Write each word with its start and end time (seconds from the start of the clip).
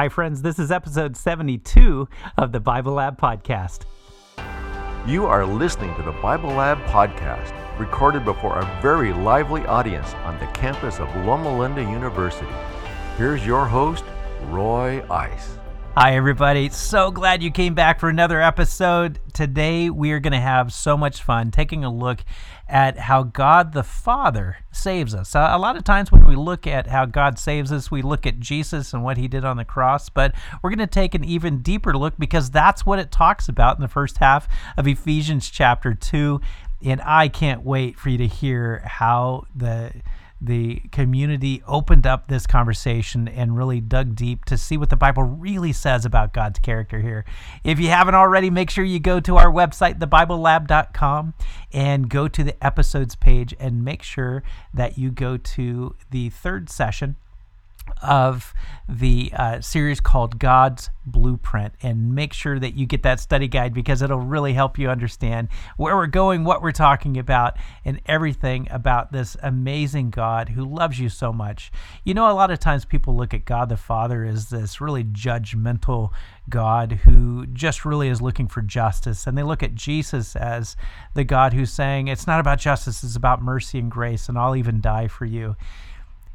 Hi, 0.00 0.08
friends. 0.08 0.40
This 0.40 0.58
is 0.58 0.72
episode 0.72 1.14
72 1.14 2.08
of 2.38 2.52
the 2.52 2.58
Bible 2.58 2.94
Lab 2.94 3.20
Podcast. 3.20 3.80
You 5.06 5.26
are 5.26 5.44
listening 5.44 5.94
to 5.96 6.02
the 6.02 6.12
Bible 6.22 6.48
Lab 6.48 6.78
Podcast, 6.86 7.52
recorded 7.78 8.24
before 8.24 8.58
a 8.60 8.80
very 8.80 9.12
lively 9.12 9.60
audience 9.66 10.14
on 10.24 10.38
the 10.38 10.46
campus 10.52 11.00
of 11.00 11.14
Loma 11.26 11.54
Linda 11.54 11.82
University. 11.82 12.48
Here's 13.18 13.44
your 13.44 13.66
host, 13.66 14.04
Roy 14.44 15.04
Ice. 15.10 15.59
Hi, 15.96 16.14
everybody. 16.14 16.68
So 16.68 17.10
glad 17.10 17.42
you 17.42 17.50
came 17.50 17.74
back 17.74 17.98
for 17.98 18.08
another 18.08 18.40
episode. 18.40 19.18
Today, 19.34 19.90
we 19.90 20.12
are 20.12 20.20
going 20.20 20.32
to 20.32 20.40
have 20.40 20.72
so 20.72 20.96
much 20.96 21.20
fun 21.20 21.50
taking 21.50 21.82
a 21.82 21.92
look 21.92 22.20
at 22.68 22.96
how 22.96 23.24
God 23.24 23.72
the 23.72 23.82
Father 23.82 24.58
saves 24.70 25.16
us. 25.16 25.34
Uh, 25.34 25.48
a 25.50 25.58
lot 25.58 25.76
of 25.76 25.82
times, 25.82 26.12
when 26.12 26.24
we 26.28 26.36
look 26.36 26.64
at 26.64 26.86
how 26.86 27.06
God 27.06 27.40
saves 27.40 27.72
us, 27.72 27.90
we 27.90 28.02
look 28.02 28.24
at 28.24 28.38
Jesus 28.38 28.94
and 28.94 29.02
what 29.02 29.16
he 29.16 29.26
did 29.26 29.44
on 29.44 29.56
the 29.56 29.64
cross, 29.64 30.08
but 30.08 30.32
we're 30.62 30.70
going 30.70 30.78
to 30.78 30.86
take 30.86 31.16
an 31.16 31.24
even 31.24 31.60
deeper 31.60 31.98
look 31.98 32.14
because 32.20 32.52
that's 32.52 32.86
what 32.86 33.00
it 33.00 33.10
talks 33.10 33.48
about 33.48 33.76
in 33.76 33.82
the 33.82 33.88
first 33.88 34.18
half 34.18 34.46
of 34.76 34.86
Ephesians 34.86 35.50
chapter 35.50 35.92
2. 35.92 36.40
And 36.84 37.02
I 37.02 37.26
can't 37.26 37.64
wait 37.64 37.98
for 37.98 38.10
you 38.10 38.18
to 38.18 38.28
hear 38.28 38.84
how 38.86 39.44
the 39.56 39.92
the 40.40 40.80
community 40.90 41.62
opened 41.66 42.06
up 42.06 42.26
this 42.26 42.46
conversation 42.46 43.28
and 43.28 43.56
really 43.56 43.80
dug 43.80 44.14
deep 44.14 44.44
to 44.46 44.56
see 44.56 44.76
what 44.76 44.88
the 44.88 44.96
Bible 44.96 45.22
really 45.22 45.72
says 45.72 46.04
about 46.04 46.32
God's 46.32 46.58
character 46.58 47.00
here. 47.00 47.24
If 47.62 47.78
you 47.78 47.88
haven't 47.88 48.14
already, 48.14 48.48
make 48.48 48.70
sure 48.70 48.84
you 48.84 49.00
go 49.00 49.20
to 49.20 49.36
our 49.36 49.50
website, 49.50 49.98
thebiblelab.com, 49.98 51.34
and 51.72 52.08
go 52.08 52.26
to 52.28 52.42
the 52.42 52.64
episodes 52.64 53.14
page 53.14 53.54
and 53.60 53.84
make 53.84 54.02
sure 54.02 54.42
that 54.72 54.96
you 54.96 55.10
go 55.10 55.36
to 55.36 55.94
the 56.10 56.30
third 56.30 56.70
session 56.70 57.16
of 58.02 58.52
the 58.90 59.32
uh, 59.36 59.60
series 59.60 60.00
called 60.00 60.38
God's 60.38 60.90
Blueprint. 61.06 61.74
And 61.82 62.14
make 62.14 62.32
sure 62.32 62.58
that 62.58 62.74
you 62.74 62.86
get 62.86 63.02
that 63.04 63.20
study 63.20 63.46
guide 63.46 63.72
because 63.72 64.02
it'll 64.02 64.18
really 64.18 64.52
help 64.52 64.78
you 64.78 64.90
understand 64.90 65.48
where 65.76 65.96
we're 65.96 66.06
going, 66.06 66.44
what 66.44 66.60
we're 66.60 66.72
talking 66.72 67.16
about, 67.16 67.56
and 67.84 68.00
everything 68.06 68.66
about 68.70 69.12
this 69.12 69.36
amazing 69.42 70.10
God 70.10 70.50
who 70.50 70.64
loves 70.64 70.98
you 70.98 71.08
so 71.08 71.32
much. 71.32 71.70
You 72.04 72.14
know, 72.14 72.30
a 72.30 72.34
lot 72.34 72.50
of 72.50 72.58
times 72.58 72.84
people 72.84 73.16
look 73.16 73.32
at 73.32 73.44
God 73.44 73.68
the 73.68 73.76
Father 73.76 74.24
as 74.24 74.50
this 74.50 74.80
really 74.80 75.04
judgmental 75.04 76.10
God 76.48 76.92
who 77.04 77.46
just 77.46 77.84
really 77.84 78.08
is 78.08 78.20
looking 78.20 78.48
for 78.48 78.60
justice. 78.60 79.26
And 79.26 79.38
they 79.38 79.44
look 79.44 79.62
at 79.62 79.76
Jesus 79.76 80.34
as 80.34 80.76
the 81.14 81.24
God 81.24 81.52
who's 81.52 81.72
saying, 81.72 82.08
It's 82.08 82.26
not 82.26 82.40
about 82.40 82.58
justice, 82.58 83.04
it's 83.04 83.16
about 83.16 83.40
mercy 83.40 83.78
and 83.78 83.90
grace, 83.90 84.28
and 84.28 84.36
I'll 84.36 84.56
even 84.56 84.80
die 84.80 85.06
for 85.06 85.24
you 85.24 85.54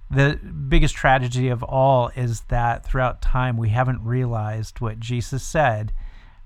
the 0.09 0.35
biggest 0.35 0.95
tragedy 0.95 1.49
of 1.49 1.63
all 1.63 2.11
is 2.15 2.41
that 2.41 2.85
throughout 2.85 3.21
time 3.21 3.57
we 3.57 3.69
haven't 3.69 4.03
realized 4.03 4.79
what 4.79 4.99
Jesus 4.99 5.43
said 5.43 5.93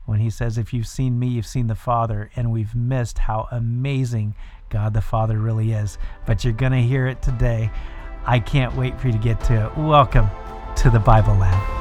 when 0.06 0.20
he 0.20 0.30
says, 0.30 0.58
If 0.58 0.74
you've 0.74 0.88
seen 0.88 1.20
me, 1.20 1.28
you've 1.28 1.46
seen 1.46 1.68
the 1.68 1.76
Father, 1.76 2.32
and 2.36 2.52
we've 2.52 2.74
missed 2.74 3.20
how 3.20 3.48
amazing 3.52 4.36
God 4.70 4.94
the 4.94 5.02
Father 5.02 5.38
really 5.38 5.74
is. 5.74 5.98
But 6.26 6.44
you're 6.44 6.54
going 6.54 6.72
to 6.72 6.82
hear 6.82 7.08
it 7.08 7.22
today. 7.22 7.70
I 8.26 8.40
can't 8.40 8.76
wait 8.76 9.00
for 9.00 9.08
you 9.08 9.14
to 9.14 9.20
get 9.20 9.40
to 9.46 9.66
it. 9.66 9.78
Welcome 9.78 10.30
to 10.78 10.90
the 10.90 11.00
Bible 11.00 11.36
Lab. 11.36 11.76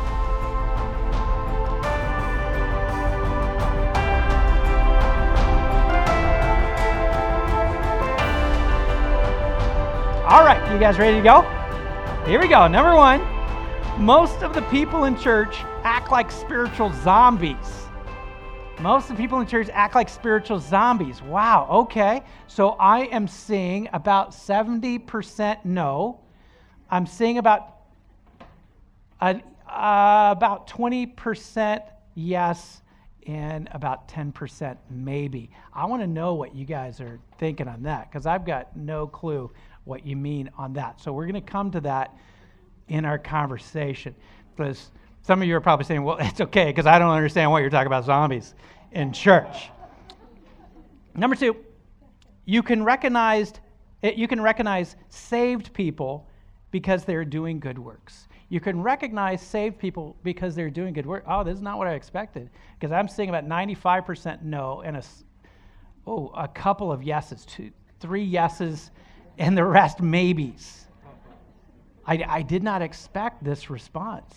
All 10.29 10.45
right, 10.45 10.61
you 10.71 10.79
guys 10.79 10.99
ready 10.99 11.17
to 11.17 11.23
go? 11.23 11.58
Here 12.29 12.39
we 12.39 12.47
go. 12.47 12.69
Number 12.69 12.95
one, 12.95 13.23
most 14.05 14.43
of 14.43 14.53
the 14.53 14.61
people 14.65 15.05
in 15.05 15.19
church 15.19 15.57
act 15.83 16.11
like 16.13 16.31
spiritual 16.31 16.93
zombies. 16.93 17.87
Most 18.81 19.09
of 19.09 19.17
the 19.17 19.23
people 19.23 19.41
in 19.41 19.47
church 19.47 19.71
act 19.73 19.95
like 19.95 20.11
spiritual 20.11 20.59
zombies. 20.59 21.23
Wow, 21.23 21.67
okay. 21.71 22.23
So 22.47 22.73
I 22.73 23.05
am 23.07 23.29
seeing 23.29 23.89
about 23.95 24.33
70% 24.33 25.65
no. 25.65 26.21
I'm 26.91 27.07
seeing 27.07 27.39
about 27.39 27.79
uh, 29.23 29.35
about 29.67 30.69
20% 30.69 31.81
yes 32.15 32.83
and 33.27 33.71
about 33.73 34.07
10% 34.07 34.77
maybe. 34.91 35.51
I 35.73 35.87
want 35.87 36.03
to 36.03 36.07
know 36.07 36.35
what 36.35 36.55
you 36.55 36.67
guys 36.67 37.01
are 37.01 37.21
thinking 37.39 37.69
on 37.69 37.85
that 37.85 38.11
because 38.11 38.27
I've 38.27 38.45
got 38.45 38.77
no 38.77 39.07
clue 39.07 39.51
what 39.89 40.07
you 40.07 40.15
mean 40.17 40.51
on 40.57 40.75
that. 40.75 41.01
So 41.01 41.13
we're 41.13 41.27
going 41.27 41.43
to 41.43 41.51
come 41.51 41.71
to 41.73 41.81
that 41.81 42.15
in 42.89 43.05
our 43.05 43.19
conversation. 43.19 44.15
Because 44.55 44.91
some 45.23 45.43
of 45.43 45.49
you 45.49 45.57
are 45.57 45.61
probably 45.61 45.85
saying, 45.85 46.05
well, 46.05 46.19
it's 46.21 46.41
okay 46.41 46.67
because 46.67 46.87
I 46.87 46.99
don't 46.99 47.11
understand 47.11 47.51
what 47.51 47.61
you're 47.61 47.71
talking 47.71 47.87
about 47.87 48.05
zombies 48.05 48.55
in 48.93 49.13
church. 49.13 49.71
Number 51.15 51.35
two, 51.35 51.57
you 52.45 52.63
can 52.63 52.85
recognize 52.85 53.53
eh, 54.03 54.13
you 54.15 54.29
can 54.29 54.41
recognize 54.41 54.97
saved 55.09 55.73
people 55.73 56.29
because 56.71 57.05
they're 57.05 57.25
doing 57.25 57.59
good 57.59 57.79
works. 57.79 58.29
You 58.51 58.61
can 58.61 58.83
recognize 58.83 59.43
saved 59.43 59.79
people 59.79 60.17
because 60.23 60.55
they're 60.55 60.71
doing 60.71 60.95
good 60.95 61.05
work. 61.05 61.25
Oh, 61.27 61.45
this 61.45 61.57
is 61.57 61.63
not 61.63 61.77
what 61.77 61.87
I 61.87 61.95
expected 61.95 62.49
because 62.79 62.93
I'm 62.93 63.09
seeing 63.09 63.29
about 63.29 63.47
95% 63.47 64.43
no 64.43 64.83
and 64.83 64.97
a 64.97 65.03
oh 66.07 66.29
a 66.29 66.49
couple 66.49 66.91
of 66.91 67.03
yeses, 67.03 67.45
two, 67.45 67.71
three 68.01 68.25
yeses, 68.25 68.91
and 69.39 69.57
the 69.57 69.65
rest 69.65 70.01
maybes. 70.01 70.87
I, 72.07 72.25
I 72.27 72.43
did 72.43 72.63
not 72.63 72.83
expect 72.83 73.45
this 73.45 73.71
response. 73.71 74.35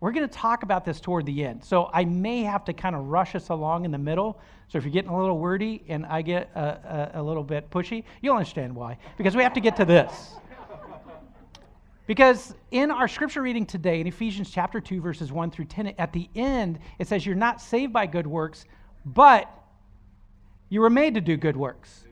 We're 0.00 0.12
going 0.12 0.28
to 0.28 0.34
talk 0.34 0.62
about 0.64 0.84
this 0.84 1.00
toward 1.00 1.24
the 1.24 1.44
end. 1.44 1.64
So 1.64 1.88
I 1.92 2.04
may 2.04 2.42
have 2.42 2.64
to 2.66 2.72
kind 2.72 2.94
of 2.94 3.06
rush 3.06 3.34
us 3.34 3.48
along 3.48 3.84
in 3.84 3.90
the 3.90 3.98
middle. 3.98 4.38
So 4.68 4.76
if 4.76 4.84
you're 4.84 4.92
getting 4.92 5.10
a 5.10 5.18
little 5.18 5.38
wordy 5.38 5.82
and 5.88 6.04
I 6.04 6.20
get 6.22 6.50
a, 6.54 7.10
a, 7.14 7.20
a 7.20 7.22
little 7.22 7.44
bit 7.44 7.70
pushy, 7.70 8.04
you'll 8.20 8.36
understand 8.36 8.74
why. 8.74 8.98
Because 9.16 9.36
we 9.36 9.42
have 9.42 9.54
to 9.54 9.60
get 9.60 9.76
to 9.76 9.84
this. 9.84 10.34
Because 12.06 12.54
in 12.70 12.90
our 12.90 13.08
scripture 13.08 13.40
reading 13.40 13.64
today, 13.64 14.00
in 14.00 14.06
Ephesians 14.06 14.50
chapter 14.50 14.78
2, 14.78 15.00
verses 15.00 15.32
1 15.32 15.50
through 15.50 15.64
10, 15.66 15.94
at 15.98 16.12
the 16.12 16.28
end, 16.34 16.78
it 16.98 17.08
says, 17.08 17.24
You're 17.24 17.34
not 17.34 17.62
saved 17.62 17.94
by 17.94 18.06
good 18.06 18.26
works, 18.26 18.66
but 19.06 19.50
you 20.68 20.82
were 20.82 20.90
made 20.90 21.14
to 21.14 21.22
do 21.22 21.38
good 21.38 21.56
works. 21.56 22.03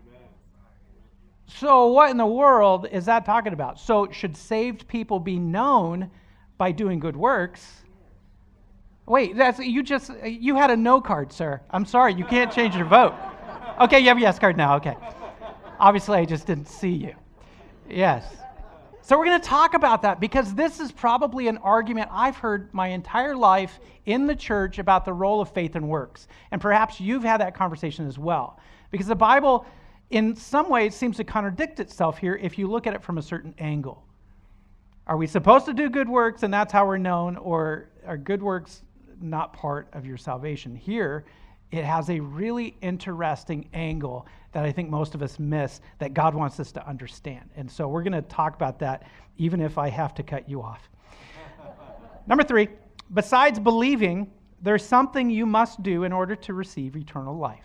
So, 1.58 1.88
what 1.88 2.10
in 2.10 2.16
the 2.16 2.26
world 2.26 2.86
is 2.90 3.04
that 3.06 3.24
talking 3.24 3.52
about? 3.52 3.78
So, 3.78 4.10
should 4.10 4.36
saved 4.36 4.88
people 4.88 5.20
be 5.20 5.38
known 5.38 6.10
by 6.58 6.72
doing 6.72 6.98
good 6.98 7.16
works? 7.16 7.82
Wait, 9.06 9.36
that's 9.36 9.58
you 9.58 9.82
just 9.82 10.10
you 10.24 10.56
had 10.56 10.70
a 10.70 10.76
no 10.76 11.00
card, 11.00 11.32
sir. 11.32 11.60
I'm 11.70 11.84
sorry, 11.84 12.14
you 12.14 12.24
can't 12.24 12.52
change 12.52 12.76
your 12.76 12.86
vote. 12.86 13.14
Okay, 13.80 14.00
you 14.00 14.08
have 14.08 14.18
a 14.18 14.20
yes 14.20 14.38
card 14.38 14.56
now. 14.56 14.76
Okay. 14.76 14.96
Obviously, 15.80 16.18
I 16.18 16.24
just 16.24 16.46
didn't 16.46 16.68
see 16.68 16.92
you. 16.92 17.14
Yes. 17.88 18.24
So 19.04 19.18
we're 19.18 19.24
going 19.24 19.40
to 19.40 19.48
talk 19.48 19.74
about 19.74 20.02
that 20.02 20.20
because 20.20 20.54
this 20.54 20.78
is 20.78 20.92
probably 20.92 21.48
an 21.48 21.58
argument 21.58 22.08
I've 22.12 22.36
heard 22.36 22.72
my 22.72 22.88
entire 22.88 23.34
life 23.34 23.80
in 24.06 24.28
the 24.28 24.36
church 24.36 24.78
about 24.78 25.04
the 25.04 25.12
role 25.12 25.40
of 25.40 25.50
faith 25.50 25.74
and 25.74 25.88
works. 25.88 26.28
And 26.52 26.60
perhaps 26.60 27.00
you've 27.00 27.24
had 27.24 27.40
that 27.40 27.56
conversation 27.56 28.06
as 28.06 28.16
well. 28.16 28.60
Because 28.92 29.08
the 29.08 29.16
Bible 29.16 29.66
in 30.12 30.36
some 30.36 30.68
ways 30.68 30.94
seems 30.94 31.16
to 31.16 31.24
contradict 31.24 31.80
itself 31.80 32.18
here 32.18 32.38
if 32.40 32.58
you 32.58 32.68
look 32.68 32.86
at 32.86 32.94
it 32.94 33.02
from 33.02 33.16
a 33.16 33.22
certain 33.22 33.54
angle. 33.58 34.04
Are 35.06 35.16
we 35.16 35.26
supposed 35.26 35.64
to 35.66 35.72
do 35.72 35.88
good 35.88 36.08
works 36.08 36.42
and 36.42 36.52
that's 36.52 36.72
how 36.72 36.86
we're 36.86 36.98
known, 36.98 37.36
or 37.38 37.88
are 38.06 38.18
good 38.18 38.42
works 38.42 38.82
not 39.20 39.54
part 39.54 39.88
of 39.94 40.04
your 40.04 40.18
salvation? 40.18 40.76
Here, 40.76 41.24
it 41.70 41.84
has 41.84 42.10
a 42.10 42.20
really 42.20 42.76
interesting 42.82 43.68
angle 43.72 44.26
that 44.52 44.66
I 44.66 44.70
think 44.70 44.90
most 44.90 45.14
of 45.14 45.22
us 45.22 45.38
miss 45.38 45.80
that 45.98 46.12
God 46.12 46.34
wants 46.34 46.60
us 46.60 46.70
to 46.72 46.86
understand. 46.86 47.48
And 47.56 47.70
so 47.70 47.88
we're 47.88 48.02
going 48.02 48.12
to 48.12 48.22
talk 48.22 48.54
about 48.54 48.78
that, 48.80 49.04
even 49.38 49.62
if 49.62 49.78
I 49.78 49.88
have 49.88 50.14
to 50.16 50.22
cut 50.22 50.46
you 50.46 50.60
off. 50.60 50.90
Number 52.26 52.44
three, 52.44 52.68
besides 53.14 53.58
believing, 53.58 54.30
there's 54.60 54.84
something 54.84 55.30
you 55.30 55.46
must 55.46 55.82
do 55.82 56.04
in 56.04 56.12
order 56.12 56.36
to 56.36 56.52
receive 56.52 56.96
eternal 56.96 57.34
life. 57.34 57.64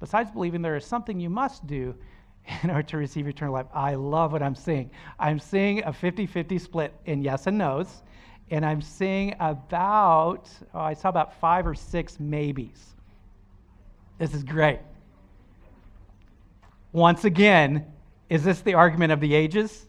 Besides 0.00 0.30
believing, 0.30 0.62
there 0.62 0.76
is 0.76 0.84
something 0.84 1.18
you 1.18 1.30
must 1.30 1.66
do 1.66 1.94
in 2.62 2.70
order 2.70 2.82
to 2.82 2.96
receive 2.96 3.26
eternal 3.26 3.54
life. 3.54 3.66
I 3.74 3.94
love 3.94 4.32
what 4.32 4.42
I'm 4.42 4.54
seeing. 4.54 4.90
I'm 5.18 5.38
seeing 5.38 5.82
a 5.84 5.92
50 5.92 6.26
50 6.26 6.58
split 6.58 6.94
in 7.06 7.22
yes 7.22 7.46
and 7.46 7.58
no's, 7.58 8.02
and 8.50 8.64
I'm 8.64 8.80
seeing 8.80 9.34
about, 9.40 10.48
oh, 10.74 10.80
I 10.80 10.94
saw 10.94 11.08
about 11.08 11.38
five 11.40 11.66
or 11.66 11.74
six 11.74 12.20
maybes. 12.20 12.94
This 14.18 14.34
is 14.34 14.44
great. 14.44 14.80
Once 16.92 17.24
again, 17.24 17.84
is 18.30 18.42
this 18.42 18.60
the 18.60 18.74
argument 18.74 19.12
of 19.12 19.20
the 19.20 19.34
ages? 19.34 19.86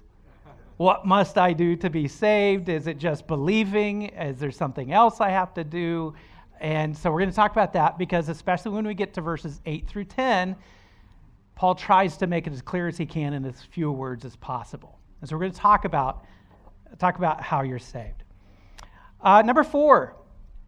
What 0.78 1.06
must 1.06 1.38
I 1.38 1.54
do 1.54 1.76
to 1.78 1.90
be 1.90 2.08
saved? 2.08 2.70
Is 2.70 2.86
it 2.86 2.98
just 2.98 3.26
believing? 3.26 4.04
Is 4.10 4.40
there 4.40 4.52
something 4.52 4.92
else 4.92 5.22
I 5.22 5.30
have 5.30 5.54
to 5.56 5.64
do? 5.64 6.14
And 6.60 6.98
so 6.98 7.12
we're 7.12 7.20
going 7.20 7.30
to 7.30 7.36
talk 7.36 7.52
about 7.52 7.74
that 7.74 7.98
because, 7.98 8.30
especially 8.30 8.72
when 8.72 8.86
we 8.86 8.94
get 8.94 9.14
to 9.16 9.22
verses 9.22 9.62
8 9.66 9.88
through 9.88 10.06
10, 10.06 10.56
Paul 11.56 11.76
tries 11.76 12.18
to 12.18 12.28
make 12.28 12.48
it 12.48 12.54
as 12.54 12.62
clear 12.62 12.88
as 12.88 12.98
he 12.98 13.06
can 13.06 13.34
in 13.34 13.46
as 13.46 13.62
few 13.62 13.92
words 13.92 14.26
as 14.26 14.36
possible. 14.36 15.00
And 15.22 15.30
so 15.30 15.36
we're 15.36 15.42
going 15.42 15.52
to 15.54 15.58
talk 15.58 15.86
about, 15.86 16.26
talk 17.00 17.18
about 17.18 17.42
how 17.42 17.62
you're 17.62 17.80
saved. 17.80 18.24
Uh, 19.22 19.42
number 19.42 19.64
four, 19.64 20.16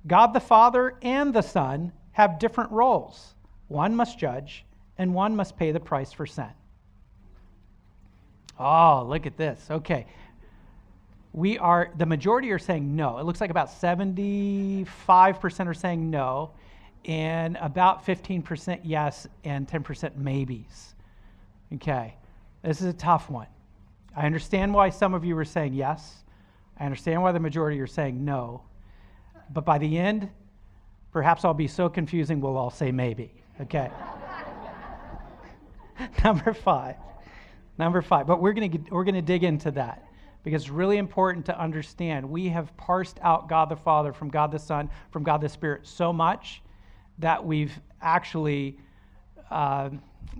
God 0.07 0.33
the 0.33 0.39
Father 0.39 0.97
and 1.01 1.33
the 1.33 1.41
Son 1.41 1.91
have 2.11 2.39
different 2.39 2.71
roles. 2.71 3.35
One 3.67 3.95
must 3.95 4.17
judge, 4.17 4.65
and 4.97 5.13
one 5.13 5.35
must 5.35 5.57
pay 5.57 5.71
the 5.71 5.79
price 5.79 6.11
for 6.11 6.25
sin. 6.25 6.49
Oh, 8.59 9.05
look 9.07 9.25
at 9.25 9.37
this. 9.37 9.67
Okay. 9.69 10.07
We 11.33 11.57
are, 11.59 11.91
the 11.97 12.05
majority 12.05 12.51
are 12.51 12.59
saying 12.59 12.95
no. 12.95 13.17
It 13.19 13.25
looks 13.25 13.39
like 13.39 13.51
about 13.51 13.69
75% 13.69 15.67
are 15.67 15.73
saying 15.73 16.09
no, 16.09 16.51
and 17.05 17.57
about 17.61 18.05
15% 18.05 18.81
yes, 18.83 19.27
and 19.43 19.67
10% 19.67 20.15
maybes. 20.17 20.95
Okay. 21.75 22.15
This 22.63 22.81
is 22.81 22.87
a 22.87 22.93
tough 22.93 23.29
one. 23.29 23.47
I 24.15 24.25
understand 24.25 24.73
why 24.73 24.89
some 24.89 25.13
of 25.13 25.23
you 25.23 25.37
are 25.37 25.45
saying 25.45 25.73
yes. 25.73 26.23
I 26.79 26.85
understand 26.85 27.21
why 27.21 27.31
the 27.31 27.39
majority 27.39 27.79
are 27.79 27.87
saying 27.87 28.25
no. 28.25 28.63
But 29.51 29.65
by 29.65 29.77
the 29.77 29.97
end, 29.97 30.29
perhaps 31.11 31.45
I'll 31.45 31.53
be 31.53 31.67
so 31.67 31.89
confusing 31.89 32.41
we'll 32.41 32.57
all 32.57 32.71
say 32.71 32.91
maybe. 32.91 33.31
Okay. 33.61 33.91
Number 36.23 36.53
five. 36.53 36.95
Number 37.77 38.01
five. 38.01 38.25
But 38.27 38.41
we're 38.41 38.53
to 38.53 38.79
we're 38.89 39.05
to 39.05 39.21
dig 39.21 39.43
into 39.43 39.71
that 39.71 40.08
because 40.43 40.63
it's 40.63 40.71
really 40.71 40.97
important 40.97 41.45
to 41.45 41.59
understand 41.59 42.29
we 42.29 42.47
have 42.49 42.75
parsed 42.77 43.19
out 43.21 43.49
God 43.49 43.69
the 43.69 43.75
Father 43.75 44.13
from 44.13 44.29
God 44.29 44.51
the 44.51 44.59
Son, 44.59 44.89
from 45.11 45.23
God 45.23 45.41
the 45.41 45.49
Spirit 45.49 45.85
so 45.85 46.13
much 46.13 46.61
that 47.19 47.43
we've 47.43 47.77
actually, 48.01 48.77
uh, 49.51 49.89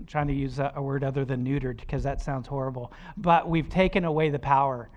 trying 0.06 0.28
to 0.28 0.32
use 0.32 0.58
a, 0.58 0.72
a, 0.76 0.82
word 0.82 1.04
other 1.04 1.24
than 1.24 1.44
neutered 1.44 1.78
because 1.78 2.02
that 2.02 2.20
sounds 2.20 2.46
horrible, 2.46 2.92
but 3.18 3.48
we've 3.48 3.68
taken 3.68 4.04
away 4.04 4.30
the 4.30 4.38
power 4.38 4.88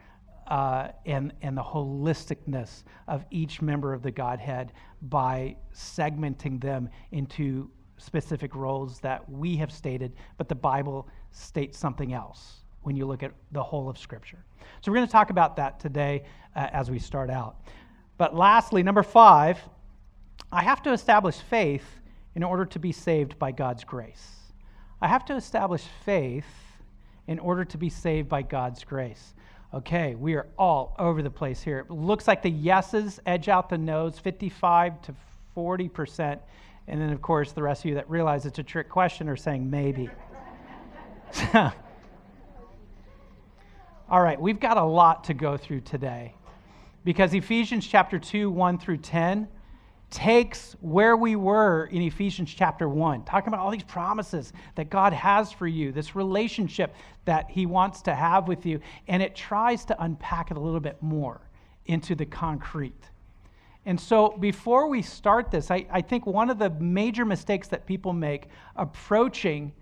uh, 0.48 0.90
and, 1.06 1.34
and 1.42 1.58
the 1.58 1.64
holisticness 1.64 2.84
of 3.08 3.26
each 3.32 3.62
member 3.62 3.94
of 3.94 4.02
the 4.02 4.12
Godhead 4.12 4.72
by 5.04 5.56
segmenting 5.74 6.62
them 6.62 6.90
into 7.12 7.70
specific 7.98 8.56
roles 8.56 9.00
that 9.00 9.30
we 9.30 9.56
have 9.58 9.72
stated, 9.72 10.14
but 10.38 10.48
the 10.48 10.56
Bible 10.56 11.08
states 11.32 11.78
something 11.78 12.14
else 12.14 12.63
when 12.84 12.96
you 12.96 13.06
look 13.06 13.24
at 13.24 13.32
the 13.52 13.64
whole 13.64 13.90
of 13.90 13.98
Scripture. 13.98 14.38
So 14.82 14.92
we're 14.92 14.98
going 14.98 15.08
to 15.08 15.12
talk 15.12 15.30
about 15.30 15.56
that 15.58 15.80
today 15.80 16.24
uh, 16.56 16.68
as 16.72 16.92
we 16.92 17.00
start 17.00 17.30
out. 17.30 17.56
But 18.18 18.36
lastly, 18.36 18.84
number 18.84 19.04
five, 19.04 19.60
I 20.52 20.62
have 20.64 20.84
to 20.84 20.92
establish 20.92 21.36
faith 21.36 21.86
in 22.36 22.44
order 22.44 22.66
to 22.66 22.80
be 22.80 22.92
saved 22.92 23.40
by 23.40 23.52
God's 23.52 23.84
grace. 23.84 24.28
I 25.02 25.08
have 25.08 25.26
to 25.26 25.36
establish 25.36 25.84
faith 26.06 26.46
in 27.28 27.40
order 27.40 27.66
to 27.66 27.78
be 27.78 27.90
saved 27.90 28.30
by 28.30 28.42
God's 28.42 28.84
grace. 28.84 29.34
Okay, 29.74 30.14
we 30.16 30.36
are 30.36 30.48
all 30.58 30.96
over 31.00 31.24
the 31.24 31.32
place 31.32 31.62
here. 31.62 31.80
It 31.80 31.90
looks 31.90 32.28
like 32.28 32.44
the 32.44 32.50
yeses 32.50 33.20
edge 33.26 33.50
out 33.50 33.70
the 33.70 33.78
no's 33.78 34.20
55 34.20 35.02
to 35.04 35.16
40%. 35.58 36.40
And 36.88 37.02
then, 37.02 37.10
of 37.10 37.22
course, 37.22 37.54
the 37.54 37.64
rest 37.64 37.82
of 37.84 37.90
you 37.90 37.96
that 37.96 38.10
realize 38.10 38.46
it's 38.46 38.60
a 38.60 38.64
trick 38.64 38.90
question 38.90 39.28
are 39.30 39.36
saying 39.36 39.70
maybe. 39.70 40.10
all 44.10 44.22
right, 44.22 44.40
we've 44.40 44.60
got 44.60 44.78
a 44.78 44.84
lot 44.84 45.26
to 45.26 45.34
go 45.34 45.58
through 45.58 45.82
today 45.82 46.36
because 47.04 47.34
Ephesians 47.34 47.88
chapter 47.88 48.20
2, 48.20 48.50
1 48.50 48.78
through 48.78 48.98
10 48.98 49.48
takes 50.10 50.76
where 50.80 51.18
we 51.18 51.36
were 51.36 51.86
in 51.86 52.02
Ephesians 52.02 52.54
chapter 52.54 52.88
1, 52.88 53.24
talking 53.24 53.48
about 53.48 53.60
all 53.60 53.72
these 53.72 53.84
promises 53.84 54.54
that 54.76 54.90
God 54.90 55.12
has 55.14 55.52
for 55.52 55.66
you, 55.66 55.92
this 55.92 56.16
relationship 56.16 56.94
that 57.26 57.50
He 57.50 57.66
wants 57.66 58.02
to 58.04 58.14
have 58.14 58.48
with 58.48 58.66
you, 58.66 58.80
and 59.08 59.24
it 59.24 59.36
tries 59.36 59.86
to 59.86 60.04
unpack 60.04 60.52
it 60.52 60.58
a 60.58 60.60
little 60.60 60.80
bit 60.80 61.02
more 61.02 61.42
into 61.86 62.14
the 62.14 62.26
concrete. 62.26 63.10
And 63.86 64.00
so, 64.00 64.38
before 64.40 64.88
we 64.88 65.02
start 65.02 65.50
this, 65.50 65.72
I, 65.72 65.86
I 65.92 66.02
think 66.02 66.26
one 66.26 66.50
of 66.50 66.60
the 66.60 66.70
major 66.70 67.26
mistakes 67.26 67.68
that 67.70 67.86
people 67.86 68.14
make 68.14 68.48
approaching 68.76 69.74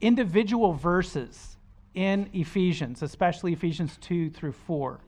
individual 0.00 0.72
verses 0.74 1.53
in 1.94 2.28
Ephesians, 2.32 3.02
especially 3.02 3.52
Ephesians 3.52 3.96
2 4.00 4.30
through 4.30 4.52
4, 4.52 5.00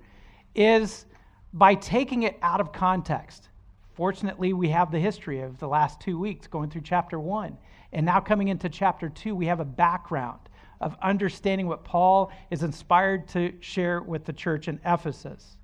is 0.54 1.06
by 1.52 1.74
taking 1.74 2.24
it 2.24 2.38
out 2.42 2.60
of 2.60 2.72
context. 2.72 3.48
Fortunately, 3.94 4.52
we 4.52 4.68
have 4.68 4.90
the 4.90 4.98
history 4.98 5.40
of 5.40 5.58
the 5.58 5.68
last 5.68 6.00
two 6.00 6.18
weeks 6.18 6.46
going 6.46 6.68
through 6.70 6.82
chapter 6.82 7.18
one. 7.18 7.56
And 7.92 8.04
now 8.04 8.20
coming 8.20 8.48
into 8.48 8.68
chapter 8.68 9.08
two, 9.08 9.34
we 9.34 9.46
have 9.46 9.60
a 9.60 9.64
background 9.64 10.40
of 10.82 10.94
understanding 11.00 11.66
what 11.66 11.82
Paul 11.82 12.30
is 12.50 12.62
inspired 12.62 13.26
to 13.28 13.54
share 13.60 14.02
with 14.02 14.26
the 14.26 14.34
church 14.34 14.68
in 14.68 14.78
Ephesus. 14.84 15.56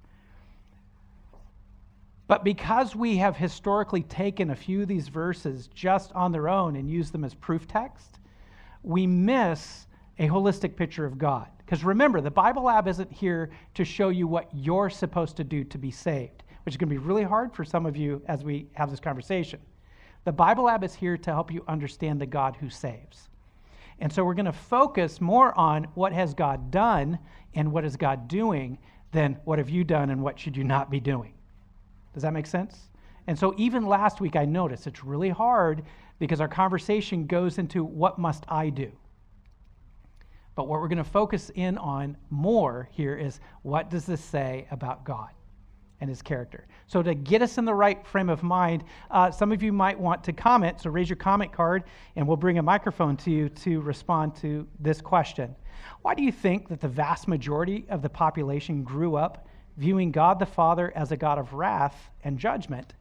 But 2.26 2.44
because 2.44 2.96
we 2.96 3.18
have 3.18 3.36
historically 3.36 4.02
taken 4.02 4.48
a 4.48 4.56
few 4.56 4.80
of 4.82 4.88
these 4.88 5.08
verses 5.08 5.68
just 5.74 6.10
on 6.12 6.32
their 6.32 6.48
own 6.48 6.76
and 6.76 6.88
used 6.88 7.12
them 7.12 7.24
as 7.24 7.34
proof 7.34 7.68
text, 7.68 8.18
we 8.82 9.06
miss 9.06 9.86
a 10.18 10.28
holistic 10.28 10.76
picture 10.76 11.04
of 11.04 11.18
God. 11.18 11.48
Because 11.58 11.84
remember, 11.84 12.20
the 12.20 12.30
Bible 12.30 12.64
Lab 12.64 12.86
isn't 12.86 13.10
here 13.10 13.50
to 13.74 13.84
show 13.84 14.10
you 14.10 14.26
what 14.26 14.48
you're 14.52 14.90
supposed 14.90 15.36
to 15.38 15.44
do 15.44 15.64
to 15.64 15.78
be 15.78 15.90
saved 15.90 16.42
which 16.64 16.74
is 16.74 16.78
going 16.78 16.88
to 16.88 16.94
be 16.94 16.98
really 16.98 17.24
hard 17.24 17.52
for 17.52 17.64
some 17.64 17.86
of 17.86 17.96
you 17.96 18.22
as 18.26 18.44
we 18.44 18.66
have 18.74 18.90
this 18.90 19.00
conversation. 19.00 19.60
The 20.24 20.32
Bible 20.32 20.64
Lab 20.64 20.84
is 20.84 20.94
here 20.94 21.16
to 21.16 21.30
help 21.32 21.52
you 21.52 21.64
understand 21.66 22.20
the 22.20 22.26
God 22.26 22.56
who 22.56 22.70
saves. 22.70 23.28
And 23.98 24.12
so 24.12 24.24
we're 24.24 24.34
going 24.34 24.46
to 24.46 24.52
focus 24.52 25.20
more 25.20 25.56
on 25.58 25.84
what 25.94 26.12
has 26.12 26.34
God 26.34 26.70
done 26.70 27.18
and 27.54 27.72
what 27.72 27.84
is 27.84 27.96
God 27.96 28.28
doing 28.28 28.78
than 29.12 29.38
what 29.44 29.58
have 29.58 29.68
you 29.68 29.84
done 29.84 30.10
and 30.10 30.22
what 30.22 30.38
should 30.38 30.56
you 30.56 30.64
not 30.64 30.90
be 30.90 31.00
doing. 31.00 31.34
Does 32.14 32.22
that 32.22 32.32
make 32.32 32.46
sense? 32.46 32.88
And 33.26 33.38
so 33.38 33.54
even 33.56 33.86
last 33.86 34.20
week 34.20 34.36
I 34.36 34.44
noticed 34.44 34.86
it's 34.86 35.04
really 35.04 35.28
hard 35.28 35.82
because 36.18 36.40
our 36.40 36.48
conversation 36.48 37.26
goes 37.26 37.58
into 37.58 37.84
what 37.84 38.18
must 38.18 38.44
I 38.48 38.70
do? 38.70 38.92
But 40.54 40.68
what 40.68 40.80
we're 40.80 40.88
going 40.88 40.98
to 40.98 41.04
focus 41.04 41.50
in 41.54 41.78
on 41.78 42.16
more 42.30 42.88
here 42.92 43.16
is 43.16 43.40
what 43.62 43.90
does 43.90 44.04
this 44.04 44.22
say 44.22 44.66
about 44.70 45.04
God? 45.04 45.30
and 46.02 46.08
his 46.08 46.20
character. 46.20 46.66
So, 46.88 47.00
to 47.00 47.14
get 47.14 47.42
us 47.42 47.58
in 47.58 47.64
the 47.64 47.72
right 47.72 48.04
frame 48.04 48.28
of 48.28 48.42
mind, 48.42 48.82
uh, 49.08 49.30
some 49.30 49.52
of 49.52 49.62
you 49.62 49.72
might 49.72 49.96
want 49.96 50.24
to 50.24 50.32
comment. 50.32 50.80
So, 50.80 50.90
raise 50.90 51.08
your 51.08 51.16
comment 51.16 51.52
card, 51.52 51.84
and 52.16 52.26
we'll 52.26 52.36
bring 52.36 52.58
a 52.58 52.62
microphone 52.62 53.16
to 53.18 53.30
you 53.30 53.48
to 53.48 53.80
respond 53.82 54.34
to 54.36 54.66
this 54.80 55.00
question. 55.00 55.54
Why 56.02 56.16
do 56.16 56.24
you 56.24 56.32
think 56.32 56.68
that 56.70 56.80
the 56.80 56.88
vast 56.88 57.28
majority 57.28 57.86
of 57.88 58.02
the 58.02 58.08
population 58.08 58.82
grew 58.82 59.14
up 59.14 59.46
viewing 59.76 60.10
God 60.10 60.40
the 60.40 60.46
Father 60.46 60.92
as 60.96 61.12
a 61.12 61.16
God 61.16 61.38
of 61.38 61.52
wrath 61.52 62.10
and 62.24 62.36
judgment, 62.36 62.94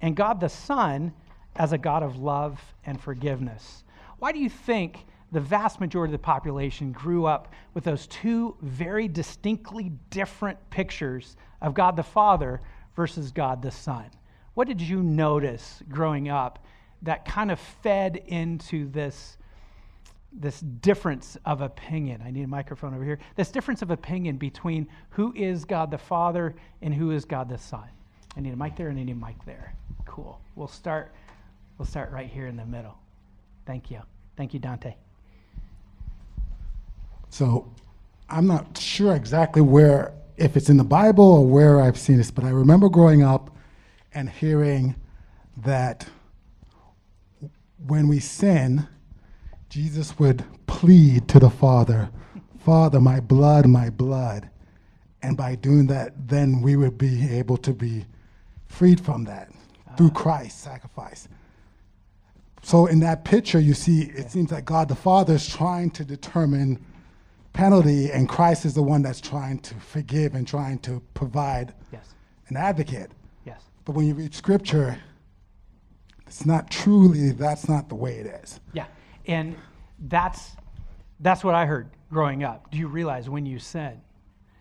and 0.00 0.14
God 0.14 0.38
the 0.38 0.48
Son 0.48 1.12
as 1.56 1.72
a 1.72 1.78
God 1.78 2.04
of 2.04 2.18
love 2.18 2.62
and 2.86 3.00
forgiveness? 3.00 3.82
Why 4.20 4.30
do 4.30 4.38
you 4.38 4.48
think 4.48 5.06
the 5.32 5.40
vast 5.40 5.80
majority 5.80 6.14
of 6.14 6.20
the 6.20 6.24
population 6.24 6.92
grew 6.92 7.26
up 7.26 7.52
with 7.74 7.84
those 7.84 8.06
two 8.06 8.56
very 8.62 9.08
distinctly 9.08 9.92
different 10.10 10.58
pictures 10.70 11.36
of 11.60 11.74
God 11.74 11.96
the 11.96 12.02
Father 12.02 12.60
versus 12.96 13.30
God 13.30 13.62
the 13.62 13.70
Son. 13.70 14.06
What 14.54 14.66
did 14.66 14.80
you 14.80 15.02
notice 15.02 15.82
growing 15.88 16.28
up 16.28 16.64
that 17.02 17.24
kind 17.24 17.50
of 17.50 17.60
fed 17.60 18.16
into 18.26 18.90
this, 18.90 19.36
this 20.32 20.60
difference 20.60 21.36
of 21.44 21.60
opinion? 21.60 22.22
I 22.24 22.30
need 22.30 22.42
a 22.42 22.48
microphone 22.48 22.94
over 22.94 23.04
here. 23.04 23.18
This 23.36 23.50
difference 23.50 23.82
of 23.82 23.90
opinion 23.90 24.36
between 24.36 24.88
who 25.10 25.32
is 25.36 25.64
God 25.64 25.90
the 25.90 25.98
Father 25.98 26.54
and 26.82 26.92
who 26.94 27.10
is 27.10 27.24
God 27.24 27.48
the 27.48 27.58
Son. 27.58 27.88
I 28.36 28.40
need 28.40 28.52
a 28.52 28.56
mic 28.56 28.76
there 28.76 28.88
and 28.88 28.98
I 28.98 29.04
need 29.04 29.12
a 29.12 29.26
mic 29.26 29.44
there. 29.44 29.74
Cool. 30.06 30.40
We'll 30.56 30.68
start, 30.68 31.12
we'll 31.76 31.86
start 31.86 32.10
right 32.10 32.28
here 32.28 32.46
in 32.46 32.56
the 32.56 32.66
middle. 32.66 32.96
Thank 33.66 33.90
you. 33.90 34.00
Thank 34.36 34.54
you, 34.54 34.60
Dante. 34.60 34.94
So 37.30 37.72
I'm 38.28 38.46
not 38.46 38.76
sure 38.76 39.14
exactly 39.14 39.62
where, 39.62 40.12
if 40.36 40.56
it's 40.56 40.68
in 40.68 40.76
the 40.76 40.84
Bible 40.84 41.24
or 41.24 41.46
where 41.46 41.80
I've 41.80 41.98
seen 41.98 42.16
this, 42.16 42.30
but 42.30 42.44
I 42.44 42.50
remember 42.50 42.88
growing 42.88 43.22
up 43.22 43.54
and 44.14 44.28
hearing 44.28 44.96
that 45.58 46.06
when 47.86 48.08
we 48.08 48.20
sin, 48.20 48.86
Jesus 49.68 50.18
would 50.18 50.44
plead 50.66 51.28
to 51.28 51.38
the 51.38 51.50
Father, 51.50 52.10
Father, 52.58 53.00
my 53.00 53.20
blood, 53.20 53.66
my 53.66 53.90
blood. 53.90 54.50
And 55.22 55.36
by 55.36 55.56
doing 55.56 55.86
that, 55.88 56.28
then 56.28 56.60
we 56.60 56.76
would 56.76 56.96
be 56.98 57.28
able 57.36 57.56
to 57.58 57.72
be 57.72 58.06
freed 58.66 59.00
from 59.00 59.24
that 59.24 59.50
through 59.96 60.10
ah. 60.14 60.18
Christ's 60.18 60.60
sacrifice. 60.60 61.28
So 62.62 62.86
in 62.86 63.00
that 63.00 63.24
picture, 63.24 63.58
you 63.58 63.74
see, 63.74 64.02
it 64.02 64.30
seems 64.30 64.52
like 64.52 64.64
God 64.64 64.88
the 64.88 64.94
Father 64.94 65.34
is 65.34 65.48
trying 65.48 65.90
to 65.92 66.04
determine 66.04 66.84
penalty, 67.58 68.12
and 68.12 68.28
Christ 68.28 68.64
is 68.64 68.74
the 68.74 68.82
one 68.82 69.02
that's 69.02 69.20
trying 69.20 69.58
to 69.58 69.74
forgive 69.80 70.36
and 70.36 70.46
trying 70.46 70.78
to 70.78 71.02
provide 71.14 71.74
yes. 71.92 72.14
an 72.46 72.56
advocate. 72.56 73.10
Yes. 73.44 73.62
But 73.84 73.96
when 73.96 74.06
you 74.06 74.14
read 74.14 74.32
Scripture, 74.32 74.96
it's 76.24 76.46
not 76.46 76.70
truly, 76.70 77.32
that's 77.32 77.68
not 77.68 77.88
the 77.88 77.96
way 77.96 78.18
it 78.18 78.26
is. 78.26 78.60
Yeah. 78.74 78.86
And 79.26 79.56
that's, 79.98 80.52
that's 81.18 81.42
what 81.42 81.56
I 81.56 81.66
heard 81.66 81.90
growing 82.12 82.44
up. 82.44 82.70
Do 82.70 82.78
you 82.78 82.86
realize 82.86 83.28
when 83.28 83.44
you 83.44 83.58
sin, 83.58 84.00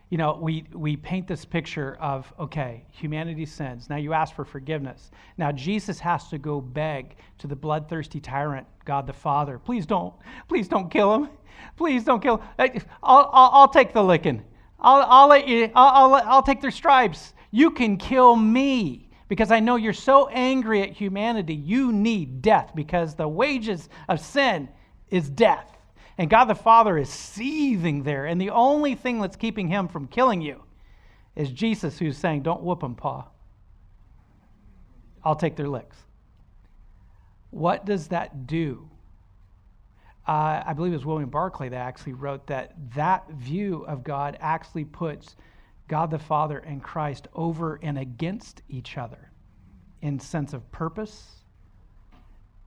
you 0.09 0.17
know, 0.17 0.39
we, 0.41 0.65
we 0.73 0.97
paint 0.97 1.27
this 1.27 1.45
picture 1.45 1.97
of, 2.01 2.33
okay, 2.39 2.83
humanity 2.89 3.45
sins. 3.45 3.91
Now 3.91 3.97
you 3.97 4.13
ask 4.13 4.33
for 4.33 4.43
forgiveness. 4.43 5.11
Now 5.37 5.51
Jesus 5.51 5.99
has 5.99 6.29
to 6.29 6.39
go 6.39 6.61
beg 6.61 7.17
to 7.37 7.45
the 7.45 7.55
bloodthirsty 7.55 8.19
tyrant, 8.19 8.65
God 8.85 9.05
the 9.05 9.13
Father, 9.13 9.59
please 9.59 9.85
don't, 9.85 10.15
please 10.47 10.67
don't 10.67 10.89
kill 10.89 11.13
him. 11.13 11.29
Please 11.75 12.03
don't 12.03 12.21
kill. 12.21 12.41
I'll, 12.57 12.69
I'll, 13.03 13.49
I'll 13.53 13.69
take 13.69 13.93
the 13.93 14.03
licking. 14.03 14.43
I'll, 14.79 15.05
I'll 15.07 15.27
let 15.27 15.47
you, 15.47 15.71
I'll, 15.75 16.13
I'll, 16.13 16.23
I'll 16.27 16.43
take 16.43 16.61
their 16.61 16.71
stripes. 16.71 17.33
You 17.51 17.71
can 17.71 17.97
kill 17.97 18.35
me 18.35 19.09
because 19.27 19.51
I 19.51 19.59
know 19.59 19.75
you're 19.75 19.93
so 19.93 20.27
angry 20.29 20.81
at 20.81 20.91
humanity. 20.91 21.55
You 21.55 21.91
need 21.91 22.41
death 22.41 22.71
because 22.75 23.15
the 23.15 23.27
wages 23.27 23.89
of 24.07 24.19
sin 24.19 24.69
is 25.09 25.29
death. 25.29 25.77
And 26.17 26.29
God 26.29 26.45
the 26.45 26.55
Father 26.55 26.97
is 26.97 27.09
seething 27.09 28.03
there. 28.03 28.25
And 28.25 28.39
the 28.41 28.49
only 28.49 28.95
thing 28.95 29.21
that's 29.21 29.35
keeping 29.35 29.67
him 29.67 29.87
from 29.87 30.07
killing 30.07 30.41
you 30.41 30.63
is 31.35 31.51
Jesus, 31.51 31.99
who's 31.99 32.17
saying, 32.17 32.41
Don't 32.41 32.63
whoop 32.63 32.79
them, 32.79 32.95
Pa. 32.95 33.27
I'll 35.23 35.35
take 35.35 35.55
their 35.55 35.67
licks. 35.67 35.97
What 37.51 37.85
does 37.85 38.07
that 38.07 38.47
do? 38.47 38.89
Uh, 40.27 40.61
I 40.65 40.73
believe 40.73 40.91
it 40.91 40.97
was 40.97 41.05
William 41.05 41.29
Barclay 41.29 41.69
that 41.69 41.77
actually 41.77 42.13
wrote 42.13 42.47
that 42.47 42.73
that 42.95 43.29
view 43.31 43.85
of 43.87 44.03
God 44.03 44.37
actually 44.41 44.83
puts 44.83 45.35
God 45.87 46.11
the 46.11 46.19
Father 46.19 46.57
and 46.59 46.83
Christ 46.83 47.27
over 47.33 47.79
and 47.81 47.97
against 47.97 48.61
each 48.67 48.97
other 48.97 49.31
in 50.01 50.19
sense 50.19 50.53
of 50.53 50.69
purpose, 50.71 51.43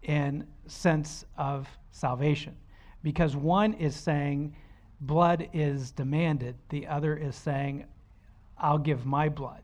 in 0.02 0.47
sense 0.67 1.25
of 1.37 1.69
salvation 1.93 2.57
because 3.02 3.37
one 3.37 3.75
is 3.75 3.97
saying 3.97 4.55
blood 5.00 5.49
is 5.52 5.90
demanded, 5.93 6.57
the 6.69 6.87
other 6.87 7.17
is 7.17 7.35
saying, 7.35 7.87
I'll 8.59 8.79
give 8.79 9.07
my 9.07 9.29
blood. 9.29 9.62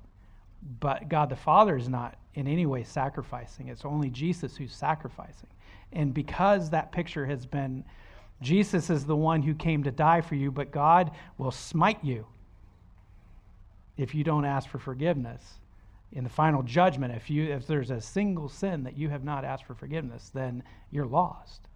But 0.80 1.08
God 1.08 1.28
the 1.28 1.36
Father 1.36 1.76
is 1.76 1.88
not 1.88 2.18
in 2.34 2.46
any 2.46 2.66
way 2.66 2.84
sacrificing, 2.84 3.68
it's 3.68 3.84
only 3.84 4.10
Jesus 4.10 4.56
who's 4.56 4.74
sacrificing. 4.74 5.48
And 5.92 6.12
because 6.12 6.70
that 6.70 6.92
picture 6.92 7.26
has 7.26 7.46
been, 7.46 7.84
Jesus 8.42 8.90
is 8.90 9.06
the 9.06 9.16
one 9.16 9.42
who 9.42 9.54
came 9.54 9.82
to 9.84 9.90
die 9.90 10.20
for 10.20 10.34
you, 10.34 10.50
but 10.50 10.70
God 10.70 11.10
will 11.38 11.50
smite 11.50 12.02
you 12.04 12.26
if 13.96 14.14
you 14.14 14.24
don't 14.24 14.44
ask 14.44 14.68
for 14.68 14.78
forgiveness. 14.78 15.42
In 16.12 16.24
the 16.24 16.30
final 16.30 16.62
judgment, 16.62 17.14
if, 17.14 17.30
you, 17.30 17.52
if 17.52 17.66
there's 17.66 17.90
a 17.90 18.00
single 18.00 18.48
sin 18.48 18.84
that 18.84 18.96
you 18.96 19.08
have 19.08 19.24
not 19.24 19.44
asked 19.44 19.64
for 19.64 19.74
forgiveness, 19.74 20.30
then 20.32 20.62
you're 20.90 21.06
lost 21.06 21.66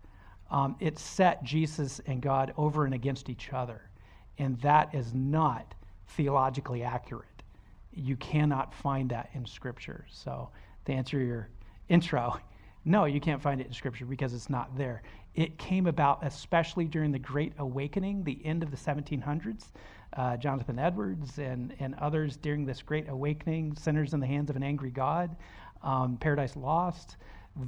um, 0.51 0.77
it 0.81 0.99
set 0.99 1.43
Jesus 1.45 2.01
and 2.07 2.21
God 2.21 2.53
over 2.57 2.85
and 2.85 2.95
against 2.95 3.29
each 3.29 3.53
other. 3.53 3.83
And 4.39 4.61
that 4.61 4.95
is 4.95 5.15
not 5.15 5.75
theologically 6.09 6.83
accurate. 6.83 7.27
You 7.93 8.17
cannot 8.17 8.75
find 8.75 9.11
that 9.11 9.31
in 9.35 9.47
Scripture. 9.47 10.07
So, 10.11 10.51
to 10.87 10.93
answer 10.93 11.21
your 11.21 11.49
intro, 11.89 12.39
no, 12.85 13.05
you 13.05 13.21
can't 13.21 13.43
find 13.43 13.61
it 13.61 13.67
in 13.67 13.73
Scripture 13.73 14.07
because 14.07 14.33
it's 14.33 14.49
not 14.49 14.77
there. 14.77 15.03
It 15.35 15.59
came 15.59 15.87
about 15.87 16.25
especially 16.25 16.87
during 16.87 17.13
the 17.13 17.19
Great 17.19 17.53
Awakening, 17.59 18.25
the 18.25 18.41
end 18.45 18.63
of 18.63 18.71
the 18.71 18.77
1700s. 18.77 19.67
Uh, 20.15 20.37
Jonathan 20.37 20.79
Edwards 20.79 21.39
and, 21.39 21.75
and 21.79 21.95
others 21.97 22.37
during 22.37 22.65
this 22.65 22.83
Great 22.83 23.09
Awakening, 23.09 23.77
Sinners 23.77 24.13
in 24.13 24.19
the 24.19 24.27
Hands 24.27 24.51
of 24.51 24.57
an 24.57 24.63
Angry 24.63 24.91
God, 24.91 25.37
um, 25.83 26.17
Paradise 26.17 26.57
Lost. 26.57 27.17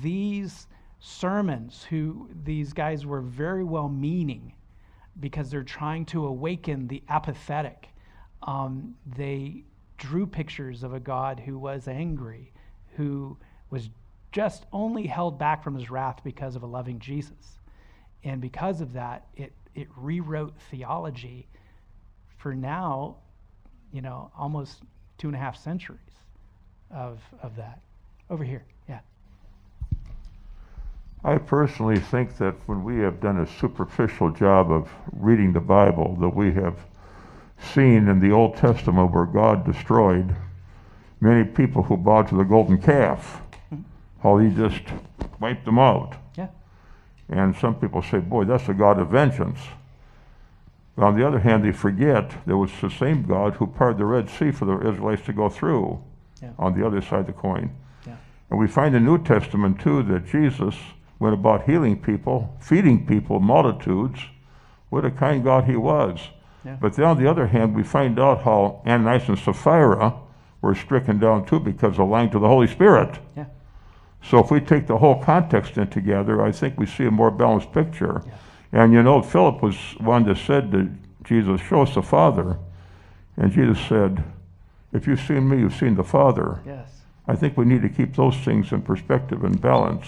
These 0.00 0.66
sermons 0.98 1.84
who 1.84 2.28
these 2.44 2.72
guys 2.72 3.06
were 3.06 3.20
very 3.20 3.64
well 3.64 3.88
meaning 3.88 4.54
because 5.20 5.50
they're 5.50 5.62
trying 5.62 6.04
to 6.06 6.26
awaken 6.26 6.88
the 6.88 7.02
apathetic. 7.08 7.88
Um, 8.42 8.94
they 9.16 9.64
drew 9.98 10.26
pictures 10.26 10.82
of 10.82 10.94
a 10.94 11.00
God 11.00 11.38
who 11.38 11.58
was 11.58 11.86
angry, 11.86 12.52
who 12.96 13.36
was 13.70 13.88
just 14.32 14.64
only 14.72 15.06
held 15.06 15.38
back 15.38 15.62
from 15.62 15.74
his 15.74 15.90
wrath 15.90 16.20
because 16.24 16.56
of 16.56 16.62
a 16.62 16.66
loving 16.66 16.98
Jesus. 16.98 17.60
And 18.24 18.40
because 18.40 18.80
of 18.80 18.94
that, 18.94 19.26
it, 19.34 19.52
it 19.74 19.88
rewrote 19.96 20.54
theology 20.70 21.46
for 22.38 22.54
now, 22.54 23.16
you 23.92 24.00
know, 24.00 24.30
almost 24.36 24.82
two 25.18 25.28
and 25.28 25.36
a 25.36 25.38
half 25.38 25.56
centuries 25.56 26.00
of, 26.90 27.20
of 27.42 27.54
that. 27.56 27.80
Over 28.30 28.44
here. 28.44 28.64
Yeah. 28.88 29.00
I 31.22 31.36
personally 31.38 31.98
think 31.98 32.38
that 32.38 32.54
when 32.66 32.82
we 32.82 32.98
have 33.00 33.20
done 33.20 33.40
a 33.40 33.46
superficial 33.46 34.30
job 34.30 34.72
of 34.72 34.88
reading 35.12 35.52
the 35.52 35.60
Bible, 35.60 36.16
that 36.20 36.34
we 36.34 36.52
have 36.54 36.78
seen 37.74 38.08
in 38.08 38.18
the 38.18 38.32
Old 38.32 38.56
Testament 38.56 39.12
where 39.12 39.26
God 39.26 39.64
destroyed 39.64 40.34
many 41.20 41.44
people 41.44 41.82
who 41.82 41.96
bowed 41.96 42.28
to 42.28 42.36
the 42.36 42.44
golden 42.44 42.80
calf, 42.80 43.41
how 44.22 44.38
he 44.38 44.50
just 44.50 44.82
wiped 45.40 45.64
them 45.64 45.78
out. 45.78 46.14
Yeah. 46.36 46.48
And 47.28 47.56
some 47.56 47.74
people 47.74 48.02
say, 48.02 48.18
boy, 48.18 48.44
that's 48.44 48.68
a 48.68 48.74
God 48.74 48.98
of 48.98 49.08
vengeance. 49.08 49.58
But 50.96 51.04
on 51.04 51.18
the 51.18 51.26
other 51.26 51.38
hand, 51.38 51.64
they 51.64 51.72
forget 51.72 52.30
there 52.46 52.56
was 52.56 52.70
the 52.80 52.90
same 52.90 53.24
God 53.24 53.54
who 53.54 53.66
parted 53.66 53.98
the 53.98 54.04
Red 54.04 54.28
Sea 54.30 54.50
for 54.50 54.66
the 54.66 54.78
Israelites 54.88 55.24
to 55.26 55.32
go 55.32 55.48
through 55.48 56.02
yeah. 56.42 56.50
on 56.58 56.78
the 56.78 56.86
other 56.86 57.00
side 57.00 57.20
of 57.20 57.26
the 57.26 57.32
coin. 57.32 57.74
Yeah. 58.06 58.16
And 58.50 58.58
we 58.58 58.68
find 58.68 58.94
in 58.94 59.04
the 59.04 59.10
New 59.10 59.24
Testament, 59.24 59.80
too, 59.80 60.02
that 60.04 60.26
Jesus 60.26 60.74
went 61.18 61.34
about 61.34 61.64
healing 61.64 62.00
people, 62.00 62.54
feeding 62.60 63.06
people, 63.06 63.40
multitudes. 63.40 64.20
What 64.90 65.04
a 65.04 65.10
kind 65.10 65.42
God 65.42 65.64
he 65.64 65.76
was. 65.76 66.20
Yeah. 66.64 66.76
But 66.80 66.94
then 66.94 67.06
on 67.06 67.22
the 67.22 67.28
other 67.28 67.46
hand, 67.46 67.74
we 67.74 67.82
find 67.82 68.20
out 68.20 68.42
how 68.42 68.82
Ananias 68.86 69.28
and 69.28 69.38
Sapphira 69.38 70.14
were 70.60 70.74
stricken 70.74 71.18
down 71.18 71.46
too 71.46 71.58
because 71.58 71.98
of 71.98 72.08
lying 72.08 72.30
to 72.30 72.38
the 72.38 72.46
Holy 72.46 72.66
Spirit. 72.68 73.18
Yeah. 73.36 73.46
So 74.24 74.38
if 74.38 74.50
we 74.50 74.60
take 74.60 74.86
the 74.86 74.98
whole 74.98 75.20
context 75.22 75.76
in 75.76 75.88
together, 75.88 76.42
I 76.42 76.52
think 76.52 76.78
we 76.78 76.86
see 76.86 77.04
a 77.04 77.10
more 77.10 77.30
balanced 77.30 77.72
picture. 77.72 78.22
Yeah. 78.26 78.32
And 78.72 78.92
you 78.92 79.02
know, 79.02 79.20
Philip 79.20 79.62
was 79.62 79.76
one 79.98 80.24
that 80.24 80.38
said 80.38 80.72
to 80.72 80.90
Jesus, 81.24 81.60
Show 81.60 81.82
us 81.82 81.94
the 81.94 82.02
Father. 82.02 82.58
And 83.36 83.52
Jesus 83.52 83.78
said, 83.86 84.24
If 84.92 85.06
you've 85.06 85.20
seen 85.20 85.48
me, 85.48 85.58
you've 85.58 85.74
seen 85.74 85.94
the 85.94 86.04
Father. 86.04 86.60
Yes. 86.64 87.02
I 87.26 87.36
think 87.36 87.56
we 87.56 87.64
need 87.64 87.82
to 87.82 87.88
keep 87.88 88.16
those 88.16 88.36
things 88.38 88.72
in 88.72 88.82
perspective 88.82 89.44
and 89.44 89.60
balance. 89.60 90.06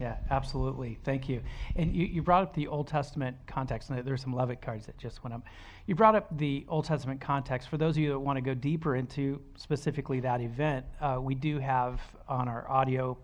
Yeah, 0.00 0.16
absolutely. 0.30 0.98
Thank 1.04 1.28
you. 1.28 1.42
And 1.76 1.94
you, 1.94 2.06
you 2.06 2.22
brought 2.22 2.42
up 2.42 2.54
the 2.54 2.66
Old 2.68 2.86
Testament 2.86 3.36
context, 3.46 3.90
and 3.90 4.02
there's 4.02 4.22
some 4.22 4.34
Levitt 4.34 4.62
cards 4.62 4.86
that 4.86 4.96
just 4.96 5.22
went 5.22 5.34
up. 5.34 5.42
You 5.86 5.94
brought 5.94 6.14
up 6.14 6.38
the 6.38 6.64
Old 6.68 6.86
Testament 6.86 7.20
context. 7.20 7.68
For 7.68 7.76
those 7.76 7.96
of 7.96 8.02
you 8.02 8.08
that 8.08 8.18
want 8.18 8.38
to 8.38 8.40
go 8.40 8.54
deeper 8.54 8.96
into 8.96 9.42
specifically 9.56 10.20
that 10.20 10.40
event, 10.40 10.86
uh, 11.02 11.18
we 11.20 11.34
do 11.34 11.58
have 11.58 12.00
on 12.26 12.48
our 12.48 12.66
audio 12.70 13.18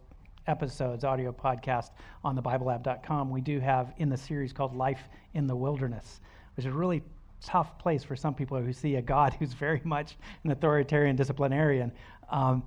episodes, 0.46 1.04
audio 1.04 1.32
podcast 1.32 1.90
on 2.24 2.34
the 2.34 2.42
BibleLab.com, 2.42 3.30
we 3.30 3.40
do 3.40 3.60
have 3.60 3.92
in 3.98 4.08
the 4.08 4.16
series 4.16 4.52
called 4.52 4.74
Life 4.76 5.08
in 5.34 5.46
the 5.46 5.56
Wilderness, 5.56 6.20
which 6.56 6.66
is 6.66 6.72
a 6.72 6.76
really 6.76 7.02
tough 7.40 7.78
place 7.78 8.02
for 8.02 8.16
some 8.16 8.34
people 8.34 8.60
who 8.60 8.72
see 8.72 8.96
a 8.96 9.02
God 9.02 9.34
who's 9.38 9.52
very 9.52 9.80
much 9.84 10.16
an 10.44 10.50
authoritarian 10.50 11.16
disciplinarian. 11.16 11.92
Um, 12.30 12.62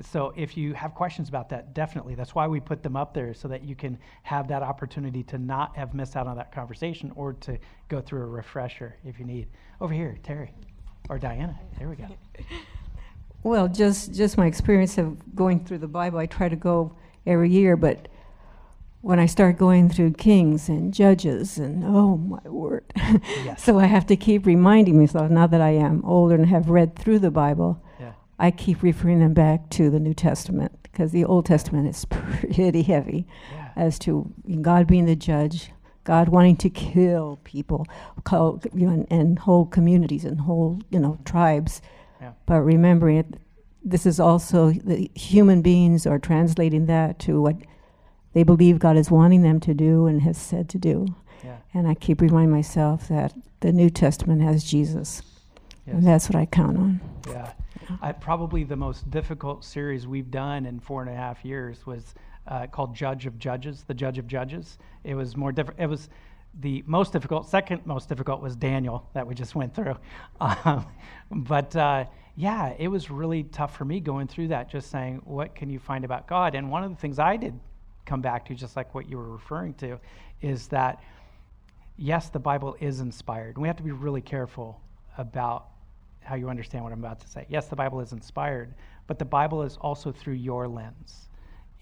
so 0.00 0.32
if 0.36 0.56
you 0.56 0.74
have 0.74 0.94
questions 0.94 1.28
about 1.28 1.48
that, 1.50 1.72
definitely. 1.72 2.14
That's 2.14 2.34
why 2.34 2.48
we 2.48 2.58
put 2.58 2.82
them 2.82 2.96
up 2.96 3.14
there 3.14 3.32
so 3.32 3.46
that 3.48 3.62
you 3.62 3.76
can 3.76 3.98
have 4.24 4.48
that 4.48 4.62
opportunity 4.62 5.22
to 5.24 5.38
not 5.38 5.76
have 5.76 5.94
missed 5.94 6.16
out 6.16 6.26
on 6.26 6.36
that 6.36 6.52
conversation 6.52 7.12
or 7.14 7.34
to 7.34 7.58
go 7.88 8.00
through 8.00 8.22
a 8.22 8.26
refresher 8.26 8.96
if 9.04 9.18
you 9.18 9.24
need. 9.24 9.46
Over 9.80 9.94
here, 9.94 10.18
Terry 10.22 10.52
or 11.08 11.18
Diana. 11.18 11.58
There 11.78 11.88
we 11.88 11.96
go. 11.96 12.06
Well, 13.44 13.68
just 13.68 14.14
just 14.14 14.38
my 14.38 14.46
experience 14.46 14.96
of 14.96 15.36
going 15.36 15.66
through 15.66 15.76
the 15.76 15.86
Bible. 15.86 16.18
I 16.18 16.24
try 16.24 16.48
to 16.48 16.56
go 16.56 16.96
every 17.26 17.50
year, 17.50 17.76
but 17.76 18.08
when 19.00 19.18
I 19.18 19.26
start 19.26 19.58
going 19.58 19.90
through 19.90 20.12
Kings 20.12 20.68
and 20.68 20.94
Judges 20.94 21.58
and 21.58 21.84
oh 21.84 22.16
my 22.16 22.48
word, 22.48 22.84
yes. 22.96 23.62
so 23.62 23.78
I 23.78 23.86
have 23.86 24.06
to 24.06 24.16
keep 24.16 24.46
reminding 24.46 24.98
myself 24.98 25.30
now 25.30 25.46
that 25.46 25.60
I 25.60 25.70
am 25.70 26.02
older 26.04 26.34
and 26.34 26.46
have 26.46 26.70
read 26.70 26.96
through 26.96 27.18
the 27.18 27.30
Bible 27.30 27.82
I 28.38 28.50
keep 28.50 28.82
referring 28.82 29.20
them 29.20 29.34
back 29.34 29.70
to 29.70 29.90
the 29.90 30.00
New 30.00 30.14
Testament 30.14 30.78
because 30.82 31.12
the 31.12 31.24
Old 31.24 31.46
Testament 31.46 31.88
is 31.88 32.04
pretty 32.10 32.82
heavy 32.82 33.26
yeah. 33.52 33.70
as 33.76 33.98
to 34.00 34.32
God 34.60 34.86
being 34.86 35.06
the 35.06 35.16
judge, 35.16 35.70
God 36.04 36.28
wanting 36.28 36.56
to 36.56 36.70
kill 36.70 37.38
people, 37.44 37.86
call, 38.24 38.60
you 38.74 38.86
know, 38.86 38.92
and, 38.92 39.06
and, 39.10 39.38
whole 39.38 39.66
communities 39.66 40.24
and 40.24 40.40
whole 40.40 40.80
you 40.90 40.98
know 40.98 41.18
tribes. 41.24 41.80
Yeah. 42.20 42.32
But 42.46 42.60
remembering 42.62 43.18
it, 43.18 43.34
this 43.84 44.06
is 44.06 44.18
also 44.18 44.70
the 44.70 45.10
human 45.14 45.60
beings 45.62 46.06
are 46.06 46.18
translating 46.18 46.86
that 46.86 47.18
to 47.20 47.40
what 47.40 47.56
they 48.32 48.42
believe 48.42 48.78
God 48.78 48.96
is 48.96 49.10
wanting 49.10 49.42
them 49.42 49.60
to 49.60 49.74
do 49.74 50.06
and 50.06 50.22
has 50.22 50.38
said 50.38 50.68
to 50.70 50.78
do. 50.78 51.06
Yeah. 51.44 51.58
And 51.74 51.86
I 51.86 51.94
keep 51.94 52.20
reminding 52.20 52.50
myself 52.50 53.08
that 53.08 53.34
the 53.60 53.72
New 53.72 53.90
Testament 53.90 54.42
has 54.42 54.64
Jesus, 54.64 55.22
yes. 55.86 55.94
and 55.94 56.06
that's 56.06 56.28
what 56.28 56.36
I 56.36 56.46
count 56.46 56.78
on. 56.78 57.00
Yeah. 57.28 57.52
I, 58.00 58.12
probably 58.12 58.64
the 58.64 58.76
most 58.76 59.10
difficult 59.10 59.62
series 59.62 60.06
we've 60.06 60.30
done 60.30 60.64
in 60.64 60.80
four 60.80 61.02
and 61.02 61.10
a 61.10 61.14
half 61.14 61.44
years 61.44 61.86
was 61.86 62.14
uh, 62.46 62.66
called 62.66 62.94
Judge 62.94 63.26
of 63.26 63.38
Judges, 63.38 63.84
the 63.86 63.94
Judge 63.94 64.18
of 64.18 64.26
Judges. 64.26 64.78
It 65.04 65.14
was 65.14 65.36
more 65.36 65.52
different. 65.52 65.80
It 65.80 65.86
was 65.86 66.08
the 66.60 66.82
most 66.86 67.12
difficult, 67.12 67.48
second 67.48 67.84
most 67.84 68.08
difficult 68.08 68.40
was 68.40 68.56
Daniel 68.56 69.08
that 69.12 69.26
we 69.26 69.34
just 69.34 69.54
went 69.54 69.74
through. 69.74 69.96
Um, 70.40 70.86
but 71.30 71.74
uh, 71.74 72.04
yeah, 72.36 72.74
it 72.78 72.88
was 72.88 73.10
really 73.10 73.44
tough 73.44 73.76
for 73.76 73.84
me 73.84 74.00
going 74.00 74.26
through 74.26 74.48
that, 74.48 74.68
just 74.68 74.90
saying, 74.90 75.22
what 75.24 75.54
can 75.54 75.70
you 75.70 75.78
find 75.78 76.04
about 76.04 76.26
God? 76.26 76.54
And 76.54 76.70
one 76.70 76.82
of 76.82 76.90
the 76.90 76.96
things 76.96 77.18
I 77.18 77.36
did 77.36 77.58
come 78.06 78.20
back 78.20 78.44
to, 78.46 78.54
just 78.54 78.76
like 78.76 78.94
what 78.94 79.08
you 79.08 79.16
were 79.16 79.30
referring 79.30 79.74
to, 79.74 79.98
is 80.42 80.66
that 80.68 81.00
yes, 81.96 82.28
the 82.28 82.38
Bible 82.38 82.76
is 82.80 83.00
inspired. 83.00 83.56
And 83.56 83.62
we 83.62 83.68
have 83.68 83.76
to 83.76 83.82
be 83.82 83.92
really 83.92 84.20
careful 84.20 84.80
about 85.16 85.66
how 86.22 86.34
you 86.34 86.48
understand 86.48 86.82
what 86.84 86.92
I'm 86.92 86.98
about 86.98 87.20
to 87.20 87.28
say. 87.28 87.46
Yes, 87.48 87.66
the 87.66 87.76
Bible 87.76 88.00
is 88.00 88.12
inspired, 88.12 88.74
but 89.06 89.18
the 89.18 89.24
Bible 89.24 89.62
is 89.62 89.76
also 89.76 90.10
through 90.10 90.34
your 90.34 90.66
lens 90.66 91.28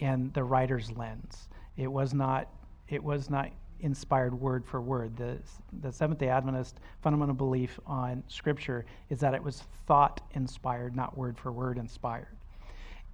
and 0.01 0.33
the 0.35 0.43
writer's 0.43 0.91
lens. 0.93 1.49
It 1.77 1.91
was 1.91 2.13
not 2.13 2.49
it 2.89 3.03
was 3.03 3.31
not 3.31 3.51
inspired 3.83 4.33
word 4.33 4.65
for 4.65 4.81
word. 4.81 5.17
The 5.17 5.39
the 5.83 5.93
Seventh 5.93 6.19
Day 6.19 6.29
Adventist 6.29 6.81
fundamental 7.03 7.35
belief 7.35 7.79
on 7.87 8.23
Scripture 8.29 8.85
is 9.11 9.21
that 9.21 9.35
it 9.35 9.43
was 9.43 9.65
thought 9.87 10.21
inspired, 10.33 10.97
not 10.97 11.17
word 11.17 11.37
for 11.37 11.53
word 11.53 11.79
inspired. 11.79 12.37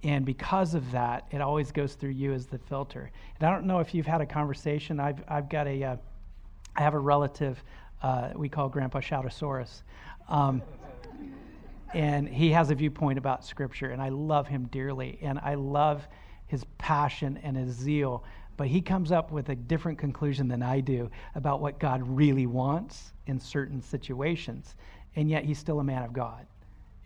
And 0.03 0.25
because 0.25 0.75
of 0.75 0.91
that, 0.91 1.25
it 1.31 1.41
always 1.41 1.71
goes 1.71 1.95
through 1.95 2.11
you 2.11 2.31
as 2.33 2.45
the 2.45 2.57
filter. 2.57 3.11
And 3.39 3.47
I 3.47 3.51
don't 3.51 3.65
know 3.65 3.79
if 3.79 3.93
you've 3.93 4.07
had 4.07 4.21
a 4.21 4.25
conversation. 4.25 4.99
I've 4.99 5.21
I've 5.27 5.49
got 5.49 5.67
a 5.67 5.83
uh, 5.83 5.95
I 6.75 6.81
have 6.81 6.93
a 6.93 6.99
relative 6.99 7.61
uh, 8.01 8.29
we 8.35 8.47
call 8.47 8.69
Grandpa 8.69 8.99
Shoutosaurus. 8.99 9.81
Um, 10.29 10.61
and 11.93 12.29
he 12.29 12.51
has 12.51 12.69
a 12.69 12.75
viewpoint 12.75 13.17
about 13.17 13.43
Scripture, 13.43 13.89
and 13.89 14.01
I 14.01 14.09
love 14.09 14.47
him 14.47 14.67
dearly, 14.71 15.17
and 15.21 15.39
I 15.39 15.55
love 15.55 16.07
his 16.45 16.63
passion 16.77 17.39
and 17.43 17.57
his 17.57 17.75
zeal. 17.75 18.23
But 18.59 18.67
he 18.67 18.81
comes 18.81 19.13
up 19.13 19.31
with 19.31 19.47
a 19.47 19.55
different 19.55 19.97
conclusion 19.97 20.49
than 20.49 20.61
I 20.61 20.81
do 20.81 21.09
about 21.33 21.61
what 21.61 21.79
God 21.79 22.05
really 22.05 22.45
wants 22.45 23.13
in 23.25 23.39
certain 23.39 23.81
situations. 23.81 24.75
And 25.15 25.29
yet 25.29 25.45
he's 25.45 25.57
still 25.57 25.79
a 25.79 25.83
man 25.85 26.03
of 26.03 26.11
God. 26.11 26.45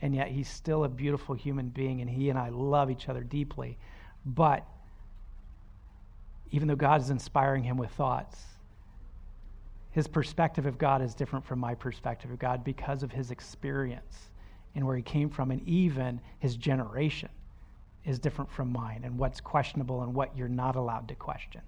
And 0.02 0.16
yet 0.16 0.30
he's 0.30 0.50
still 0.50 0.84
a 0.84 0.90
beautiful 0.90 1.36
human 1.36 1.70
being, 1.70 2.02
and 2.02 2.10
he 2.10 2.32
and 2.32 2.40
I 2.40 2.50
love 2.50 2.90
each 2.90 3.08
other 3.08 3.22
deeply. 3.22 3.78
But 4.26 4.66
even 6.50 6.68
though 6.68 6.76
God 6.76 7.02
is 7.02 7.12
inspiring 7.12 7.62
him 7.62 7.78
with 7.78 7.92
thoughts, 7.92 8.42
his 9.92 10.08
perspective 10.08 10.66
of 10.66 10.80
God 10.80 11.04
is 11.04 11.14
different 11.14 11.46
from 11.46 11.60
my 11.60 11.76
perspective 11.76 12.32
of 12.32 12.40
God 12.40 12.64
because 12.64 13.04
of 13.04 13.12
his 13.12 13.30
experience 13.30 14.32
and 14.74 14.88
where 14.88 14.98
he 14.98 15.04
came 15.04 15.30
from, 15.30 15.52
and 15.52 15.62
even 15.68 16.20
his 16.40 16.56
generation 16.56 17.30
is 18.06 18.20
different 18.20 18.52
from 18.52 18.72
mine, 18.72 19.02
and 19.04 19.18
what's 19.18 19.40
questionable 19.40 20.04
and 20.04 20.14
what 20.14 20.36
you're 20.38 20.48
not 20.48 20.76
allowed 20.76 21.08
to 21.08 21.16
question. 21.16 21.62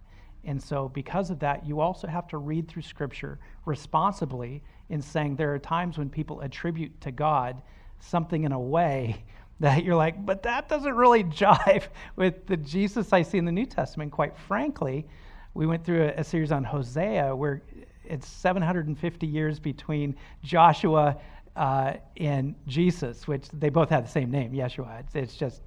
And 0.44 0.62
so, 0.62 0.90
because 0.90 1.32
of 1.32 1.40
that, 1.40 1.66
you 1.66 1.80
also 1.80 2.08
have 2.08 2.28
to 2.28 2.38
read 2.38 2.68
through 2.68 2.84
Scripture 2.84 3.40
responsibly 3.66 4.62
in 4.90 5.02
saying 5.02 5.36
there 5.36 5.54
are 5.54 5.60
times 5.60 5.98
when 5.98 6.10
people 6.10 6.42
attribute 6.42 7.00
to 7.02 7.12
God 7.12 7.62
something 8.00 8.44
in 8.44 8.52
a 8.52 8.60
way 8.60 9.24
that 9.60 9.84
you're 9.84 9.96
like, 9.96 10.24
but 10.26 10.44
that 10.44 10.70
doesn't 10.70 10.96
really 10.96 11.24
jive 11.24 11.88
with 12.16 12.46
the 12.46 12.58
Jesus 12.58 13.14
I 13.14 13.22
see 13.22 13.38
in 13.38 13.46
the 13.46 13.52
New 13.52 13.66
Testament. 13.66 14.12
Quite 14.12 14.38
frankly, 14.38 15.08
we 15.54 15.66
went 15.66 15.84
through 15.84 16.04
a, 16.04 16.20
a 16.20 16.24
series 16.24 16.52
on 16.52 16.64
Hosea 16.64 17.36
where 17.36 17.62
it's 18.04 18.28
750 18.28 19.26
years 19.26 19.60
between 19.60 20.16
Joshua 20.44 21.18
uh, 21.56 21.94
and 22.18 22.54
Jesus, 22.68 23.28
which 23.28 23.48
they 23.50 23.70
both 23.70 23.90
have 23.90 24.04
the 24.04 24.12
same 24.12 24.30
name, 24.30 24.52
Yeshua. 24.52 25.00
It's, 25.00 25.16
it's 25.16 25.36
just 25.36 25.62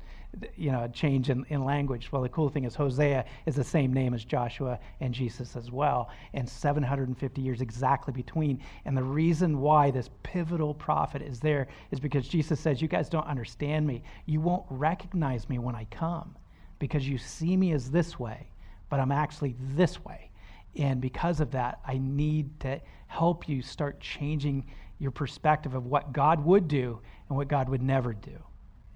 you 0.56 0.70
know 0.70 0.84
a 0.84 0.88
change 0.88 1.30
in, 1.30 1.44
in 1.48 1.64
language. 1.64 2.10
Well, 2.12 2.22
the 2.22 2.28
cool 2.28 2.48
thing 2.48 2.64
is 2.64 2.74
Hosea 2.74 3.24
is 3.46 3.54
the 3.56 3.64
same 3.64 3.92
name 3.92 4.14
as 4.14 4.24
Joshua 4.24 4.78
and 5.00 5.12
Jesus 5.12 5.56
as 5.56 5.70
well, 5.70 6.10
and 6.34 6.48
750 6.48 7.40
years 7.40 7.60
exactly 7.60 8.12
between. 8.12 8.60
And 8.84 8.96
the 8.96 9.02
reason 9.02 9.60
why 9.60 9.90
this 9.90 10.10
pivotal 10.22 10.74
prophet 10.74 11.22
is 11.22 11.40
there 11.40 11.68
is 11.90 12.00
because 12.00 12.28
Jesus 12.28 12.60
says, 12.60 12.82
"You 12.82 12.88
guys 12.88 13.08
don't 13.08 13.26
understand 13.26 13.86
me. 13.86 14.02
You 14.26 14.40
won't 14.40 14.66
recognize 14.70 15.48
me 15.48 15.58
when 15.58 15.74
I 15.74 15.84
come, 15.84 16.36
because 16.78 17.08
you 17.08 17.18
see 17.18 17.56
me 17.56 17.72
as 17.72 17.90
this 17.90 18.18
way, 18.18 18.50
but 18.90 19.00
I'm 19.00 19.12
actually 19.12 19.56
this 19.74 20.04
way." 20.04 20.30
And 20.76 21.00
because 21.00 21.40
of 21.40 21.50
that, 21.52 21.80
I 21.86 21.98
need 21.98 22.60
to 22.60 22.80
help 23.06 23.48
you 23.48 23.62
start 23.62 24.00
changing 24.00 24.66
your 24.98 25.10
perspective 25.10 25.74
of 25.74 25.86
what 25.86 26.12
God 26.12 26.44
would 26.44 26.68
do 26.68 27.00
and 27.28 27.36
what 27.36 27.48
God 27.48 27.68
would 27.68 27.82
never 27.82 28.12
do. 28.12 28.36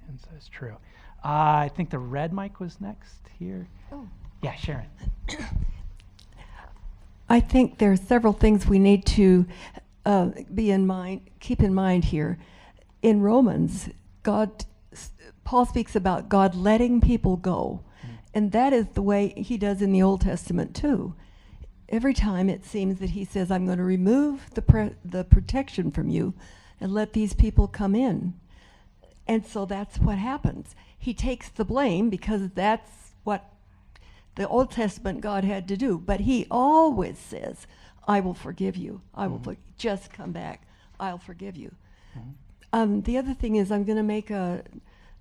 And 0.08 0.20
so 0.20 0.28
it's 0.36 0.48
true. 0.48 0.76
Uh, 1.24 1.28
I 1.66 1.70
think 1.74 1.90
the 1.90 1.98
red 1.98 2.32
mic 2.32 2.58
was 2.58 2.80
next 2.80 3.20
here. 3.38 3.68
Oh. 3.92 4.08
Yeah, 4.42 4.54
Sharon. 4.56 4.86
I 7.28 7.40
think 7.40 7.78
there 7.78 7.92
are 7.92 7.96
several 7.96 8.32
things 8.32 8.66
we 8.66 8.78
need 8.78 9.06
to 9.06 9.46
uh, 10.04 10.30
be 10.52 10.70
in 10.70 10.86
mind, 10.86 11.22
keep 11.40 11.60
in 11.60 11.72
mind 11.72 12.06
here. 12.06 12.38
In 13.02 13.20
Romans, 13.20 13.88
God, 14.22 14.64
Paul 15.44 15.64
speaks 15.64 15.94
about 15.96 16.28
God 16.28 16.54
letting 16.54 17.00
people 17.00 17.36
go, 17.36 17.84
and 18.34 18.52
that 18.52 18.72
is 18.72 18.88
the 18.88 19.02
way 19.02 19.32
he 19.36 19.56
does 19.56 19.80
in 19.80 19.92
the 19.92 20.02
Old 20.02 20.20
Testament 20.22 20.74
too. 20.74 21.14
Every 21.88 22.14
time 22.14 22.48
it 22.48 22.64
seems 22.64 22.98
that 22.98 23.10
he 23.10 23.24
says, 23.24 23.50
"I'm 23.50 23.66
going 23.66 23.78
to 23.78 23.84
remove 23.84 24.50
the 24.54 24.62
pre- 24.62 24.96
the 25.04 25.24
protection 25.24 25.90
from 25.90 26.08
you, 26.08 26.34
and 26.80 26.92
let 26.92 27.12
these 27.12 27.34
people 27.34 27.68
come 27.68 27.94
in," 27.94 28.34
and 29.26 29.46
so 29.46 29.64
that's 29.64 29.98
what 29.98 30.18
happens. 30.18 30.74
He 30.98 31.14
takes 31.14 31.48
the 31.48 31.64
blame 31.64 32.10
because 32.10 32.50
that's 32.50 33.12
what 33.24 33.52
the 34.34 34.48
Old 34.48 34.70
Testament 34.70 35.20
God 35.20 35.44
had 35.44 35.68
to 35.68 35.76
do, 35.76 35.98
but 35.98 36.20
He 36.20 36.46
always 36.50 37.18
says, 37.18 37.66
"I 38.06 38.20
will 38.20 38.34
forgive 38.34 38.76
you. 38.76 39.02
I 39.14 39.26
will 39.26 39.38
mm-hmm. 39.38 39.52
for- 39.52 39.56
just 39.76 40.12
come 40.12 40.32
back. 40.32 40.66
I'll 40.98 41.18
forgive 41.18 41.56
you." 41.56 41.74
Mm-hmm. 42.16 42.30
Um, 42.72 43.02
the 43.02 43.18
other 43.18 43.34
thing 43.34 43.56
is, 43.56 43.70
I'm 43.70 43.84
going 43.84 43.96
to 43.96 44.02
make 44.02 44.30
a, 44.30 44.64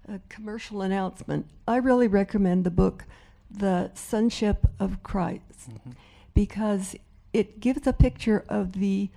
a 0.08 0.20
commercial 0.30 0.82
announcement. 0.82 1.48
I 1.68 1.78
really 1.78 2.08
recommend 2.08 2.64
the 2.64 2.72
book, 2.72 3.06
"The 3.50 3.92
Sonship 3.94 4.68
of 4.80 5.04
Christ," 5.04 5.70
mm-hmm. 5.70 5.92
because 6.34 6.96
it 7.34 7.60
gives 7.60 7.86
a 7.86 7.94
picture 7.94 8.46
of 8.50 8.74
the 8.74 9.10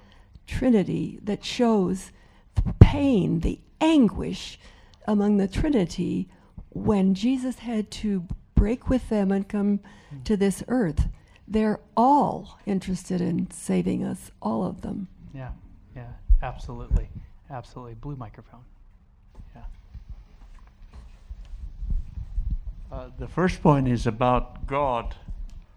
Trinity 0.47 1.19
that 1.23 1.45
shows 1.45 2.13
the 2.55 2.75
pain, 2.81 3.41
the 3.41 3.61
anguish 3.81 4.59
among 5.07 5.37
the 5.37 5.49
Trinity 5.49 6.29
when 6.71 7.15
Jesus 7.15 7.61
had 7.61 7.91
to 7.91 8.27
break 8.55 8.89
with 8.89 9.09
them 9.09 9.31
and 9.31 9.49
come 9.49 9.81
to 10.25 10.37
this 10.37 10.63
earth. 10.69 11.09
They're 11.47 11.81
all 11.97 12.59
interested 12.67 13.21
in 13.21 13.51
saving 13.51 14.03
us, 14.03 14.31
all 14.41 14.65
of 14.65 14.81
them. 14.81 15.09
Yeah, 15.35 15.51
yeah, 15.95 16.13
absolutely. 16.43 17.09
Absolutely. 17.51 17.95
Blue 17.95 18.17
microphone. 18.17 18.65
Yeah. 19.55 19.63
Uh, 22.91 23.11
the 23.19 23.29
first 23.29 23.63
point 23.63 23.89
is 23.89 24.07
about 24.07 24.67
God. 24.67 25.15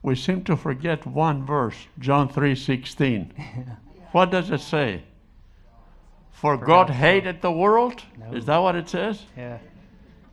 We 0.01 0.15
seem 0.15 0.43
to 0.45 0.55
forget 0.55 1.05
one 1.05 1.45
verse, 1.45 1.87
John 1.99 2.29
3:16. 2.29 3.77
what 4.13 4.31
does 4.31 4.49
it 4.51 4.61
say? 4.61 5.03
For 6.41 6.55
God 6.57 6.87
so. 6.87 6.93
hated 6.93 7.41
the 7.41 7.51
world? 7.51 8.03
No. 8.19 8.37
Is 8.37 8.45
that 8.45 8.57
what 8.59 8.75
it 8.75 8.87
says? 8.89 9.23
Yeah, 9.35 9.57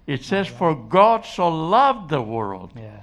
It 0.06 0.22
says 0.22 0.46
for 0.48 0.74
God 0.74 1.24
so 1.24 1.48
loved 1.48 2.10
the 2.10 2.20
world. 2.20 2.72
yeah, 2.76 3.00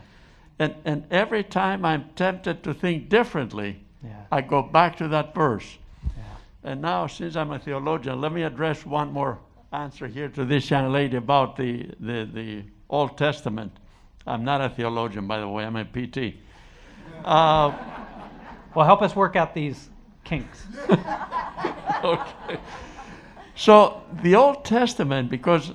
And 0.60 0.76
and 0.86 1.04
every 1.12 1.44
time 1.44 1.84
I'm 1.84 2.04
tempted 2.16 2.62
to 2.64 2.74
think 2.74 3.10
differently, 3.10 3.80
yeah. 4.04 4.26
I 4.32 4.42
go 4.42 4.62
back 4.62 4.98
to 4.98 5.08
that 5.08 5.34
verse. 5.34 5.78
Yeah. 6.04 6.72
And 6.72 6.82
now, 6.82 7.08
since 7.08 7.36
I'm 7.36 7.52
a 7.52 7.58
theologian, 7.60 8.22
let 8.22 8.32
me 8.32 8.44
address 8.44 8.86
one 8.86 9.12
more 9.12 9.40
answer 9.72 10.08
here 10.08 10.30
to 10.30 10.46
this 10.46 10.70
young 10.70 10.92
lady 10.92 11.18
about 11.18 11.56
the, 11.56 11.90
the, 12.00 12.30
the 12.32 12.64
Old 12.90 13.18
Testament. 13.18 13.72
I'm 14.28 14.44
not 14.44 14.62
a 14.62 14.70
theologian, 14.70 15.26
by 15.28 15.40
the 15.40 15.48
way, 15.48 15.64
I'm 15.66 15.76
a 15.76 15.86
PT. 15.86 16.36
Uh, 17.26 17.72
Well, 18.76 18.86
help 18.86 19.02
us 19.02 19.16
work 19.16 19.36
out 19.36 19.54
these 19.54 19.90
kinks. 20.24 20.66
okay. 22.04 22.58
So, 23.62 24.02
the 24.24 24.34
Old 24.34 24.66
Testament, 24.66 25.30
because 25.30 25.72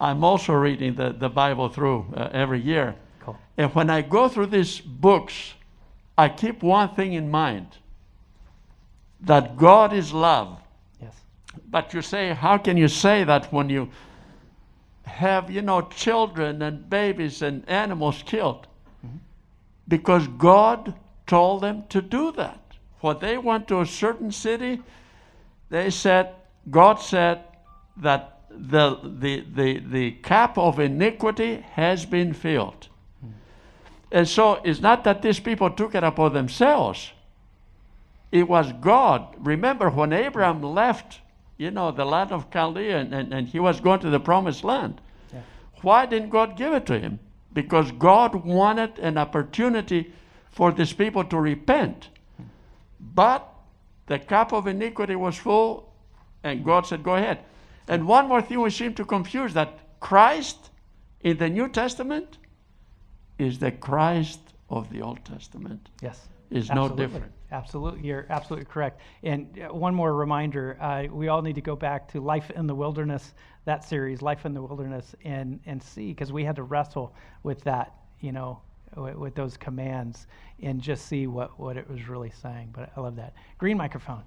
I'm 0.00 0.24
also 0.24 0.54
reading 0.54 0.94
the, 0.94 1.12
the 1.12 1.28
Bible 1.28 1.68
through 1.68 2.06
uh, 2.16 2.30
every 2.32 2.58
year, 2.58 2.96
Cool. 3.20 3.36
and 3.58 3.74
when 3.74 3.90
I 3.90 4.00
go 4.00 4.26
through 4.26 4.46
these 4.46 4.80
books, 4.80 5.52
I 6.16 6.30
keep 6.30 6.62
one 6.62 6.94
thing 6.94 7.12
in 7.12 7.30
mind 7.30 7.66
that 9.20 9.58
God 9.58 9.92
is 9.92 10.14
love. 10.14 10.58
Yes. 10.98 11.12
But 11.68 11.92
you 11.92 12.00
say, 12.00 12.32
how 12.32 12.56
can 12.56 12.78
you 12.78 12.88
say 12.88 13.22
that 13.24 13.52
when 13.52 13.68
you 13.68 13.90
have, 15.02 15.50
you 15.50 15.60
know, 15.60 15.82
children 15.82 16.62
and 16.62 16.88
babies 16.88 17.42
and 17.42 17.68
animals 17.68 18.22
killed? 18.24 18.66
Because 19.86 20.26
God 20.38 20.94
told 21.26 21.60
them 21.60 21.84
to 21.90 22.00
do 22.00 22.32
that. 22.32 22.62
When 23.00 23.18
they 23.18 23.36
went 23.36 23.68
to 23.68 23.82
a 23.82 23.86
certain 23.86 24.32
city, 24.32 24.80
they 25.68 25.90
said, 25.90 26.32
God 26.70 26.96
said 26.96 27.44
that 27.98 28.40
the, 28.50 28.98
the, 29.02 29.44
the, 29.54 29.78
the 29.78 30.10
cap 30.22 30.58
of 30.58 30.78
iniquity 30.80 31.64
has 31.72 32.06
been 32.06 32.32
filled. 32.32 32.88
And 34.12 34.26
so 34.26 34.60
it's 34.64 34.80
not 34.80 35.04
that 35.04 35.22
these 35.22 35.40
people 35.40 35.70
took 35.70 35.94
it 35.94 36.04
upon 36.04 36.32
themselves. 36.32 37.12
it 38.32 38.48
was 38.48 38.72
God. 38.80 39.34
Remember 39.38 39.90
when 39.90 40.12
Abraham 40.12 40.62
left, 40.62 41.20
you 41.56 41.70
know, 41.70 41.90
the 41.90 42.04
land 42.04 42.32
of 42.32 42.50
Chaldea 42.50 42.98
and, 42.98 43.14
and, 43.14 43.32
and 43.32 43.48
he 43.48 43.58
was 43.58 43.80
going 43.80 44.00
to 44.00 44.10
the 44.10 44.20
promised 44.20 44.64
land. 44.64 45.00
Yeah. 45.32 45.40
Why 45.82 46.06
didn't 46.06 46.30
God 46.30 46.56
give 46.56 46.72
it 46.72 46.86
to 46.86 46.98
him? 46.98 47.18
Because 47.52 47.90
God 47.92 48.34
wanted 48.34 48.98
an 48.98 49.16
opportunity 49.16 50.12
for 50.50 50.72
these 50.72 50.92
people 50.92 51.24
to 51.24 51.38
repent. 51.38 52.08
But 53.00 53.48
the 54.06 54.18
cup 54.18 54.52
of 54.52 54.66
iniquity 54.66 55.16
was 55.16 55.36
full, 55.36 55.85
and 56.42 56.64
God 56.64 56.86
said, 56.86 57.02
Go 57.02 57.16
ahead. 57.16 57.40
And 57.88 58.06
one 58.06 58.28
more 58.28 58.42
thing 58.42 58.60
we 58.60 58.70
seem 58.70 58.94
to 58.94 59.04
confuse 59.04 59.54
that 59.54 59.78
Christ 60.00 60.70
in 61.20 61.36
the 61.38 61.48
New 61.48 61.68
Testament 61.68 62.38
is 63.38 63.58
the 63.58 63.70
Christ 63.70 64.40
of 64.68 64.90
the 64.90 65.02
Old 65.02 65.24
Testament. 65.24 65.88
Yes. 66.02 66.28
Is 66.50 66.70
no 66.70 66.88
different. 66.88 67.32
Absolutely, 67.50 68.06
you're 68.06 68.26
absolutely 68.30 68.66
correct. 68.66 69.00
And 69.22 69.58
uh, 69.58 69.74
one 69.74 69.94
more 69.94 70.14
reminder: 70.14 70.76
uh, 70.80 71.04
we 71.10 71.28
all 71.28 71.42
need 71.42 71.54
to 71.56 71.60
go 71.60 71.74
back 71.74 72.06
to 72.12 72.20
Life 72.20 72.50
in 72.50 72.66
the 72.66 72.74
Wilderness, 72.74 73.34
that 73.64 73.84
series, 73.84 74.22
Life 74.22 74.46
in 74.46 74.54
the 74.54 74.62
Wilderness, 74.62 75.14
and 75.24 75.60
and 75.66 75.82
see 75.82 76.08
because 76.08 76.32
we 76.32 76.44
had 76.44 76.56
to 76.56 76.62
wrestle 76.62 77.14
with 77.42 77.62
that, 77.64 77.94
you 78.20 78.30
know, 78.30 78.60
with, 78.96 79.16
with 79.16 79.34
those 79.34 79.56
commands, 79.56 80.28
and 80.62 80.80
just 80.80 81.06
see 81.06 81.26
what 81.26 81.58
what 81.58 81.76
it 81.76 81.88
was 81.88 82.08
really 82.08 82.30
saying. 82.30 82.70
But 82.72 82.90
I 82.96 83.00
love 83.00 83.16
that. 83.16 83.34
Green 83.58 83.76
microphone. 83.76 84.22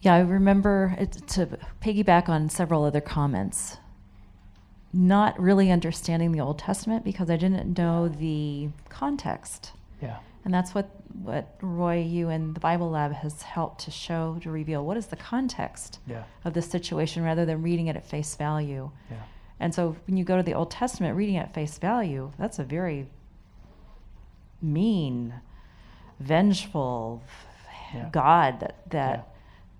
Yeah, 0.00 0.14
I 0.14 0.20
remember 0.20 0.94
it, 0.98 1.12
to 1.28 1.58
piggyback 1.80 2.28
on 2.28 2.48
several 2.48 2.84
other 2.84 3.00
comments. 3.00 3.78
Not 4.92 5.38
really 5.40 5.70
understanding 5.70 6.32
the 6.32 6.40
Old 6.40 6.58
Testament 6.58 7.04
because 7.04 7.28
I 7.28 7.36
didn't 7.36 7.76
know 7.76 8.08
the 8.08 8.68
context. 8.88 9.72
Yeah. 10.00 10.18
And 10.44 10.54
that's 10.54 10.74
what, 10.74 10.88
what 11.22 11.56
Roy, 11.60 12.00
you 12.00 12.28
and 12.28 12.54
the 12.54 12.60
Bible 12.60 12.90
Lab 12.90 13.12
has 13.12 13.42
helped 13.42 13.82
to 13.84 13.90
show, 13.90 14.38
to 14.42 14.50
reveal 14.50 14.84
what 14.86 14.96
is 14.96 15.06
the 15.06 15.16
context 15.16 15.98
Yeah. 16.06 16.22
of 16.44 16.54
this 16.54 16.70
situation 16.70 17.22
rather 17.24 17.44
than 17.44 17.60
reading 17.62 17.88
it 17.88 17.96
at 17.96 18.06
face 18.06 18.34
value. 18.36 18.90
Yeah. 19.10 19.16
And 19.60 19.74
so 19.74 19.96
when 20.06 20.16
you 20.16 20.24
go 20.24 20.36
to 20.36 20.42
the 20.42 20.54
Old 20.54 20.70
Testament, 20.70 21.16
reading 21.16 21.34
it 21.34 21.40
at 21.40 21.52
face 21.52 21.76
value, 21.78 22.30
that's 22.38 22.58
a 22.60 22.64
very 22.64 23.08
mean, 24.62 25.34
vengeful 26.20 27.22
Yeah. 27.92 28.08
God 28.10 28.60
that, 28.60 28.90
that. 28.90 29.28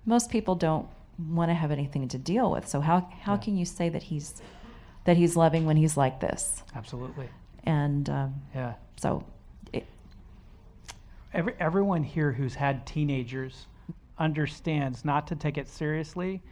Most 0.08 0.30
people 0.30 0.54
don't 0.54 0.88
want 1.28 1.50
to 1.50 1.54
have 1.54 1.70
anything 1.70 2.08
to 2.08 2.18
deal 2.18 2.50
with. 2.50 2.66
So 2.66 2.80
how, 2.80 3.00
how 3.20 3.34
Yeah. 3.34 3.38
can 3.40 3.56
you 3.58 3.64
say 3.64 3.88
that 3.90 4.02
he's 4.04 4.40
that 5.04 5.16
he's 5.16 5.36
loving 5.36 5.64
when 5.64 5.76
he's 5.76 5.96
like 5.96 6.20
this? 6.20 6.62
Absolutely. 6.74 7.28
And 7.64 8.08
um, 8.10 8.34
Yeah. 8.54 8.74
so 8.96 9.24
it, 9.72 9.86
Every, 11.32 11.54
everyone 11.60 12.02
here 12.02 12.32
who's 12.32 12.54
had 12.54 12.84
teenagers 12.86 13.66
understands 14.18 15.04
not 15.04 15.26
to 15.28 15.36
take 15.36 15.56
it 15.56 15.68
seriously 15.68 16.42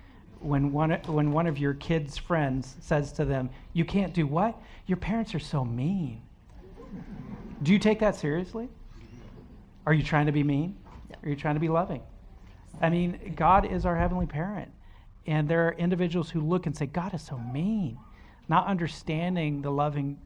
when 0.40 0.73
one, 0.73 0.92
when 1.07 1.33
one 1.33 1.47
of 1.47 1.59
your 1.59 1.75
kids' 1.75 2.16
friends 2.16 2.77
says 2.81 3.12
to 3.12 3.25
them, 3.25 3.51
You 3.75 3.85
can't 3.85 4.12
do 4.14 4.27
what? 4.27 4.55
Your 4.87 4.97
parents 4.99 5.35
are 5.35 5.38
so 5.40 5.64
mean. 5.64 6.23
Do 7.62 7.73
you 7.73 7.79
take 7.79 7.99
that 8.01 8.16
seriously? 8.16 8.69
Are 9.87 9.92
you 9.95 10.03
trying 10.03 10.27
to 10.27 10.33
be 10.33 10.42
mean? 10.42 10.77
Are 11.23 11.29
you 11.29 11.37
trying 11.37 11.55
to 11.57 11.61
be 11.61 11.69
loving? 11.69 12.03
I 12.81 12.91
mean, 12.91 13.35
God 13.37 13.65
is 13.71 13.87
our 13.87 13.97
heavenly 13.97 14.27
parent. 14.27 14.71
And 15.27 15.49
there 15.49 15.67
are 15.67 15.73
individuals 15.73 16.31
who 16.31 16.41
look 16.41 16.67
and 16.67 16.77
say, 16.77 16.87
God 16.87 17.15
is 17.15 17.23
so 17.23 17.39
mean, 17.39 17.99
not 18.49 18.67
understanding 18.67 19.62
the 19.62 19.71
loving 19.71 20.19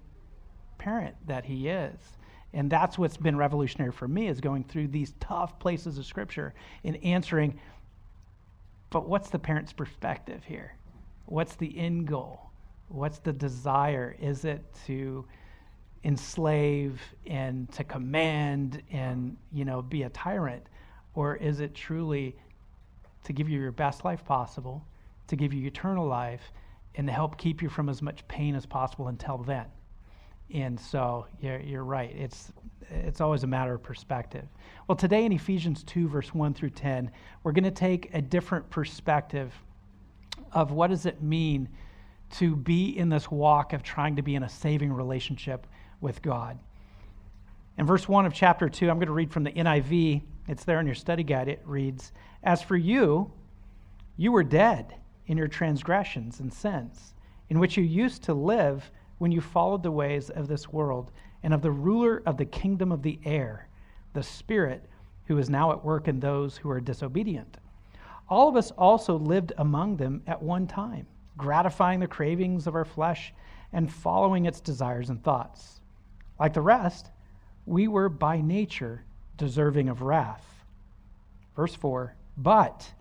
parent 0.79 1.15
that 1.27 1.45
he 1.45 1.69
is. 1.69 1.99
And 2.53 2.71
that's 2.71 2.99
what's 2.99 3.17
been 3.17 3.37
revolutionary 3.37 3.93
for 3.93 4.09
me 4.09 4.27
is 4.27 4.41
going 4.41 4.65
through 4.65 4.89
these 4.89 5.15
tough 5.21 5.59
places 5.59 5.99
of 5.99 6.05
scripture 6.05 6.53
and 6.85 7.03
answering, 7.05 7.59
but 8.91 9.09
what's 9.09 9.31
the 9.31 9.39
parent's 9.39 9.73
perspective 9.73 10.43
here? 10.45 10.75
What's 11.27 11.55
the 11.55 11.79
end 11.79 12.09
goal? 12.09 12.51
What's 12.89 13.21
the 13.21 13.33
desire? 13.33 14.17
Is 14.21 14.45
it 14.45 14.65
to 14.87 15.25
enslave 16.03 17.01
and 17.25 17.71
to 17.73 17.85
command 17.85 18.83
and, 18.91 19.37
you 19.53 19.65
know, 19.65 19.81
be 19.81 20.03
a 20.03 20.09
tyrant? 20.11 20.65
Or 21.21 21.37
is 21.37 21.61
it 21.61 21.75
truly 21.75 22.35
to 23.25 23.35
give 23.35 23.47
you 23.47 23.61
your 23.61 23.73
best 23.73 24.07
life 24.07 24.25
possible, 24.25 24.83
to 25.27 25.37
give 25.37 25.53
you 25.53 25.67
eternal 25.67 26.07
life, 26.07 26.51
and 26.95 27.07
to 27.07 27.13
help 27.13 27.37
keep 27.37 27.61
you 27.61 27.69
from 27.69 27.91
as 27.91 28.01
much 28.01 28.27
pain 28.27 28.55
as 28.55 28.65
possible 28.65 29.09
until 29.09 29.37
then? 29.37 29.67
And 30.55 30.81
so 30.81 31.27
you're, 31.39 31.61
you're 31.61 31.85
right. 31.85 32.11
It's, 32.17 32.53
it's 32.89 33.21
always 33.21 33.43
a 33.43 33.47
matter 33.47 33.75
of 33.75 33.83
perspective. 33.83 34.47
Well, 34.89 34.97
today 34.97 35.27
in 35.27 35.33
Ephesians 35.33 35.85
2, 35.85 36.09
verse 36.09 36.33
1 36.33 36.55
through 36.55 36.71
10, 36.71 37.11
we're 37.43 37.53
going 37.53 37.65
to 37.65 37.71
take 37.71 38.09
a 38.15 38.23
different 38.23 38.71
perspective 38.71 39.53
of 40.53 40.73
what 40.73 40.89
does 40.89 41.05
it 41.05 41.23
mean 41.23 41.69
to 42.39 42.57
be 42.57 42.97
in 42.97 43.11
this 43.11 43.31
walk 43.31 43.75
of 43.75 43.83
trying 43.83 44.17
to 44.17 44.23
be 44.23 44.37
in 44.37 44.45
a 44.45 44.49
saving 44.49 44.91
relationship 44.91 45.67
with 46.01 46.23
God. 46.23 46.59
In 47.77 47.85
verse 47.85 48.09
1 48.09 48.25
of 48.25 48.33
chapter 48.33 48.71
2, 48.71 48.89
I'm 48.89 48.97
going 48.97 49.09
to 49.09 49.13
read 49.13 49.31
from 49.31 49.45
the 49.45 49.53
NIV. 49.53 50.23
It's 50.51 50.65
there 50.65 50.81
in 50.81 50.87
your 50.87 50.97
study 50.97 51.23
guide. 51.23 51.47
It 51.47 51.63
reads 51.65 52.11
As 52.43 52.61
for 52.61 52.77
you, 52.77 53.31
you 54.17 54.33
were 54.33 54.43
dead 54.43 54.97
in 55.29 55.39
your 55.39 55.47
transgressions 55.47 56.41
and 56.41 56.53
sins, 56.53 57.15
in 57.51 57.61
which 57.61 57.77
you 57.77 57.85
used 57.85 58.25
to 58.25 58.35
live 58.35 58.91
when 59.19 59.31
you 59.31 59.41
followed 59.41 59.85
the 59.85 59.93
ways 59.93 60.29
of 60.29 60.49
this 60.49 60.69
world 60.69 61.13
and 61.45 61.55
of 61.55 61.63
the 61.63 61.71
ruler 61.71 62.21
of 62.27 62.37
the 62.37 62.45
kingdom 62.45 62.91
of 62.91 63.03
the 63.03 63.21
air, 63.25 63.69
the 64.13 64.25
Spirit 64.25 64.87
who 65.27 65.39
is 65.39 65.49
now 65.49 65.71
at 65.71 65.85
work 65.85 66.09
in 66.09 66.19
those 66.19 66.57
who 66.57 66.69
are 66.69 66.81
disobedient. 66.81 67.59
All 68.29 68.49
of 68.49 68.57
us 68.57 68.73
also 68.73 69.17
lived 69.17 69.53
among 69.59 69.99
them 69.99 70.21
at 70.27 70.43
one 70.43 70.67
time, 70.67 71.07
gratifying 71.37 72.01
the 72.01 72.09
cravings 72.09 72.67
of 72.67 72.75
our 72.75 72.85
flesh 72.85 73.33
and 73.73 73.93
following 73.93 74.47
its 74.47 74.61
desires 74.61 75.11
and 75.11 75.23
thoughts. 75.23 75.81
Like 76.41 76.55
the 76.55 76.61
rest, 76.61 77.13
we 77.67 77.87
were 77.87 78.09
by 78.09 78.41
nature 78.41 79.05
deserving 79.41 79.89
of 79.89 80.03
wrath. 80.03 80.45
Verse 81.57 81.75
4 81.75 82.15
But 82.37 82.93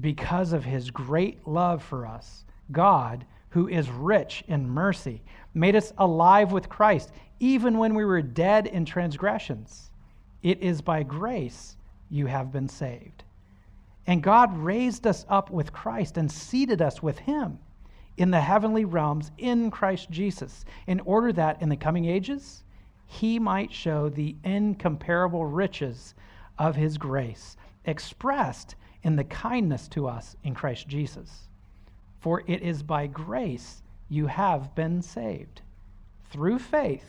because 0.00 0.52
of 0.52 0.64
his 0.64 0.90
great 0.90 1.46
love 1.46 1.82
for 1.82 2.06
us, 2.06 2.44
God, 2.72 3.24
who 3.50 3.68
is 3.68 3.88
rich 3.90 4.42
in 4.48 4.68
mercy, 4.68 5.22
made 5.52 5.76
us 5.76 5.92
alive 5.98 6.52
with 6.52 6.70
Christ, 6.70 7.12
even 7.38 7.78
when 7.78 7.94
we 7.94 8.04
were 8.04 8.22
dead 8.22 8.66
in 8.66 8.86
transgressions. 8.86 9.90
It 10.42 10.60
is 10.62 10.80
by 10.80 11.02
grace 11.02 11.76
you 12.10 12.26
have 12.26 12.50
been 12.50 12.68
saved. 12.68 13.22
And 14.06 14.22
God 14.22 14.56
raised 14.56 15.06
us 15.06 15.26
up 15.28 15.50
with 15.50 15.72
Christ 15.72 16.16
and 16.16 16.32
seated 16.32 16.80
us 16.80 17.02
with 17.02 17.18
him 17.18 17.58
in 18.16 18.30
the 18.30 18.40
heavenly 18.40 18.86
realms 18.86 19.30
in 19.36 19.70
Christ 19.70 20.10
Jesus, 20.10 20.64
in 20.86 21.00
order 21.00 21.32
that 21.32 21.60
in 21.60 21.68
the 21.68 21.76
coming 21.76 22.06
ages 22.06 22.63
he 23.14 23.38
might 23.38 23.72
show 23.72 24.08
the 24.08 24.34
incomparable 24.42 25.46
riches 25.46 26.14
of 26.58 26.74
his 26.74 26.98
grace, 26.98 27.56
expressed 27.84 28.74
in 29.04 29.14
the 29.14 29.24
kindness 29.24 29.86
to 29.88 30.08
us 30.08 30.36
in 30.42 30.54
Christ 30.54 30.88
Jesus. 30.88 31.48
For 32.18 32.42
it 32.48 32.60
is 32.62 32.82
by 32.82 33.06
grace 33.06 33.82
you 34.08 34.26
have 34.26 34.74
been 34.74 35.00
saved, 35.00 35.62
through 36.30 36.58
faith. 36.58 37.08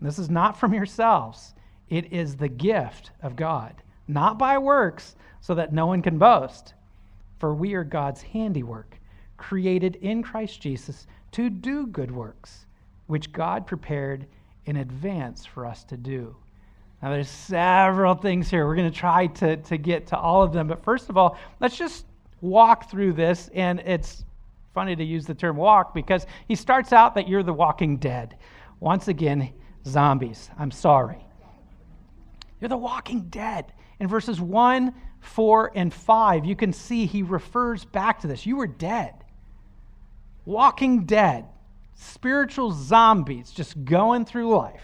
This 0.00 0.18
is 0.18 0.28
not 0.28 0.58
from 0.58 0.74
yourselves, 0.74 1.54
it 1.88 2.12
is 2.12 2.36
the 2.36 2.48
gift 2.48 3.12
of 3.22 3.36
God, 3.36 3.82
not 4.08 4.38
by 4.38 4.58
works, 4.58 5.14
so 5.40 5.54
that 5.54 5.72
no 5.72 5.86
one 5.86 6.02
can 6.02 6.18
boast. 6.18 6.74
For 7.38 7.54
we 7.54 7.74
are 7.74 7.84
God's 7.84 8.22
handiwork, 8.22 8.98
created 9.36 9.96
in 9.96 10.22
Christ 10.22 10.60
Jesus 10.60 11.06
to 11.30 11.48
do 11.48 11.86
good 11.86 12.10
works, 12.10 12.66
which 13.06 13.32
God 13.32 13.66
prepared 13.66 14.26
in 14.66 14.76
advance 14.76 15.44
for 15.44 15.66
us 15.66 15.84
to 15.84 15.96
do. 15.96 16.36
Now, 17.02 17.10
there's 17.10 17.28
several 17.28 18.14
things 18.14 18.48
here. 18.48 18.66
We're 18.66 18.76
going 18.76 18.90
to 18.90 18.96
try 18.96 19.26
to, 19.26 19.56
to 19.56 19.76
get 19.76 20.06
to 20.08 20.16
all 20.16 20.42
of 20.42 20.52
them. 20.52 20.68
But 20.68 20.84
first 20.84 21.08
of 21.08 21.16
all, 21.16 21.36
let's 21.60 21.76
just 21.76 22.06
walk 22.40 22.88
through 22.88 23.14
this. 23.14 23.50
And 23.54 23.80
it's 23.80 24.24
funny 24.72 24.94
to 24.94 25.04
use 25.04 25.26
the 25.26 25.34
term 25.34 25.56
walk 25.56 25.94
because 25.94 26.26
he 26.46 26.54
starts 26.54 26.92
out 26.92 27.16
that 27.16 27.28
you're 27.28 27.42
the 27.42 27.52
walking 27.52 27.96
dead. 27.96 28.36
Once 28.78 29.08
again, 29.08 29.52
zombies. 29.84 30.48
I'm 30.58 30.70
sorry. 30.70 31.26
You're 32.60 32.68
the 32.68 32.76
walking 32.76 33.22
dead. 33.22 33.72
In 33.98 34.06
verses 34.06 34.40
1, 34.40 34.94
4, 35.20 35.72
and 35.74 35.92
5, 35.92 36.44
you 36.44 36.54
can 36.54 36.72
see 36.72 37.06
he 37.06 37.22
refers 37.22 37.84
back 37.84 38.20
to 38.20 38.28
this. 38.28 38.46
You 38.46 38.56
were 38.56 38.68
dead. 38.68 39.14
Walking 40.44 41.04
dead. 41.04 41.46
Spiritual 42.02 42.72
zombies 42.72 43.50
just 43.50 43.84
going 43.84 44.24
through 44.24 44.54
life. 44.54 44.82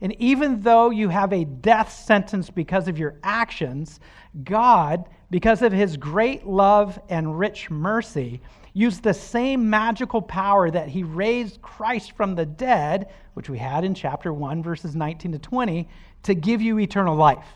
And 0.00 0.14
even 0.20 0.60
though 0.60 0.90
you 0.90 1.08
have 1.08 1.32
a 1.32 1.44
death 1.44 1.92
sentence 1.92 2.48
because 2.48 2.86
of 2.86 2.98
your 2.98 3.16
actions, 3.24 3.98
God, 4.44 5.08
because 5.30 5.62
of 5.62 5.72
his 5.72 5.96
great 5.96 6.46
love 6.46 7.00
and 7.08 7.38
rich 7.38 7.70
mercy, 7.70 8.40
used 8.72 9.02
the 9.02 9.12
same 9.12 9.68
magical 9.68 10.22
power 10.22 10.70
that 10.70 10.88
he 10.88 11.02
raised 11.02 11.60
Christ 11.60 12.12
from 12.12 12.36
the 12.36 12.46
dead, 12.46 13.08
which 13.34 13.50
we 13.50 13.58
had 13.58 13.84
in 13.84 13.92
chapter 13.92 14.32
1, 14.32 14.62
verses 14.62 14.94
19 14.94 15.32
to 15.32 15.38
20, 15.38 15.88
to 16.22 16.34
give 16.34 16.62
you 16.62 16.78
eternal 16.78 17.16
life. 17.16 17.46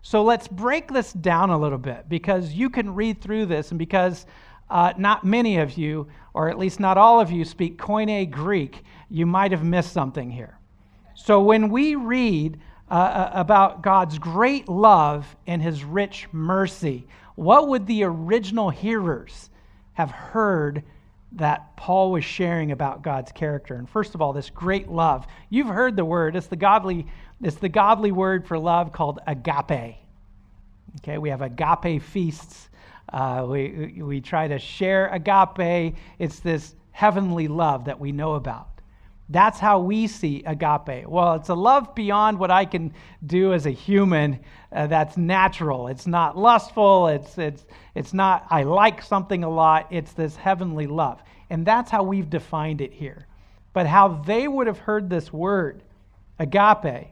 So 0.00 0.22
let's 0.22 0.48
break 0.48 0.90
this 0.90 1.12
down 1.12 1.50
a 1.50 1.58
little 1.58 1.76
bit 1.76 2.08
because 2.08 2.54
you 2.54 2.70
can 2.70 2.94
read 2.94 3.20
through 3.20 3.46
this, 3.46 3.70
and 3.70 3.78
because 3.78 4.24
uh, 4.70 4.92
not 4.96 5.24
many 5.24 5.58
of 5.58 5.76
you, 5.76 6.06
or 6.32 6.48
at 6.48 6.58
least 6.58 6.80
not 6.80 6.96
all 6.96 7.20
of 7.20 7.30
you, 7.30 7.44
speak 7.44 7.76
Koine 7.76 8.30
Greek, 8.30 8.82
you 9.08 9.26
might 9.26 9.50
have 9.50 9.64
missed 9.64 9.92
something 9.92 10.30
here. 10.30 10.58
So 11.14 11.42
when 11.42 11.68
we 11.68 11.96
read 11.96 12.60
uh, 12.90 12.94
uh, 12.94 13.30
about 13.34 13.82
God's 13.82 14.18
great 14.18 14.68
love 14.68 15.36
and 15.46 15.60
his 15.60 15.84
rich 15.84 16.28
mercy, 16.32 17.06
what 17.34 17.68
would 17.68 17.86
the 17.86 18.04
original 18.04 18.70
hearers 18.70 19.50
have 19.92 20.10
heard 20.10 20.82
that 21.32 21.76
Paul 21.76 22.10
was 22.12 22.24
sharing 22.24 22.72
about 22.72 23.02
God's 23.02 23.32
character? 23.32 23.74
And 23.74 23.88
first 23.88 24.14
of 24.14 24.22
all, 24.22 24.32
this 24.32 24.50
great 24.50 24.88
love. 24.88 25.26
You've 25.50 25.68
heard 25.68 25.96
the 25.96 26.04
word, 26.04 26.36
it's 26.36 26.46
the 26.46 26.56
godly 26.56 27.06
it's 27.42 27.56
the 27.56 27.68
godly 27.70 28.12
word 28.12 28.46
for 28.46 28.58
love 28.58 28.92
called 28.92 29.18
agape. 29.26 29.96
Okay, 30.98 31.18
we 31.18 31.30
have 31.30 31.40
agape 31.42 32.02
feasts. 32.02 32.68
Uh, 33.12 33.44
we, 33.48 34.00
we 34.02 34.20
try 34.20 34.48
to 34.48 34.58
share 34.58 35.08
agape. 35.08 35.96
It's 36.18 36.40
this 36.40 36.74
heavenly 36.92 37.48
love 37.48 37.84
that 37.86 37.98
we 37.98 38.12
know 38.12 38.34
about. 38.34 38.68
That's 39.28 39.60
how 39.60 39.78
we 39.78 40.08
see 40.08 40.42
agape. 40.44 41.06
Well, 41.06 41.34
it's 41.34 41.50
a 41.50 41.54
love 41.54 41.94
beyond 41.94 42.38
what 42.38 42.50
I 42.50 42.64
can 42.64 42.92
do 43.24 43.52
as 43.52 43.66
a 43.66 43.70
human 43.70 44.40
uh, 44.72 44.88
that's 44.88 45.16
natural. 45.16 45.86
It's 45.86 46.06
not 46.06 46.36
lustful. 46.36 47.06
It's, 47.06 47.38
it's, 47.38 47.64
it's 47.94 48.12
not, 48.12 48.44
I 48.50 48.64
like 48.64 49.02
something 49.02 49.44
a 49.44 49.48
lot. 49.48 49.86
It's 49.90 50.12
this 50.12 50.34
heavenly 50.34 50.88
love. 50.88 51.22
And 51.48 51.64
that's 51.64 51.90
how 51.90 52.02
we've 52.02 52.28
defined 52.28 52.80
it 52.80 52.92
here. 52.92 53.26
But 53.72 53.86
how 53.86 54.08
they 54.08 54.48
would 54.48 54.66
have 54.66 54.78
heard 54.78 55.08
this 55.08 55.32
word, 55.32 55.84
agape, 56.40 57.08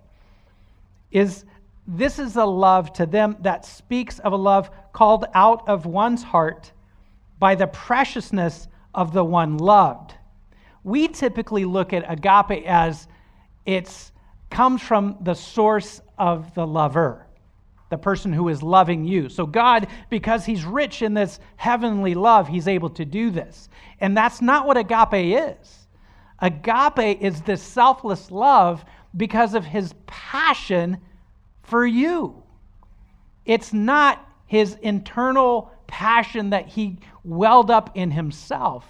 is 1.12 1.44
this 1.88 2.18
is 2.18 2.36
a 2.36 2.44
love 2.44 2.92
to 2.92 3.06
them 3.06 3.36
that 3.40 3.64
speaks 3.64 4.18
of 4.18 4.34
a 4.34 4.36
love 4.36 4.70
called 4.92 5.24
out 5.32 5.66
of 5.66 5.86
one's 5.86 6.22
heart 6.22 6.70
by 7.38 7.54
the 7.54 7.66
preciousness 7.66 8.68
of 8.94 9.14
the 9.14 9.24
one 9.24 9.56
loved. 9.56 10.14
We 10.84 11.08
typically 11.08 11.64
look 11.64 11.94
at 11.94 12.04
agape 12.10 12.66
as 12.66 13.08
it 13.64 14.12
comes 14.50 14.82
from 14.82 15.16
the 15.22 15.34
source 15.34 16.02
of 16.18 16.54
the 16.54 16.66
lover, 16.66 17.26
the 17.88 17.98
person 17.98 18.34
who 18.34 18.48
is 18.48 18.62
loving 18.62 19.06
you. 19.06 19.30
So, 19.30 19.46
God, 19.46 19.86
because 20.10 20.44
He's 20.44 20.64
rich 20.64 21.00
in 21.00 21.14
this 21.14 21.40
heavenly 21.56 22.14
love, 22.14 22.48
He's 22.48 22.68
able 22.68 22.90
to 22.90 23.04
do 23.06 23.30
this. 23.30 23.70
And 24.00 24.14
that's 24.14 24.42
not 24.42 24.66
what 24.66 24.76
agape 24.76 25.38
is. 25.38 25.88
Agape 26.40 27.20
is 27.20 27.40
this 27.42 27.62
selfless 27.62 28.30
love 28.30 28.84
because 29.16 29.54
of 29.54 29.64
his 29.64 29.94
passion 30.06 30.98
for 31.68 31.86
you. 31.86 32.42
It's 33.44 33.72
not 33.72 34.26
his 34.46 34.76
internal 34.82 35.70
passion 35.86 36.50
that 36.50 36.66
he 36.66 36.98
welled 37.24 37.70
up 37.70 37.96
in 37.96 38.10
himself. 38.10 38.84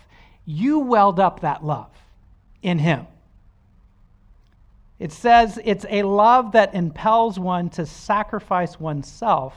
You 0.45 0.79
welled 0.81 1.21
up 1.21 1.41
that 1.41 1.65
love 1.65 1.91
in 2.63 2.79
him. 2.79 3.07
It 4.99 5.13
says 5.13 5.61
it's 5.65 5.87
a 5.89 6.03
love 6.03 6.53
that 6.53 6.75
impels 6.75 7.39
one 7.39 7.71
to 7.71 7.87
sacrifice 7.87 8.81
oneself 8.81 9.55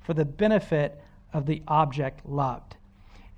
for 0.00 0.14
the 0.14 0.24
benefit 0.24 1.02
of 1.32 1.46
the 1.46 1.62
object 1.68 2.26
loved. 2.26 2.76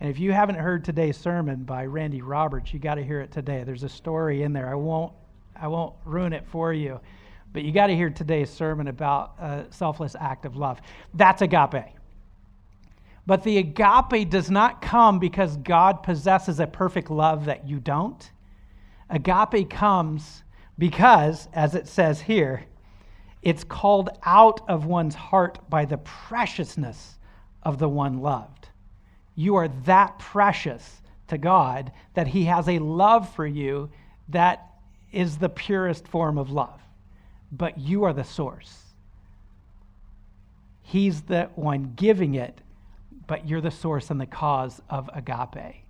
And 0.00 0.10
if 0.10 0.18
you 0.18 0.32
haven't 0.32 0.56
heard 0.56 0.84
today's 0.84 1.16
sermon 1.16 1.64
by 1.64 1.86
Randy 1.86 2.22
Roberts, 2.22 2.72
you 2.72 2.78
got 2.78 2.96
to 2.96 3.04
hear 3.04 3.20
it 3.20 3.32
today. 3.32 3.64
There's 3.64 3.84
a 3.84 3.88
story 3.88 4.42
in 4.42 4.52
there. 4.52 4.68
I 4.68 4.74
won't 4.74 5.12
I 5.56 5.68
won't 5.68 5.94
ruin 6.04 6.32
it 6.32 6.44
for 6.46 6.72
you. 6.72 7.00
But 7.54 7.62
you 7.62 7.72
got 7.72 7.86
to 7.86 7.96
hear 7.96 8.10
today's 8.10 8.50
sermon 8.50 8.88
about 8.88 9.36
a 9.38 9.64
selfless 9.70 10.14
act 10.18 10.44
of 10.44 10.56
love. 10.56 10.80
That's 11.14 11.40
agape. 11.40 11.86
But 13.26 13.42
the 13.42 13.56
agape 13.56 14.28
does 14.28 14.50
not 14.50 14.82
come 14.82 15.18
because 15.18 15.56
God 15.56 16.02
possesses 16.02 16.60
a 16.60 16.66
perfect 16.66 17.10
love 17.10 17.46
that 17.46 17.66
you 17.66 17.80
don't. 17.80 18.30
Agape 19.08 19.70
comes 19.70 20.42
because, 20.78 21.48
as 21.54 21.74
it 21.74 21.88
says 21.88 22.20
here, 22.20 22.64
it's 23.40 23.62
called 23.62 24.10
out 24.24 24.60
of 24.68 24.86
one's 24.86 25.14
heart 25.14 25.58
by 25.70 25.84
the 25.84 25.98
preciousness 25.98 27.18
of 27.62 27.78
the 27.78 27.88
one 27.88 28.20
loved. 28.20 28.68
You 29.36 29.54
are 29.56 29.68
that 29.84 30.18
precious 30.18 31.02
to 31.28 31.38
God 31.38 31.92
that 32.14 32.26
He 32.26 32.44
has 32.44 32.68
a 32.68 32.78
love 32.78 33.32
for 33.34 33.46
you 33.46 33.90
that 34.28 34.70
is 35.12 35.36
the 35.36 35.48
purest 35.48 36.08
form 36.08 36.36
of 36.36 36.50
love, 36.50 36.80
but 37.56 37.78
you 37.78 38.04
are 38.04 38.12
the 38.12 38.24
source. 38.24 38.80
He's 40.82 41.22
the 41.22 41.50
one 41.54 41.92
giving 41.96 42.34
it, 42.34 42.60
but 43.26 43.48
you're 43.48 43.60
the 43.60 43.70
source 43.70 44.10
and 44.10 44.20
the 44.20 44.26
cause 44.26 44.82
of 44.90 45.08
agape. 45.14 45.84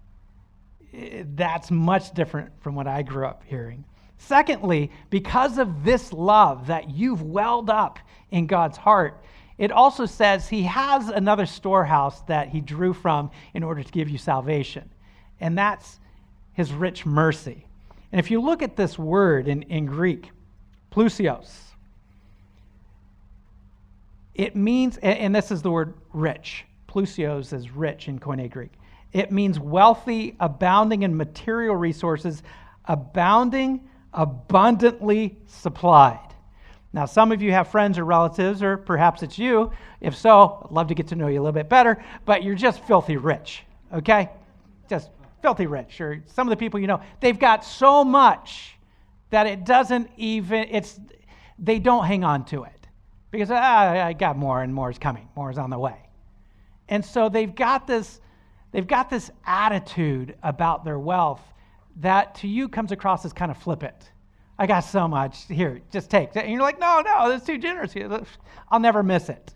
That's 1.34 1.70
much 1.70 2.14
different 2.14 2.50
from 2.60 2.74
what 2.74 2.86
I 2.86 3.02
grew 3.02 3.26
up 3.26 3.42
hearing. 3.46 3.84
Secondly, 4.18 4.90
because 5.10 5.58
of 5.58 5.84
this 5.84 6.12
love 6.12 6.68
that 6.68 6.90
you've 6.90 7.22
welled 7.22 7.68
up 7.68 7.98
in 8.30 8.46
God's 8.46 8.76
heart, 8.76 9.22
it 9.58 9.72
also 9.72 10.06
says 10.06 10.48
he 10.48 10.62
has 10.62 11.08
another 11.08 11.46
storehouse 11.46 12.20
that 12.22 12.48
he 12.48 12.60
drew 12.60 12.92
from 12.92 13.30
in 13.54 13.62
order 13.62 13.82
to 13.82 13.92
give 13.92 14.08
you 14.08 14.18
salvation, 14.18 14.88
and 15.40 15.58
that's 15.58 15.98
his 16.52 16.72
rich 16.72 17.04
mercy. 17.04 17.66
And 18.12 18.20
if 18.20 18.30
you 18.30 18.40
look 18.40 18.62
at 18.62 18.76
this 18.76 18.98
word 18.98 19.48
in, 19.48 19.62
in 19.62 19.86
Greek, 19.86 20.30
plusios, 20.94 21.60
it 24.34 24.56
means, 24.56 24.96
and 24.98 25.34
this 25.34 25.50
is 25.50 25.62
the 25.62 25.70
word 25.70 25.94
rich. 26.12 26.64
Plusios 26.88 27.52
is 27.52 27.70
rich 27.70 28.08
in 28.08 28.18
Koine 28.18 28.50
Greek. 28.50 28.72
It 29.12 29.30
means 29.30 29.60
wealthy, 29.60 30.36
abounding 30.40 31.02
in 31.02 31.16
material 31.16 31.76
resources, 31.76 32.42
abounding, 32.86 33.88
abundantly 34.12 35.36
supplied. 35.46 36.18
Now, 36.92 37.06
some 37.06 37.32
of 37.32 37.42
you 37.42 37.50
have 37.52 37.68
friends 37.68 37.98
or 37.98 38.04
relatives, 38.04 38.62
or 38.62 38.76
perhaps 38.76 39.22
it's 39.22 39.38
you. 39.38 39.72
If 40.00 40.16
so, 40.16 40.64
I'd 40.64 40.72
love 40.72 40.88
to 40.88 40.94
get 40.94 41.08
to 41.08 41.16
know 41.16 41.26
you 41.26 41.40
a 41.40 41.42
little 41.42 41.52
bit 41.52 41.68
better, 41.68 42.02
but 42.24 42.44
you're 42.44 42.54
just 42.54 42.84
filthy 42.84 43.16
rich, 43.16 43.64
okay? 43.92 44.30
Just 44.88 45.10
filthy 45.42 45.66
rich, 45.66 46.00
or 46.00 46.22
some 46.26 46.46
of 46.46 46.50
the 46.50 46.56
people 46.56 46.78
you 46.78 46.86
know, 46.86 47.00
they've 47.20 47.38
got 47.38 47.64
so 47.64 48.04
much 48.04 48.73
that 49.34 49.48
it 49.48 49.64
doesn't 49.64 50.08
even, 50.16 50.68
it's, 50.70 51.00
they 51.58 51.80
don't 51.80 52.04
hang 52.04 52.22
on 52.22 52.44
to 52.44 52.62
it 52.62 52.86
because 53.32 53.50
ah, 53.50 54.06
I 54.06 54.12
got 54.12 54.36
more 54.36 54.62
and 54.62 54.72
more 54.72 54.90
is 54.90 54.98
coming, 54.98 55.28
more 55.34 55.50
is 55.50 55.58
on 55.58 55.70
the 55.70 55.78
way. 55.78 55.96
And 56.88 57.04
so 57.04 57.28
they've 57.28 57.52
got 57.52 57.84
this, 57.84 58.20
they've 58.70 58.86
got 58.86 59.10
this 59.10 59.32
attitude 59.44 60.36
about 60.44 60.84
their 60.84 61.00
wealth 61.00 61.42
that 61.96 62.36
to 62.36 62.46
you 62.46 62.68
comes 62.68 62.92
across 62.92 63.24
as 63.24 63.32
kind 63.32 63.50
of 63.50 63.56
flippant. 63.56 64.12
I 64.56 64.68
got 64.68 64.80
so 64.80 65.08
much. 65.08 65.48
Here, 65.48 65.80
just 65.90 66.10
take. 66.10 66.36
And 66.36 66.48
you're 66.48 66.62
like, 66.62 66.78
no, 66.78 67.02
no, 67.04 67.28
that's 67.28 67.44
too 67.44 67.58
generous. 67.58 67.92
I'll 68.68 68.78
never 68.78 69.02
miss 69.02 69.28
it. 69.28 69.52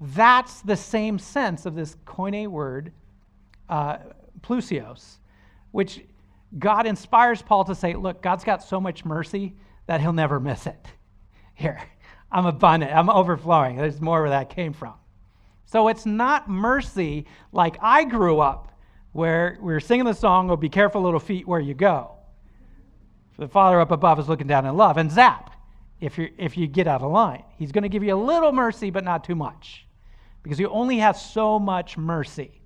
That's 0.00 0.62
the 0.62 0.76
same 0.76 1.20
sense 1.20 1.64
of 1.64 1.76
this 1.76 1.96
koine 2.04 2.48
word, 2.48 2.90
uh, 3.68 3.98
plusios, 4.40 5.18
which 5.70 6.00
God 6.56 6.86
inspires 6.86 7.42
Paul 7.42 7.64
to 7.64 7.74
say, 7.74 7.94
look, 7.94 8.22
God's 8.22 8.44
got 8.44 8.62
so 8.62 8.80
much 8.80 9.04
mercy 9.04 9.54
that 9.86 10.00
he'll 10.00 10.12
never 10.12 10.40
miss 10.40 10.66
it. 10.66 10.86
Here, 11.54 11.82
I'm 12.30 12.46
abundant, 12.46 12.92
I'm 12.92 13.10
overflowing. 13.10 13.76
There's 13.76 14.00
more 14.00 14.20
where 14.20 14.30
that 14.30 14.50
came 14.50 14.72
from. 14.72 14.94
So 15.66 15.88
it's 15.88 16.06
not 16.06 16.48
mercy 16.48 17.26
like 17.52 17.76
I 17.82 18.04
grew 18.04 18.40
up, 18.40 18.72
where 19.12 19.58
we 19.60 19.72
were 19.72 19.80
singing 19.80 20.06
the 20.06 20.14
song, 20.14 20.50
Oh, 20.50 20.56
be 20.56 20.68
careful, 20.68 21.02
little 21.02 21.20
feet, 21.20 21.46
where 21.46 21.60
you 21.60 21.74
go. 21.74 22.12
The 23.36 23.48
Father 23.48 23.80
up 23.80 23.90
above 23.90 24.18
is 24.18 24.28
looking 24.28 24.46
down 24.46 24.64
in 24.64 24.76
love, 24.76 24.96
and 24.96 25.10
zap, 25.10 25.52
if, 26.00 26.16
you 26.16 26.30
if 26.38 26.56
you 26.56 26.66
get 26.66 26.86
out 26.86 27.02
of 27.02 27.12
line. 27.12 27.44
He's 27.58 27.72
going 27.72 27.82
to 27.82 27.88
give 27.88 28.02
you 28.02 28.14
a 28.14 28.16
little 28.16 28.52
mercy, 28.52 28.90
but 28.90 29.04
not 29.04 29.24
too 29.24 29.34
much, 29.34 29.86
because 30.42 30.58
He 30.58 30.66
only 30.66 30.98
has 30.98 31.22
so 31.22 31.58
much 31.58 31.98
mercy. 31.98 32.62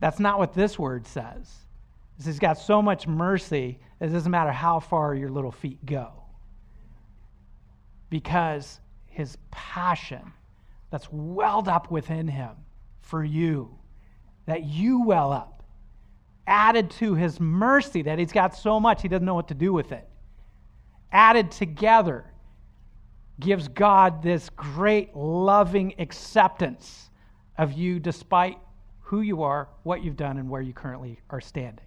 That's 0.00 0.18
not 0.18 0.38
what 0.38 0.54
this 0.54 0.78
word 0.78 1.06
says. 1.06 1.48
He's 2.24 2.38
got 2.38 2.58
so 2.58 2.82
much 2.82 3.06
mercy, 3.06 3.78
it 4.00 4.08
doesn't 4.08 4.30
matter 4.30 4.52
how 4.52 4.80
far 4.80 5.14
your 5.14 5.30
little 5.30 5.52
feet 5.52 5.84
go. 5.86 6.24
Because 8.10 8.80
his 9.06 9.38
passion 9.50 10.32
that's 10.90 11.08
welled 11.12 11.68
up 11.68 11.90
within 11.90 12.26
him 12.26 12.50
for 13.00 13.22
you, 13.22 13.78
that 14.46 14.64
you 14.64 15.02
well 15.02 15.32
up, 15.32 15.62
added 16.46 16.90
to 16.90 17.14
his 17.14 17.38
mercy 17.38 18.02
that 18.02 18.18
he's 18.18 18.32
got 18.32 18.56
so 18.56 18.80
much 18.80 19.02
he 19.02 19.08
doesn't 19.08 19.24
know 19.24 19.34
what 19.34 19.48
to 19.48 19.54
do 19.54 19.72
with 19.72 19.92
it, 19.92 20.08
added 21.12 21.50
together, 21.50 22.24
gives 23.38 23.68
God 23.68 24.22
this 24.22 24.48
great 24.50 25.14
loving 25.14 25.94
acceptance 25.98 27.10
of 27.58 27.72
you 27.72 28.00
despite 28.00 28.58
who 29.00 29.20
you 29.20 29.42
are, 29.42 29.68
what 29.84 30.02
you've 30.02 30.16
done, 30.16 30.38
and 30.38 30.48
where 30.48 30.62
you 30.62 30.72
currently 30.72 31.20
are 31.30 31.40
standing. 31.40 31.84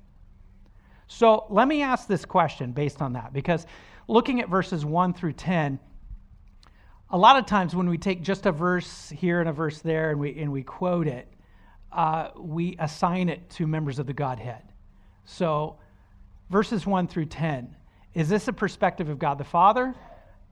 So 1.11 1.45
let 1.49 1.67
me 1.67 1.81
ask 1.81 2.07
this 2.07 2.23
question 2.23 2.71
based 2.71 3.01
on 3.01 3.13
that, 3.13 3.33
because 3.33 3.67
looking 4.07 4.39
at 4.39 4.47
verses 4.47 4.85
1 4.85 5.13
through 5.13 5.33
10, 5.33 5.77
a 7.09 7.17
lot 7.17 7.35
of 7.35 7.45
times 7.45 7.75
when 7.75 7.89
we 7.89 7.97
take 7.97 8.21
just 8.21 8.45
a 8.45 8.51
verse 8.53 9.09
here 9.09 9.41
and 9.41 9.49
a 9.49 9.51
verse 9.51 9.79
there 9.79 10.11
and 10.11 10.19
we, 10.21 10.39
and 10.39 10.49
we 10.49 10.63
quote 10.63 11.07
it, 11.07 11.27
uh, 11.91 12.29
we 12.39 12.77
assign 12.79 13.27
it 13.27 13.49
to 13.49 13.67
members 13.67 13.99
of 13.99 14.07
the 14.07 14.13
Godhead. 14.13 14.63
So, 15.25 15.75
verses 16.49 16.85
1 16.85 17.09
through 17.09 17.25
10, 17.25 17.75
is 18.13 18.29
this 18.29 18.47
a 18.47 18.53
perspective 18.53 19.09
of 19.09 19.19
God 19.19 19.37
the 19.37 19.43
Father, 19.43 19.93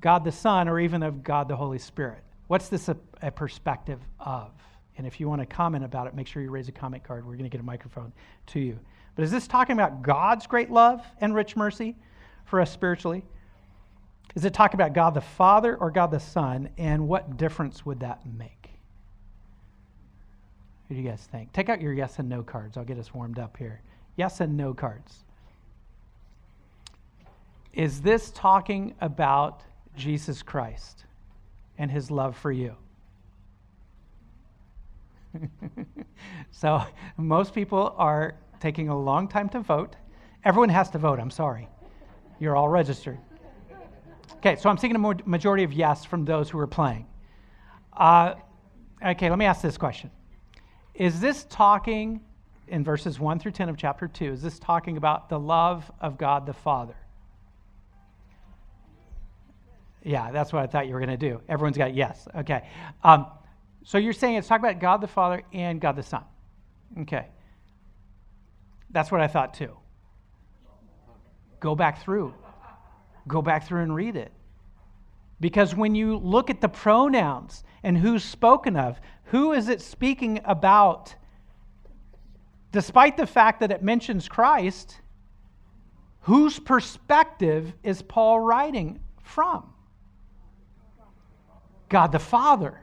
God 0.01 0.25
the 0.25 0.31
Son, 0.33 0.67
or 0.67 0.77
even 0.77 1.03
of 1.03 1.23
God 1.23 1.47
the 1.47 1.55
Holy 1.55 1.79
Spirit? 1.79 2.21
What's 2.47 2.67
this 2.67 2.89
a, 2.89 2.97
a 3.21 3.31
perspective 3.31 4.01
of? 4.19 4.51
And 4.97 5.07
if 5.07 5.21
you 5.21 5.29
want 5.29 5.39
to 5.39 5.45
comment 5.45 5.85
about 5.85 6.07
it, 6.07 6.15
make 6.15 6.27
sure 6.27 6.41
you 6.41 6.51
raise 6.51 6.67
a 6.67 6.73
comment 6.73 7.05
card. 7.05 7.25
We're 7.25 7.37
going 7.37 7.45
to 7.45 7.49
get 7.49 7.61
a 7.61 7.63
microphone 7.65 8.11
to 8.47 8.59
you. 8.59 8.77
But 9.19 9.25
is 9.25 9.31
this 9.31 9.47
talking 9.49 9.73
about 9.73 10.01
God's 10.01 10.47
great 10.47 10.71
love 10.71 11.05
and 11.19 11.35
rich 11.35 11.57
mercy 11.57 11.97
for 12.45 12.61
us 12.61 12.71
spiritually? 12.71 13.25
Is 14.33 14.45
it 14.45 14.53
talking 14.53 14.79
about 14.79 14.93
God 14.93 15.13
the 15.13 15.19
Father 15.19 15.75
or 15.75 15.91
God 15.91 16.09
the 16.09 16.21
Son? 16.21 16.69
And 16.77 17.05
what 17.05 17.35
difference 17.35 17.85
would 17.85 17.99
that 17.99 18.25
make? 18.25 18.69
What 20.87 20.95
do 20.95 21.01
you 21.01 21.09
guys 21.09 21.27
think? 21.29 21.51
Take 21.51 21.67
out 21.67 21.81
your 21.81 21.91
yes 21.91 22.17
and 22.19 22.29
no 22.29 22.43
cards. 22.43 22.77
I'll 22.77 22.85
get 22.85 22.97
us 22.97 23.13
warmed 23.13 23.39
up 23.39 23.57
here. 23.57 23.81
Yes 24.15 24.39
and 24.39 24.55
no 24.55 24.73
cards. 24.73 25.25
Is 27.73 27.99
this 27.99 28.31
talking 28.31 28.95
about 29.01 29.63
Jesus 29.97 30.41
Christ 30.41 31.03
and 31.77 31.91
his 31.91 32.09
love 32.09 32.37
for 32.37 32.53
you? 32.53 32.73
so, 36.51 36.81
most 37.17 37.53
people 37.53 37.93
are 37.97 38.35
taking 38.59 38.89
a 38.89 38.97
long 38.97 39.27
time 39.27 39.49
to 39.49 39.59
vote. 39.59 39.95
Everyone 40.43 40.69
has 40.69 40.89
to 40.91 40.97
vote, 40.97 41.19
I'm 41.19 41.31
sorry. 41.31 41.67
You're 42.39 42.55
all 42.55 42.69
registered. 42.69 43.19
Okay, 44.37 44.55
so 44.55 44.69
I'm 44.69 44.77
seeing 44.77 44.95
a 44.95 45.15
majority 45.25 45.63
of 45.63 45.73
yes 45.73 46.05
from 46.05 46.23
those 46.23 46.49
who 46.49 46.59
are 46.59 46.67
playing. 46.67 47.05
Uh, 47.91 48.35
okay, 49.05 49.29
let 49.29 49.37
me 49.37 49.45
ask 49.45 49.61
this 49.61 49.77
question. 49.77 50.09
Is 50.93 51.19
this 51.19 51.45
talking 51.49 52.21
in 52.69 52.83
verses 52.83 53.19
1 53.19 53.39
through 53.39 53.51
10 53.51 53.69
of 53.69 53.77
chapter 53.77 54.07
2, 54.07 54.33
is 54.33 54.41
this 54.41 54.59
talking 54.59 54.97
about 54.97 55.29
the 55.29 55.39
love 55.39 55.91
of 55.99 56.17
God 56.17 56.45
the 56.45 56.53
Father? 56.53 56.95
Yeah, 60.03 60.31
that's 60.31 60.53
what 60.53 60.63
I 60.63 60.67
thought 60.67 60.87
you 60.87 60.93
were 60.93 60.99
going 60.99 61.09
to 61.09 61.17
do. 61.17 61.41
Everyone's 61.49 61.77
got 61.77 61.93
yes. 61.93 62.27
Okay. 62.37 62.67
Um, 63.03 63.27
so 63.83 63.97
you're 63.97 64.13
saying 64.13 64.35
it's 64.35 64.47
talking 64.47 64.63
about 64.63 64.79
God 64.79 65.01
the 65.01 65.07
Father 65.07 65.43
and 65.51 65.81
God 65.81 65.95
the 65.95 66.03
Son. 66.03 66.23
Okay. 67.01 67.27
That's 68.91 69.11
what 69.11 69.21
I 69.21 69.27
thought 69.27 69.53
too. 69.53 69.75
Go 71.59 71.75
back 71.75 72.01
through. 72.03 72.33
Go 73.27 73.41
back 73.41 73.67
through 73.67 73.83
and 73.83 73.93
read 73.93 74.15
it. 74.15 74.31
Because 75.39 75.75
when 75.75 75.95
you 75.95 76.17
look 76.17 76.49
at 76.49 76.61
the 76.61 76.69
pronouns 76.69 77.63
and 77.83 77.97
who's 77.97 78.23
spoken 78.23 78.75
of, 78.75 78.99
who 79.25 79.53
is 79.53 79.69
it 79.69 79.81
speaking 79.81 80.41
about? 80.43 81.15
Despite 82.71 83.17
the 83.17 83.27
fact 83.27 83.61
that 83.61 83.71
it 83.71 83.81
mentions 83.81 84.27
Christ, 84.27 84.99
whose 86.21 86.59
perspective 86.59 87.73
is 87.83 88.01
Paul 88.01 88.39
writing 88.39 88.99
from? 89.23 89.73
God 91.87 92.11
the 92.11 92.19
Father. 92.19 92.81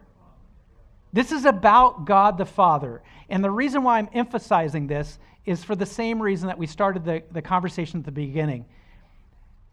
This 1.12 1.32
is 1.32 1.44
about 1.44 2.04
God 2.04 2.38
the 2.38 2.46
Father. 2.46 3.02
And 3.28 3.42
the 3.42 3.50
reason 3.50 3.82
why 3.82 3.98
I'm 3.98 4.08
emphasizing 4.12 4.86
this 4.86 5.18
is 5.46 5.62
for 5.62 5.76
the 5.76 5.86
same 5.86 6.20
reason 6.20 6.48
that 6.48 6.58
we 6.58 6.66
started 6.66 7.04
the, 7.04 7.22
the 7.30 7.40
conversation 7.40 8.00
at 8.00 8.04
the 8.04 8.12
beginning. 8.12 8.66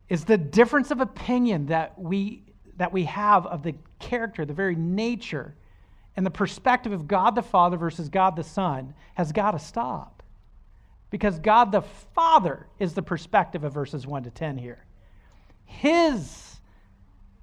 Is 0.08 0.24
the 0.24 0.38
difference 0.38 0.92
of 0.92 1.02
opinion 1.02 1.66
that 1.68 2.00
we 2.00 2.44
that 2.78 2.92
we 2.92 3.04
have 3.04 3.46
of 3.46 3.62
the 3.62 3.76
character 4.00 4.46
the 4.46 4.54
very 4.54 4.76
nature 4.76 5.54
and 6.16 6.26
the 6.26 6.32
perspective 6.32 6.92
of 6.92 7.08
god 7.08 7.36
the 7.36 7.42
father 7.42 7.78
versus 7.78 8.10
god 8.10 8.36
the 8.36 8.44
son 8.44 8.94
has 9.16 9.32
got 9.32 9.52
to 9.52 9.60
stop. 9.60 10.22
Because 11.10 11.40
god 11.40 11.72
the 11.72 11.82
father 11.82 12.68
is 12.80 12.94
the 12.94 13.02
perspective 13.02 13.64
of 13.64 13.74
verses 13.74 14.06
1 14.06 14.24
to 14.24 14.30
10 14.30 14.58
here. 14.58 14.86
His 15.66 16.60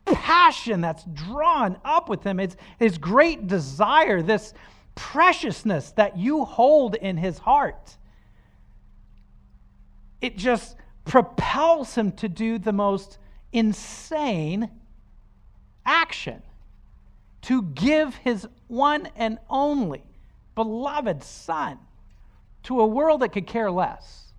passion 0.06 0.80
that's 0.80 1.04
drawn 1.04 1.76
up 1.84 2.08
with 2.08 2.22
him 2.24 2.40
it's 2.40 2.56
his 2.78 2.98
great 2.98 3.46
desire 3.46 4.22
this 4.22 4.54
preciousness 4.94 5.92
that 5.92 6.16
you 6.16 6.44
hold 6.44 6.94
in 6.96 7.16
his 7.16 7.38
heart 7.38 7.96
it 10.20 10.36
just 10.36 10.76
propels 11.04 11.94
him 11.94 12.12
to 12.12 12.28
do 12.28 12.58
the 12.58 12.72
most 12.72 13.18
insane 13.52 14.70
action 15.84 16.42
to 17.42 17.62
give 17.62 18.14
his 18.16 18.46
one 18.68 19.08
and 19.16 19.38
only 19.48 20.04
beloved 20.54 21.22
son 21.22 21.78
to 22.62 22.80
a 22.80 22.86
world 22.86 23.22
that 23.22 23.30
could 23.32 23.46
care 23.46 23.70
less, 23.70 24.32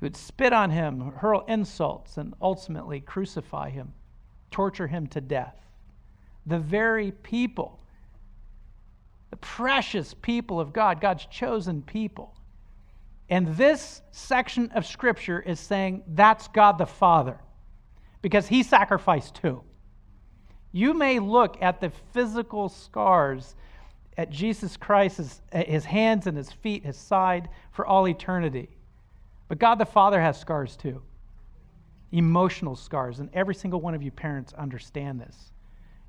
who 0.00 0.06
would 0.06 0.16
spit 0.16 0.52
on 0.52 0.70
him, 0.70 1.12
hurl 1.16 1.44
insults, 1.46 2.16
and 2.16 2.32
ultimately 2.40 3.00
crucify 3.00 3.68
him, 3.68 3.92
torture 4.50 4.86
him 4.86 5.06
to 5.08 5.20
death. 5.20 5.56
The 6.46 6.58
very 6.58 7.12
people, 7.12 7.78
the 9.30 9.36
precious 9.36 10.14
people 10.14 10.58
of 10.58 10.72
God, 10.72 11.00
God's 11.00 11.26
chosen 11.26 11.82
people, 11.82 12.34
and 13.30 13.56
this 13.56 14.02
section 14.10 14.70
of 14.74 14.86
Scripture 14.86 15.40
is 15.40 15.60
saying 15.60 16.02
that's 16.08 16.48
God 16.48 16.78
the 16.78 16.86
Father 16.86 17.38
because 18.22 18.46
he 18.46 18.62
sacrificed 18.62 19.36
too. 19.36 19.62
You 20.72 20.94
may 20.94 21.18
look 21.18 21.56
at 21.60 21.80
the 21.80 21.90
physical 22.12 22.68
scars 22.68 23.54
at 24.16 24.30
Jesus 24.30 24.76
Christ's 24.76 25.40
his 25.52 25.84
hands 25.84 26.26
and 26.26 26.36
his 26.36 26.52
feet, 26.52 26.84
his 26.84 26.96
side 26.96 27.48
for 27.70 27.86
all 27.86 28.08
eternity. 28.08 28.68
But 29.48 29.58
God 29.58 29.78
the 29.78 29.86
Father 29.86 30.20
has 30.20 30.38
scars 30.38 30.76
too. 30.76 31.02
Emotional 32.12 32.74
scars, 32.74 33.20
and 33.20 33.28
every 33.34 33.54
single 33.54 33.80
one 33.80 33.94
of 33.94 34.02
you 34.02 34.10
parents 34.10 34.52
understand 34.54 35.20
this. 35.20 35.52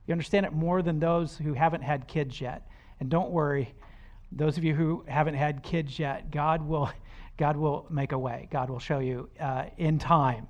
You 0.08 0.14
understand 0.14 0.46
it 0.46 0.54
more 0.54 0.82
than 0.82 1.00
those 1.00 1.38
who 1.38 1.54
haven't 1.54 1.82
had 1.82 2.08
kids 2.08 2.40
yet. 2.42 2.68
And 3.00 3.10
don't 3.10 3.32
worry, 3.32 3.74
those 4.32 4.58
of 4.58 4.64
you 4.64 4.74
who 4.74 5.04
haven't 5.08 5.36
had 5.36 5.62
kids 5.62 6.00
yet, 6.00 6.32
God 6.32 6.68
will 6.68 6.90
God 7.40 7.56
will 7.56 7.86
make 7.90 8.12
a 8.12 8.20
way. 8.20 8.50
God 8.52 8.70
will 8.70 8.80
show 8.80 9.00
you 9.00 9.30
uh, 9.40 9.64
in 9.78 9.98
time 9.98 10.46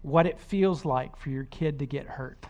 what 0.00 0.26
it 0.26 0.40
feels 0.40 0.86
like 0.86 1.14
for 1.18 1.28
your 1.28 1.44
kid 1.44 1.80
to 1.80 1.86
get 1.86 2.06
hurt. 2.06 2.46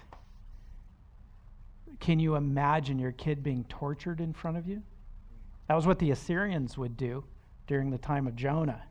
Can 1.99 2.21
you 2.21 2.37
imagine 2.37 3.01
your 3.01 3.11
kid 3.11 3.43
being 3.43 3.65
tortured 3.65 4.21
in 4.21 4.33
front 4.33 4.59
of 4.59 4.69
you? 4.69 4.81
That 5.67 5.75
was 5.75 5.89
what 5.89 5.99
the 5.99 6.13
Assyrians 6.13 6.79
would 6.79 6.97
do 6.97 7.25
during 7.67 7.91
the 7.91 7.99
time 7.99 8.29
of 8.29 8.37
Jonah 8.37 8.85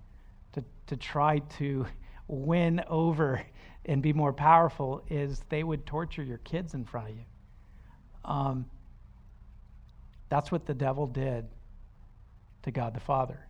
to, 0.51 0.63
to 0.87 0.97
try 0.97 1.39
to 1.57 1.85
win 2.27 2.83
over 2.89 3.41
and 3.85 4.01
be 4.01 4.11
more 4.11 4.33
powerful 4.33 5.01
is 5.09 5.43
they 5.47 5.63
would 5.63 5.85
torture 5.85 6.23
your 6.23 6.39
kids 6.39 6.73
in 6.73 6.83
front 6.83 7.09
of 7.09 7.15
you. 7.15 7.23
Um, 8.25 8.65
that's 10.27 10.51
what 10.51 10.65
the 10.65 10.73
devil 10.73 11.07
did 11.07 11.45
to 12.63 12.71
God 12.71 12.93
the 12.93 12.99
Father 12.99 13.44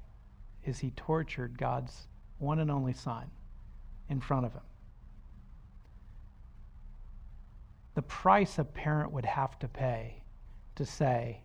is 0.65 0.80
he 0.80 0.91
tortured 0.91 1.58
God's 1.58 2.08
one 2.39 2.60
and 2.60 2.69
only 2.69 2.93
son 2.93 3.30
in 4.10 4.19
front 4.19 4.45
of 4.45 4.54
him. 4.54 4.62
The 7.93 8.01
price 8.01 8.60
a 8.60 8.63
parent 8.63 9.12
would 9.13 9.25
have 9.25 9.58
to 9.60 9.67
pay 9.67 10.21
to 10.75 10.86
say, 10.86 11.39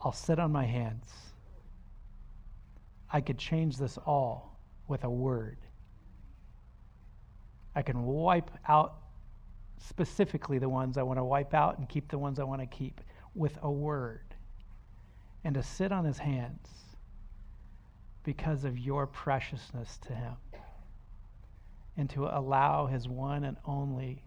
I'll 0.00 0.12
sit 0.12 0.38
on 0.38 0.52
my 0.52 0.64
hands. 0.64 1.10
I 3.10 3.20
could 3.20 3.38
change 3.38 3.78
this 3.78 3.96
all 3.98 4.58
with 4.86 5.04
a 5.04 5.10
word. 5.10 5.56
I 7.74 7.82
can 7.82 8.02
wipe 8.04 8.50
out 8.68 8.96
specifically 9.78 10.58
the 10.58 10.68
ones 10.68 10.98
I 10.98 11.02
want 11.02 11.18
to 11.18 11.24
wipe 11.24 11.54
out 11.54 11.78
and 11.78 11.88
keep 11.88 12.10
the 12.10 12.18
ones 12.18 12.38
I 12.38 12.44
want 12.44 12.60
to 12.60 12.66
keep 12.66 13.00
with 13.34 13.56
a 13.62 13.70
word 13.70 14.27
and 15.48 15.54
to 15.54 15.62
sit 15.62 15.92
on 15.92 16.04
his 16.04 16.18
hands 16.18 16.68
because 18.22 18.64
of 18.64 18.78
your 18.78 19.06
preciousness 19.06 19.96
to 20.06 20.12
him, 20.12 20.34
and 21.96 22.10
to 22.10 22.26
allow 22.26 22.84
his 22.84 23.08
one 23.08 23.44
and 23.44 23.56
only 23.64 24.22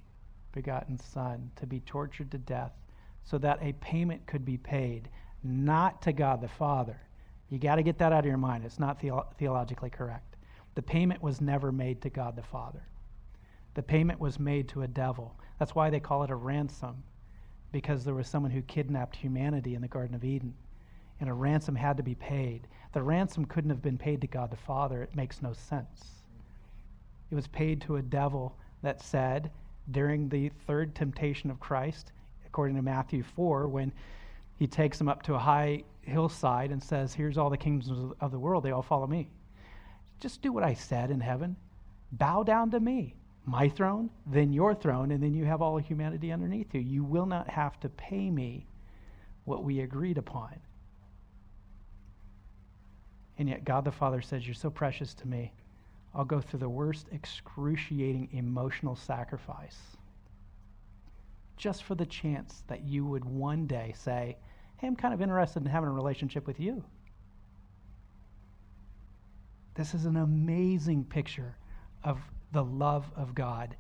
begotten 0.52 0.98
Son 0.98 1.52
to 1.56 1.68
be 1.68 1.80
tortured 1.82 2.32
to 2.32 2.40
death 2.40 2.72
so 3.24 3.38
that 3.38 3.60
a 3.62 3.74
payment 3.74 4.26
could 4.26 4.44
be 4.44 4.58
paid, 4.58 5.10
not 5.44 6.02
to 6.02 6.12
God 6.12 6.42
the 6.42 6.48
Father. 6.48 7.00
You 7.50 7.60
got 7.60 7.76
to 7.76 7.84
get 7.84 8.00
that 8.00 8.12
out 8.12 8.22
of 8.22 8.26
your 8.26 8.38
mind. 8.38 8.66
It's 8.66 8.80
not 8.80 9.00
theo- 9.00 9.28
theologically 9.38 9.92
correct. 9.92 10.38
The 10.74 10.82
payment 10.82 11.22
was 11.22 11.40
never 11.40 11.72
made 11.72 12.02
to 12.02 12.10
God 12.10 12.36
the 12.36 12.42
Father. 12.42 12.82
The 13.76 13.84
payment 13.84 14.20
was 14.20 14.40
made 14.40 14.70
to 14.70 14.82
a 14.82 14.88
devil. 14.88 15.40
That's 15.60 15.76
why 15.76 15.92
they 15.92 16.00
call 16.00 16.24
it 16.24 16.32
a 16.32 16.36
ransom. 16.36 17.04
because 17.72 18.04
there 18.04 18.16
was 18.16 18.28
someone 18.28 18.52
who 18.52 18.64
kidnapped 18.64 19.16
humanity 19.16 19.76
in 19.76 19.82
the 19.82 19.88
Garden 19.88 20.16
of 20.16 20.24
Eden, 20.24 20.56
and 21.22 21.30
a 21.30 21.34
ransom 21.34 21.76
had 21.76 21.96
to 21.98 22.04
be 22.04 22.16
paid. 22.16 22.68
The 22.94 23.04
ransom 23.04 23.46
couldn't 23.46 23.70
have 23.70 23.82
been 23.82 23.98
paid 23.98 24.20
to 24.22 24.28
God 24.28 24.50
the 24.50 24.58
Father. 24.58 25.04
It 25.04 25.16
makes 25.16 25.42
no 25.42 25.54
sense. 25.54 26.24
It 27.30 27.36
was 27.36 27.48
paid 27.48 27.80
to 27.82 27.96
a 27.96 28.02
devil 28.02 28.58
that 28.82 29.02
said 29.02 29.52
during 29.92 30.28
the 30.28 30.50
third 30.68 30.96
temptation 30.96 31.50
of 31.50 31.60
Christ, 31.60 32.12
according 32.46 32.76
to 32.76 32.82
Matthew 32.82 33.24
4, 33.24 33.68
when 33.68 33.94
he 34.58 34.68
takes 34.68 35.00
him 35.00 35.08
up 35.08 35.24
to 35.24 35.36
a 35.36 35.40
high 35.40 35.84
hillside 36.02 36.72
and 36.72 36.82
says, 36.84 37.14
Here's 37.14 37.38
all 37.38 37.50
the 37.50 37.58
kingdoms 37.58 38.14
of 38.20 38.32
the 38.32 38.40
world, 38.40 38.64
they 38.64 38.72
all 38.72 38.82
follow 38.82 39.08
me. 39.08 39.30
Just 40.20 40.42
do 40.42 40.52
what 40.52 40.64
I 40.64 40.74
said 40.74 41.12
in 41.12 41.20
heaven. 41.20 41.56
Bow 42.12 42.44
down 42.44 42.72
to 42.72 42.80
me, 42.80 43.16
my 43.46 43.70
throne, 43.70 44.10
then 44.26 44.52
your 44.52 44.76
throne, 44.76 45.12
and 45.12 45.24
then 45.24 45.34
you 45.34 45.46
have 45.46 45.62
all 45.62 45.78
humanity 45.78 46.32
underneath 46.32 46.74
you. 46.74 46.82
You 46.82 47.04
will 47.04 47.26
not 47.26 47.48
have 47.48 47.80
to 47.82 47.90
pay 47.90 48.30
me 48.30 48.66
what 49.46 49.64
we 49.64 49.80
agreed 49.80 50.18
upon. 50.18 50.60
And 53.42 53.50
yet, 53.50 53.66
God 53.66 53.86
the 53.86 53.92
Father 53.92 54.22
says, 54.22 54.46
You're 54.46 54.54
so 54.54 54.70
precious 54.70 55.16
to 55.16 55.28
me. 55.28 55.52
I'll 56.14 56.24
go 56.24 56.40
through 56.40 56.60
the 56.60 56.70
worst 56.70 57.08
excruciating 57.12 58.30
emotional 58.34 58.96
sacrifice 58.96 59.80
just 61.58 61.84
for 61.84 61.96
the 61.96 62.06
chance 62.06 62.64
that 62.68 62.84
you 62.84 63.04
would 63.04 63.26
one 63.26 63.66
day 63.66 63.96
say, 63.98 64.38
Hey, 64.78 64.86
I'm 64.86 64.96
kind 64.96 65.12
of 65.12 65.24
interested 65.24 65.64
in 65.64 65.66
having 65.66 65.90
a 65.90 65.92
relationship 65.92 66.46
with 66.46 66.60
you. 66.60 66.84
This 69.74 69.96
is 69.96 70.06
an 70.06 70.18
amazing 70.18 71.04
picture 71.06 71.58
of 72.04 72.20
the 72.52 72.64
love 72.64 73.10
of 73.16 73.34
God. 73.34 73.76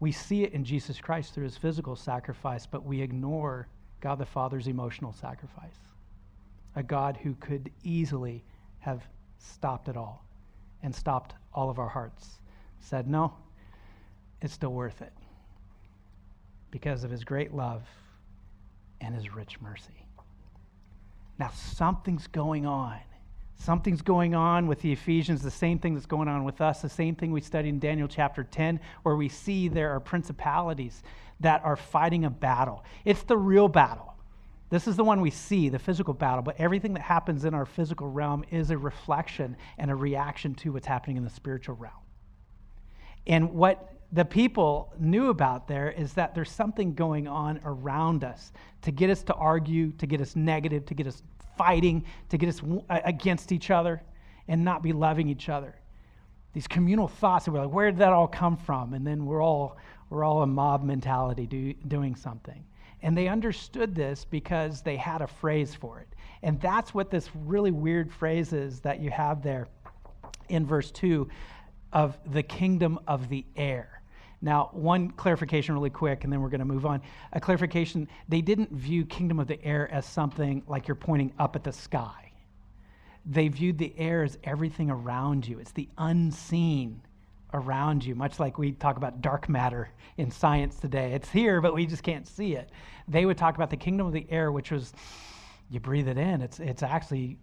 We 0.00 0.10
see 0.10 0.42
it 0.42 0.54
in 0.54 0.64
Jesus 0.64 1.00
Christ 1.00 1.34
through 1.34 1.44
his 1.44 1.56
physical 1.56 1.94
sacrifice, 1.94 2.66
but 2.66 2.84
we 2.84 3.00
ignore 3.00 3.68
God 4.00 4.18
the 4.18 4.26
Father's 4.26 4.66
emotional 4.66 5.12
sacrifice. 5.12 5.78
A 6.74 6.82
God 6.82 7.16
who 7.22 7.36
could 7.36 7.70
easily 7.84 8.42
have 8.86 9.02
stopped 9.38 9.88
it 9.88 9.96
all 9.96 10.24
and 10.84 10.94
stopped 10.94 11.34
all 11.52 11.68
of 11.68 11.80
our 11.80 11.88
hearts, 11.88 12.38
said, 12.78 13.08
No, 13.08 13.34
it's 14.40 14.52
still 14.52 14.72
worth 14.72 15.02
it 15.02 15.12
because 16.70 17.02
of 17.02 17.10
his 17.10 17.24
great 17.24 17.52
love 17.52 17.82
and 19.00 19.12
his 19.12 19.34
rich 19.34 19.60
mercy. 19.60 20.06
Now, 21.36 21.50
something's 21.52 22.28
going 22.28 22.64
on. 22.64 22.98
Something's 23.56 24.02
going 24.02 24.36
on 24.36 24.68
with 24.68 24.80
the 24.82 24.92
Ephesians, 24.92 25.42
the 25.42 25.50
same 25.50 25.80
thing 25.80 25.94
that's 25.94 26.06
going 26.06 26.28
on 26.28 26.44
with 26.44 26.60
us, 26.60 26.82
the 26.82 26.88
same 26.88 27.16
thing 27.16 27.32
we 27.32 27.40
studied 27.40 27.70
in 27.70 27.80
Daniel 27.80 28.06
chapter 28.06 28.44
10, 28.44 28.78
where 29.02 29.16
we 29.16 29.28
see 29.28 29.66
there 29.66 29.90
are 29.90 30.00
principalities 30.00 31.02
that 31.40 31.60
are 31.64 31.76
fighting 31.76 32.24
a 32.24 32.30
battle. 32.30 32.84
It's 33.04 33.24
the 33.24 33.36
real 33.36 33.66
battle. 33.66 34.15
This 34.68 34.88
is 34.88 34.96
the 34.96 35.04
one 35.04 35.20
we 35.20 35.30
see, 35.30 35.68
the 35.68 35.78
physical 35.78 36.12
battle, 36.12 36.42
but 36.42 36.56
everything 36.58 36.94
that 36.94 37.02
happens 37.02 37.44
in 37.44 37.54
our 37.54 37.66
physical 37.66 38.08
realm 38.08 38.44
is 38.50 38.70
a 38.70 38.78
reflection 38.78 39.56
and 39.78 39.90
a 39.90 39.94
reaction 39.94 40.54
to 40.56 40.72
what's 40.72 40.86
happening 40.86 41.16
in 41.16 41.24
the 41.24 41.30
spiritual 41.30 41.76
realm. 41.76 41.92
And 43.26 43.54
what 43.54 43.92
the 44.12 44.24
people 44.24 44.92
knew 44.98 45.30
about 45.30 45.68
there 45.68 45.90
is 45.90 46.14
that 46.14 46.34
there's 46.34 46.50
something 46.50 46.94
going 46.94 47.28
on 47.28 47.60
around 47.64 48.24
us 48.24 48.52
to 48.82 48.90
get 48.90 49.10
us 49.10 49.22
to 49.24 49.34
argue, 49.34 49.92
to 49.92 50.06
get 50.06 50.20
us 50.20 50.36
negative, 50.36 50.86
to 50.86 50.94
get 50.94 51.06
us 51.06 51.22
fighting, 51.56 52.04
to 52.28 52.38
get 52.38 52.48
us 52.48 52.60
against 52.88 53.52
each 53.52 53.70
other 53.70 54.02
and 54.48 54.64
not 54.64 54.82
be 54.82 54.92
loving 54.92 55.28
each 55.28 55.48
other. 55.48 55.74
These 56.52 56.68
communal 56.68 57.08
thoughts, 57.08 57.46
and 57.46 57.54
we're 57.54 57.64
like, 57.64 57.74
where 57.74 57.90
did 57.90 58.00
that 58.00 58.12
all 58.12 58.28
come 58.28 58.56
from? 58.56 58.94
And 58.94 59.06
then 59.06 59.26
we're 59.26 59.42
all, 59.42 59.76
we're 60.08 60.24
all 60.24 60.42
a 60.42 60.46
mob 60.46 60.84
mentality 60.84 61.46
do, 61.46 61.74
doing 61.86 62.14
something. 62.14 62.64
And 63.02 63.16
they 63.16 63.28
understood 63.28 63.94
this 63.94 64.24
because 64.24 64.82
they 64.82 64.96
had 64.96 65.22
a 65.22 65.26
phrase 65.26 65.74
for 65.74 66.00
it. 66.00 66.08
And 66.42 66.60
that's 66.60 66.94
what 66.94 67.10
this 67.10 67.28
really 67.34 67.70
weird 67.70 68.12
phrase 68.12 68.52
is 68.52 68.80
that 68.80 69.00
you 69.00 69.10
have 69.10 69.42
there 69.42 69.68
in 70.48 70.66
verse 70.66 70.90
2 70.90 71.28
of 71.92 72.18
the 72.32 72.42
kingdom 72.42 72.98
of 73.06 73.28
the 73.28 73.44
air. 73.56 74.02
Now, 74.42 74.70
one 74.72 75.10
clarification, 75.10 75.74
really 75.74 75.90
quick, 75.90 76.24
and 76.24 76.32
then 76.32 76.40
we're 76.40 76.50
going 76.50 76.60
to 76.60 76.66
move 76.66 76.84
on. 76.84 77.00
A 77.32 77.40
clarification 77.40 78.08
they 78.28 78.42
didn't 78.42 78.70
view 78.70 79.06
kingdom 79.06 79.38
of 79.40 79.46
the 79.46 79.62
air 79.64 79.90
as 79.92 80.04
something 80.04 80.62
like 80.66 80.88
you're 80.88 80.94
pointing 80.94 81.32
up 81.38 81.56
at 81.56 81.64
the 81.64 81.72
sky. 81.72 82.32
They 83.24 83.48
viewed 83.48 83.78
the 83.78 83.94
air 83.98 84.22
as 84.22 84.38
everything 84.44 84.90
around 84.90 85.48
you, 85.48 85.58
it's 85.58 85.72
the 85.72 85.88
unseen 85.98 87.02
around 87.56 88.04
you, 88.04 88.14
much 88.14 88.38
like 88.38 88.58
we 88.58 88.72
talk 88.72 88.96
about 88.96 89.20
dark 89.20 89.48
matter 89.48 89.88
in 90.16 90.30
science 90.30 90.78
today. 90.78 91.12
It's 91.12 91.30
here, 91.30 91.60
but 91.60 91.74
we 91.74 91.86
just 91.86 92.02
can't 92.02 92.26
see 92.26 92.54
it. 92.54 92.70
They 93.08 93.26
would 93.26 93.38
talk 93.38 93.56
about 93.56 93.70
the 93.70 93.76
kingdom 93.76 94.06
of 94.06 94.12
the 94.12 94.26
air, 94.30 94.52
which 94.52 94.70
was 94.70 94.92
you 95.70 95.80
breathe 95.80 96.08
it 96.08 96.18
in. 96.18 96.42
It's, 96.42 96.60
it's 96.60 96.82
actually 96.82 97.38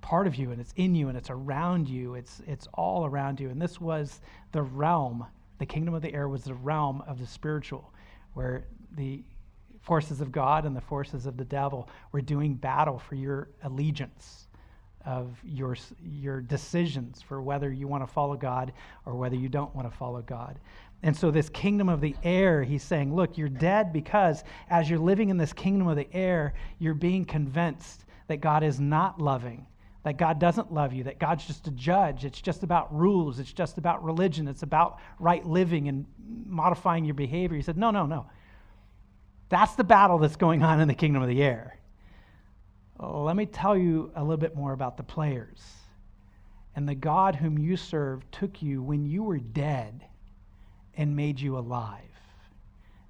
part 0.00 0.26
of 0.26 0.34
you 0.34 0.50
and 0.50 0.60
it's 0.60 0.72
in 0.76 0.94
you 0.94 1.08
and 1.08 1.16
it's 1.16 1.30
around 1.30 1.88
you. 1.88 2.14
It's, 2.14 2.42
it's 2.46 2.66
all 2.74 3.06
around 3.06 3.38
you. 3.38 3.50
And 3.50 3.60
this 3.60 3.80
was 3.80 4.20
the 4.52 4.62
realm 4.62 5.26
the 5.60 5.66
kingdom 5.66 5.92
of 5.92 6.00
the 6.00 6.12
air 6.14 6.26
was 6.26 6.42
the 6.44 6.54
realm 6.54 7.02
of 7.06 7.20
the 7.20 7.26
spiritual, 7.26 7.92
where 8.32 8.64
the 8.96 9.22
forces 9.82 10.22
of 10.22 10.32
God 10.32 10.64
and 10.64 10.74
the 10.74 10.80
forces 10.80 11.26
of 11.26 11.36
the 11.36 11.44
devil 11.44 11.88
were 12.12 12.22
doing 12.22 12.54
battle 12.54 12.98
for 12.98 13.14
your 13.14 13.50
allegiance, 13.62 14.48
of 15.04 15.38
your, 15.44 15.76
your 16.02 16.40
decisions 16.40 17.22
for 17.22 17.40
whether 17.42 17.72
you 17.72 17.88
want 17.88 18.02
to 18.02 18.12
follow 18.12 18.36
God 18.36 18.72
or 19.06 19.14
whether 19.14 19.36
you 19.36 19.48
don't 19.48 19.74
want 19.74 19.90
to 19.90 19.96
follow 19.96 20.22
God. 20.22 20.58
And 21.02 21.16
so, 21.16 21.30
this 21.30 21.48
kingdom 21.48 21.88
of 21.88 22.02
the 22.02 22.14
air, 22.22 22.62
he's 22.62 22.82
saying, 22.82 23.14
look, 23.14 23.38
you're 23.38 23.48
dead 23.48 23.92
because 23.92 24.44
as 24.68 24.90
you're 24.90 24.98
living 24.98 25.30
in 25.30 25.38
this 25.38 25.52
kingdom 25.52 25.88
of 25.88 25.96
the 25.96 26.12
air, 26.14 26.52
you're 26.78 26.92
being 26.92 27.24
convinced 27.24 28.04
that 28.28 28.38
God 28.42 28.62
is 28.62 28.78
not 28.78 29.20
loving 29.20 29.66
that 30.02 30.16
God 30.16 30.38
doesn't 30.38 30.72
love 30.72 30.92
you, 30.92 31.04
that 31.04 31.18
God's 31.18 31.46
just 31.46 31.66
a 31.66 31.70
judge. 31.72 32.24
It's 32.24 32.40
just 32.40 32.62
about 32.62 32.94
rules, 32.94 33.38
it's 33.38 33.52
just 33.52 33.76
about 33.76 34.02
religion, 34.02 34.48
it's 34.48 34.62
about 34.62 34.98
right 35.18 35.44
living 35.44 35.88
and 35.88 36.06
modifying 36.46 37.04
your 37.04 37.14
behavior. 37.14 37.56
He 37.56 37.62
said, 37.62 37.76
No, 37.76 37.90
no, 37.90 38.06
no. 38.06 38.26
That's 39.50 39.74
the 39.74 39.84
battle 39.84 40.18
that's 40.18 40.36
going 40.36 40.62
on 40.62 40.80
in 40.80 40.88
the 40.88 40.94
kingdom 40.94 41.22
of 41.22 41.28
the 41.28 41.42
air. 41.42 41.76
Let 43.02 43.36
me 43.36 43.46
tell 43.46 43.76
you 43.76 44.10
a 44.14 44.22
little 44.22 44.36
bit 44.36 44.54
more 44.54 44.72
about 44.72 44.96
the 44.96 45.02
players. 45.02 45.60
And 46.76 46.88
the 46.88 46.94
God 46.94 47.34
whom 47.34 47.58
you 47.58 47.76
serve 47.76 48.30
took 48.30 48.62
you 48.62 48.82
when 48.82 49.04
you 49.04 49.22
were 49.22 49.38
dead 49.38 50.04
and 50.96 51.16
made 51.16 51.40
you 51.40 51.56
alive. 51.58 52.02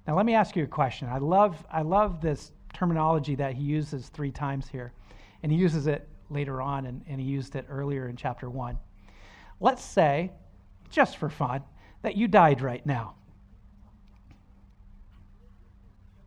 Now, 0.07 0.15
let 0.15 0.25
me 0.25 0.33
ask 0.33 0.55
you 0.55 0.63
a 0.63 0.67
question. 0.67 1.09
I 1.09 1.17
love, 1.17 1.63
I 1.71 1.81
love 1.81 2.21
this 2.21 2.51
terminology 2.73 3.35
that 3.35 3.53
he 3.53 3.63
uses 3.63 4.07
three 4.07 4.31
times 4.31 4.67
here. 4.67 4.93
And 5.43 5.51
he 5.51 5.57
uses 5.57 5.87
it 5.87 6.07
later 6.29 6.61
on, 6.61 6.85
and, 6.85 7.03
and 7.07 7.19
he 7.19 7.27
used 7.27 7.55
it 7.55 7.65
earlier 7.69 8.07
in 8.07 8.15
chapter 8.15 8.49
1. 8.49 8.77
Let's 9.59 9.83
say, 9.83 10.31
just 10.89 11.17
for 11.17 11.29
fun, 11.29 11.61
that 12.01 12.15
you 12.15 12.27
died 12.27 12.61
right 12.61 12.85
now. 12.85 13.15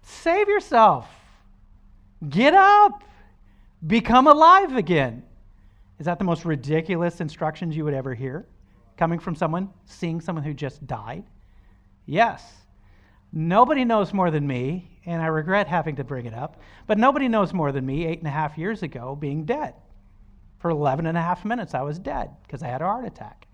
Save 0.02 0.48
yourself. 0.48 1.08
Get 2.28 2.54
up. 2.54 3.02
Become 3.86 4.26
alive 4.26 4.76
again. 4.76 5.22
Is 5.98 6.06
that 6.06 6.18
the 6.18 6.24
most 6.24 6.44
ridiculous 6.44 7.20
instructions 7.20 7.76
you 7.76 7.84
would 7.84 7.94
ever 7.94 8.14
hear? 8.14 8.46
Coming 8.96 9.18
from 9.18 9.34
someone, 9.34 9.70
seeing 9.84 10.20
someone 10.20 10.44
who 10.44 10.54
just 10.54 10.86
died? 10.86 11.24
Yes. 12.06 12.44
Nobody 13.32 13.84
knows 13.84 14.14
more 14.14 14.30
than 14.30 14.46
me, 14.46 14.98
and 15.06 15.20
I 15.20 15.26
regret 15.26 15.66
having 15.66 15.96
to 15.96 16.04
bring 16.04 16.26
it 16.26 16.34
up, 16.34 16.60
but 16.86 16.98
nobody 16.98 17.28
knows 17.28 17.52
more 17.52 17.72
than 17.72 17.84
me 17.84 18.06
eight 18.06 18.18
and 18.18 18.28
a 18.28 18.30
half 18.30 18.56
years 18.56 18.82
ago 18.82 19.16
being 19.16 19.44
dead. 19.44 19.74
For 20.58 20.70
11 20.70 21.06
and 21.06 21.18
a 21.18 21.22
half 21.22 21.44
minutes, 21.44 21.74
I 21.74 21.82
was 21.82 21.98
dead 21.98 22.30
because 22.42 22.62
I 22.62 22.68
had 22.68 22.80
a 22.80 22.86
heart 22.86 23.04
attack. 23.04 23.46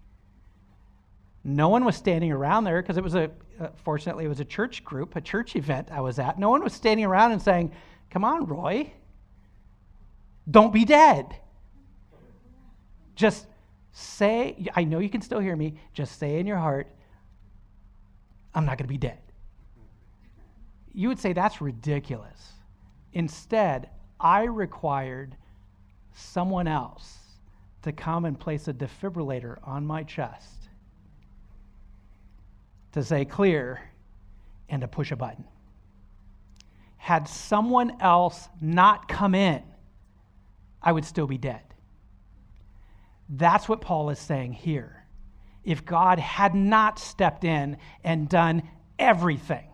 No 1.43 1.71
one 1.71 1.85
was 1.85 1.97
standing 1.97 2.31
around 2.31 2.65
there 2.65 2.83
because 2.83 2.99
it 2.99 3.03
was 3.03 3.15
a, 3.15 3.31
uh, 3.59 3.69
fortunately, 3.83 4.27
it 4.27 4.29
was 4.29 4.41
a 4.41 4.45
church 4.45 4.85
group, 4.85 5.17
a 5.17 5.21
church 5.21 5.57
event 5.57 5.89
I 5.91 6.03
was 6.03 6.19
at. 6.19 6.39
No 6.39 6.51
one 6.51 6.63
was 6.63 6.75
standing 6.75 7.07
around 7.07 7.33
and 7.33 7.41
saying, 7.41 7.73
Come 8.11 8.25
on, 8.25 8.45
Roy, 8.45 8.93
don't 10.49 10.73
be 10.73 10.85
dead. 10.85 11.35
Just 13.15 13.47
say, 13.93 14.67
I 14.75 14.85
know 14.85 14.99
you 14.99 15.11
can 15.11 15.21
still 15.21 15.41
hear 15.41 15.57
me, 15.57 15.75
just 15.93 16.19
say 16.19 16.39
in 16.39 16.47
your 16.47 16.57
heart, 16.57 16.89
I'm 18.55 18.65
not 18.65 18.79
going 18.79 18.87
to 18.87 18.93
be 18.93 18.99
dead. 18.99 19.19
You 20.93 21.09
would 21.09 21.19
say 21.19 21.33
that's 21.33 21.61
ridiculous. 21.61 22.53
Instead, 23.13 23.91
I 24.19 24.45
required 24.45 25.37
someone 26.13 26.67
else 26.67 27.19
to 27.83 27.93
come 27.93 28.25
and 28.25 28.39
place 28.39 28.69
a 28.69 28.73
defibrillator 28.73 29.57
on 29.65 29.87
my 29.87 30.03
chest 30.03 30.69
to 32.93 33.03
say 33.03 33.25
clear 33.25 33.81
and 34.69 34.81
to 34.83 34.89
push 34.89 35.13
a 35.13 35.17
button. 35.17 35.45
Had 36.97 37.29
someone 37.29 37.97
else 38.01 38.49
not 38.61 39.09
come 39.09 39.35
in, 39.35 39.63
I 40.83 40.93
would 40.93 41.05
still 41.05 41.27
be 41.27 41.39
dead. 41.39 41.63
That's 43.29 43.69
what 43.69 43.81
Paul 43.81 44.11
is 44.11 44.19
saying 44.19 44.55
here. 44.55 45.05
If 45.63 45.85
God 45.85 46.19
had 46.19 46.55
not 46.55 46.99
stepped 46.99 47.45
in 47.45 47.77
and 48.03 48.29
done 48.29 48.63
everything, 48.99 49.67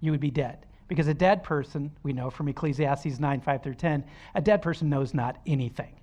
you 0.00 0.10
would 0.10 0.20
be 0.20 0.30
dead 0.30 0.66
Because 0.88 1.06
a 1.06 1.14
dead 1.14 1.42
person, 1.42 1.92
we 2.02 2.12
know 2.12 2.30
from 2.30 2.48
Ecclesiastes 2.48 3.20
9 3.20 3.40
5 3.40 3.62
through 3.62 3.74
10, 3.74 4.04
a 4.34 4.40
dead 4.40 4.60
person 4.62 4.88
knows 4.88 5.14
not 5.14 5.38
anything. 5.46 6.00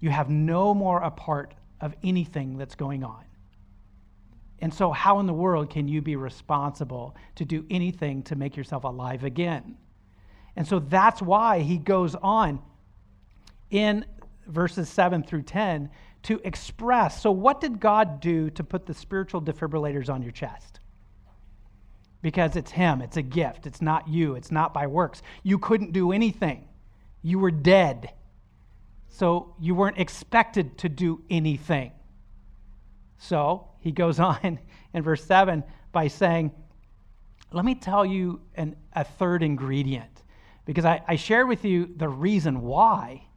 You 0.00 0.10
have 0.10 0.28
no 0.28 0.74
more 0.74 1.00
a 1.00 1.10
part 1.10 1.54
of 1.80 1.94
anything 2.02 2.58
that's 2.58 2.74
going 2.74 3.02
on. 3.02 3.24
And 4.60 4.74
so, 4.74 4.92
how 4.92 5.20
in 5.20 5.26
the 5.26 5.32
world 5.32 5.70
can 5.70 5.88
you 5.88 6.02
be 6.02 6.16
responsible 6.16 7.16
to 7.36 7.44
do 7.44 7.64
anything 7.70 8.22
to 8.24 8.36
make 8.36 8.56
yourself 8.56 8.84
alive 8.84 9.24
again? 9.24 9.76
And 10.56 10.66
so 10.66 10.80
that's 10.80 11.22
why 11.22 11.60
he 11.60 11.78
goes 11.78 12.16
on 12.16 12.60
in 13.70 14.04
verses 14.46 14.88
7 14.88 15.22
through 15.22 15.42
10 15.42 15.90
to 16.24 16.40
express. 16.44 17.20
So, 17.22 17.30
what 17.30 17.60
did 17.60 17.80
God 17.80 18.20
do 18.20 18.50
to 18.50 18.64
put 18.64 18.86
the 18.86 18.94
spiritual 18.94 19.40
defibrillators 19.40 20.12
on 20.12 20.22
your 20.22 20.32
chest? 20.32 20.80
Because 22.22 22.56
it's 22.56 22.72
Him, 22.72 23.00
it's 23.00 23.16
a 23.16 23.22
gift, 23.22 23.66
it's 23.66 23.80
not 23.80 24.08
you, 24.08 24.34
it's 24.34 24.50
not 24.50 24.74
by 24.74 24.86
works. 24.86 25.22
You 25.42 25.58
couldn't 25.58 25.92
do 25.92 26.12
anything, 26.12 26.66
you 27.22 27.38
were 27.38 27.50
dead. 27.50 28.12
So, 29.10 29.54
you 29.58 29.74
weren't 29.74 29.98
expected 29.98 30.78
to 30.78 30.88
do 30.88 31.22
anything. 31.30 31.92
So, 33.18 33.68
he 33.80 33.92
goes 33.92 34.20
on 34.20 34.58
in 34.92 35.02
verse 35.02 35.24
7 35.24 35.64
by 35.92 36.08
saying, 36.08 36.52
Let 37.52 37.64
me 37.64 37.74
tell 37.74 38.04
you 38.04 38.40
an, 38.54 38.76
a 38.92 39.04
third 39.04 39.42
ingredient, 39.42 40.24
because 40.64 40.84
I, 40.84 41.00
I 41.06 41.16
shared 41.16 41.48
with 41.48 41.64
you 41.64 41.94
the 41.96 42.08
reason 42.08 42.62
why. 42.62 43.27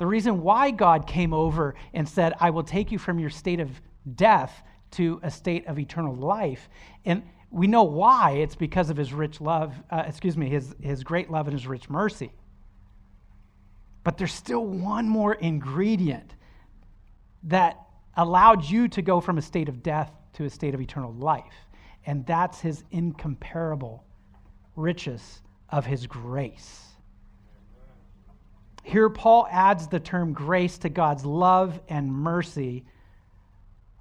The 0.00 0.06
reason 0.06 0.40
why 0.40 0.70
God 0.70 1.06
came 1.06 1.34
over 1.34 1.74
and 1.92 2.08
said, 2.08 2.32
I 2.40 2.48
will 2.48 2.62
take 2.62 2.90
you 2.90 2.96
from 2.96 3.18
your 3.18 3.28
state 3.28 3.60
of 3.60 3.68
death 4.14 4.62
to 4.92 5.20
a 5.22 5.30
state 5.30 5.66
of 5.66 5.78
eternal 5.78 6.16
life. 6.16 6.70
And 7.04 7.22
we 7.50 7.66
know 7.66 7.82
why. 7.82 8.30
It's 8.30 8.54
because 8.54 8.88
of 8.88 8.96
his 8.96 9.12
rich 9.12 9.42
love, 9.42 9.74
uh, 9.90 10.04
excuse 10.06 10.38
me, 10.38 10.48
his, 10.48 10.74
his 10.80 11.04
great 11.04 11.30
love 11.30 11.48
and 11.48 11.52
his 11.52 11.66
rich 11.66 11.90
mercy. 11.90 12.32
But 14.02 14.16
there's 14.16 14.32
still 14.32 14.64
one 14.64 15.06
more 15.06 15.34
ingredient 15.34 16.34
that 17.42 17.76
allowed 18.16 18.64
you 18.64 18.88
to 18.88 19.02
go 19.02 19.20
from 19.20 19.36
a 19.36 19.42
state 19.42 19.68
of 19.68 19.82
death 19.82 20.10
to 20.32 20.44
a 20.44 20.50
state 20.50 20.72
of 20.72 20.80
eternal 20.80 21.12
life. 21.12 21.68
And 22.06 22.24
that's 22.24 22.58
his 22.58 22.84
incomparable 22.90 24.06
riches 24.76 25.42
of 25.68 25.84
his 25.84 26.06
grace. 26.06 26.89
Here, 28.82 29.08
Paul 29.10 29.46
adds 29.50 29.86
the 29.86 30.00
term 30.00 30.32
grace 30.32 30.78
to 30.78 30.88
God's 30.88 31.24
love 31.24 31.80
and 31.88 32.12
mercy 32.12 32.84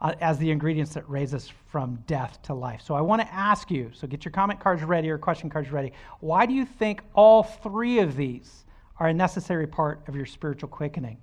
uh, 0.02 0.14
as 0.22 0.38
the 0.38 0.50
ingredients 0.50 0.94
that 0.94 1.10
raise 1.10 1.34
us 1.34 1.52
from 1.68 2.02
death 2.08 2.42
to 2.44 2.54
life. 2.54 2.82
So 2.82 2.96
I 2.96 3.02
want 3.02 3.22
to 3.22 3.34
ask 3.34 3.70
you 3.70 3.92
so 3.94 4.08
get 4.08 4.24
your 4.24 4.32
comment 4.32 4.60
cards 4.60 4.84
ready 4.84 5.10
or 5.10 5.18
question 5.18 5.50
cards 5.50 5.72
ready. 5.72 5.92
Why 6.22 6.46
do 6.46 6.54
you 6.54 6.66
think 6.66 7.02
all 7.14 7.44
three 7.44 8.00
of 8.00 8.16
these 8.16 8.64
are 9.00 9.08
a 9.08 9.14
necessary 9.14 9.68
part 9.68 10.02
of 10.08 10.16
your 10.16 10.26
spiritual 10.26 10.70
quickening? 10.70 11.18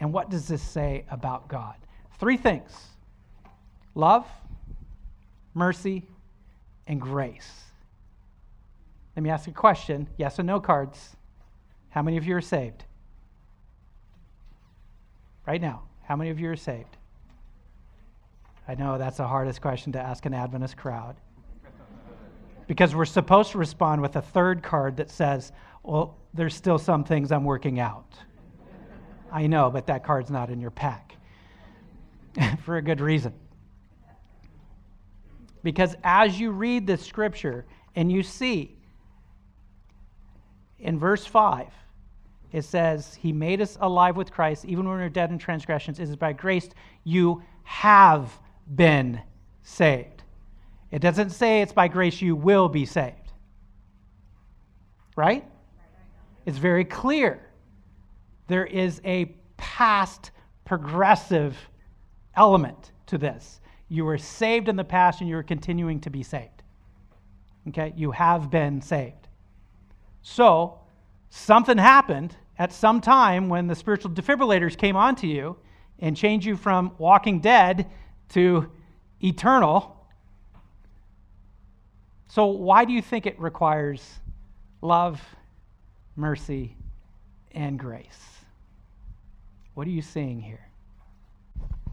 And 0.00 0.12
what 0.12 0.30
does 0.30 0.48
this 0.48 0.62
say 0.62 1.04
about 1.10 1.48
God? 1.48 1.76
Three 2.18 2.36
things 2.36 2.72
love, 3.94 4.26
mercy, 5.54 6.08
and 6.86 7.00
grace. 7.00 7.64
Let 9.14 9.22
me 9.22 9.30
ask 9.30 9.46
a 9.46 9.52
question 9.52 10.08
yes 10.16 10.38
or 10.38 10.42
no 10.42 10.58
cards. 10.58 11.16
How 11.92 12.00
many 12.00 12.16
of 12.16 12.26
you 12.26 12.34
are 12.34 12.40
saved? 12.40 12.84
Right 15.46 15.60
now, 15.60 15.82
how 16.02 16.16
many 16.16 16.30
of 16.30 16.40
you 16.40 16.48
are 16.50 16.56
saved? 16.56 16.96
I 18.66 18.74
know 18.74 18.96
that's 18.96 19.18
the 19.18 19.26
hardest 19.26 19.60
question 19.60 19.92
to 19.92 20.00
ask 20.00 20.24
an 20.24 20.32
Adventist 20.32 20.78
crowd. 20.78 21.16
Because 22.66 22.94
we're 22.94 23.04
supposed 23.04 23.52
to 23.52 23.58
respond 23.58 24.00
with 24.00 24.16
a 24.16 24.22
third 24.22 24.62
card 24.62 24.96
that 24.96 25.10
says, 25.10 25.52
Well, 25.82 26.16
there's 26.32 26.54
still 26.54 26.78
some 26.78 27.04
things 27.04 27.30
I'm 27.30 27.44
working 27.44 27.78
out. 27.78 28.14
I 29.30 29.46
know, 29.46 29.70
but 29.70 29.86
that 29.88 30.02
card's 30.02 30.30
not 30.30 30.48
in 30.48 30.62
your 30.62 30.70
pack 30.70 31.16
for 32.64 32.78
a 32.78 32.82
good 32.82 33.02
reason. 33.02 33.34
Because 35.62 35.94
as 36.02 36.40
you 36.40 36.52
read 36.52 36.86
the 36.86 36.96
scripture 36.96 37.66
and 37.94 38.10
you 38.10 38.22
see 38.22 38.78
in 40.78 40.98
verse 40.98 41.26
5, 41.26 41.66
it 42.52 42.64
says, 42.64 43.14
He 43.14 43.32
made 43.32 43.60
us 43.60 43.78
alive 43.80 44.16
with 44.16 44.30
Christ, 44.30 44.64
even 44.64 44.88
when 44.88 44.98
we 44.98 45.04
are 45.04 45.08
dead 45.08 45.30
in 45.30 45.38
transgressions. 45.38 45.98
It 45.98 46.08
is 46.08 46.16
by 46.16 46.32
grace 46.32 46.68
you 47.04 47.42
have 47.64 48.38
been 48.74 49.20
saved. 49.62 50.22
It 50.90 51.00
doesn't 51.00 51.30
say 51.30 51.62
it's 51.62 51.72
by 51.72 51.88
grace 51.88 52.20
you 52.20 52.36
will 52.36 52.68
be 52.68 52.84
saved. 52.84 53.16
Right? 55.16 55.44
It's 56.44 56.58
very 56.58 56.84
clear. 56.84 57.40
There 58.48 58.66
is 58.66 59.00
a 59.04 59.26
past 59.56 60.30
progressive 60.64 61.56
element 62.36 62.92
to 63.06 63.16
this. 63.16 63.60
You 63.88 64.04
were 64.04 64.18
saved 64.18 64.68
in 64.68 64.76
the 64.76 64.84
past 64.84 65.20
and 65.20 65.28
you 65.28 65.36
are 65.36 65.42
continuing 65.42 66.00
to 66.00 66.10
be 66.10 66.22
saved. 66.22 66.62
Okay? 67.68 67.94
You 67.96 68.10
have 68.10 68.50
been 68.50 68.82
saved. 68.82 69.28
So, 70.22 70.80
something 71.30 71.78
happened 71.78 72.36
at 72.58 72.72
some 72.72 73.00
time 73.00 73.48
when 73.48 73.66
the 73.66 73.74
spiritual 73.74 74.10
defibrillators 74.10 74.76
came 74.76 74.96
onto 74.96 75.26
you 75.26 75.56
and 75.98 76.16
changed 76.16 76.46
you 76.46 76.56
from 76.56 76.92
walking 76.98 77.40
dead 77.40 77.90
to 78.30 78.70
eternal. 79.22 79.96
So, 82.28 82.46
why 82.46 82.84
do 82.84 82.92
you 82.92 83.02
think 83.02 83.26
it 83.26 83.38
requires 83.38 84.20
love, 84.80 85.20
mercy, 86.16 86.76
and 87.52 87.78
grace? 87.78 88.20
What 89.74 89.86
are 89.86 89.90
you 89.90 90.02
seeing 90.02 90.40
here? 90.40 90.66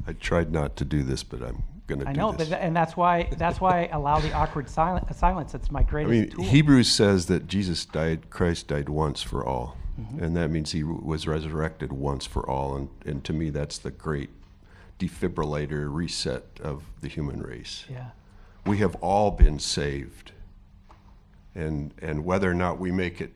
I 0.08 0.14
tried 0.14 0.52
not 0.52 0.76
to 0.78 0.86
do 0.86 1.04
this, 1.04 1.24
but 1.24 1.42
I'm 1.42 1.64
going 1.88 2.00
to 2.00 2.06
do 2.06 2.12
I 2.12 2.14
know, 2.14 2.32
this. 2.32 2.50
but, 2.50 2.62
and 2.62 2.76
that's 2.76 2.98
why 2.98 3.30
that's 3.38 3.62
why 3.62 3.84
I 3.84 3.96
allow 3.96 4.20
the 4.20 4.34
awkward 4.34 4.70
silence. 4.70 5.16
silence. 5.18 5.54
It's 5.54 5.72
my 5.72 5.84
greatest. 5.84 6.12
I 6.12 6.20
mean, 6.20 6.30
tool. 6.30 6.46
Hebrews 6.46 6.92
says 6.92 7.28
that 7.28 7.48
Jesus 7.48 7.86
died, 7.86 8.30
Christ 8.30 8.68
died 8.68 8.90
once 8.90 9.22
for 9.22 9.46
all. 9.46 9.78
Mm-hmm. 10.00 10.24
And 10.24 10.38
that 10.38 10.50
means 10.50 10.72
he 10.72 10.84
was 10.84 11.28
resurrected 11.28 11.92
once 11.92 12.26
for 12.26 12.48
all. 12.50 12.76
And, 12.76 12.90
and 13.06 13.24
to 13.26 13.34
me, 13.34 13.50
that's 13.50 13.78
the 13.78 13.92
great 13.92 14.30
defibrillator 15.00 15.94
reset 15.94 16.44
of 16.62 16.84
the 17.02 17.08
human 17.08 17.42
race. 17.42 17.86
yeah. 17.90 18.10
We 18.66 18.78
have 18.80 18.96
all 18.96 19.32
been 19.32 19.58
saved. 19.58 20.34
And, 21.56 21.94
and 22.02 22.24
whether 22.24 22.52
or 22.52 22.54
not 22.54 22.80
we 22.80 22.92
make 22.92 23.22
it 23.22 23.32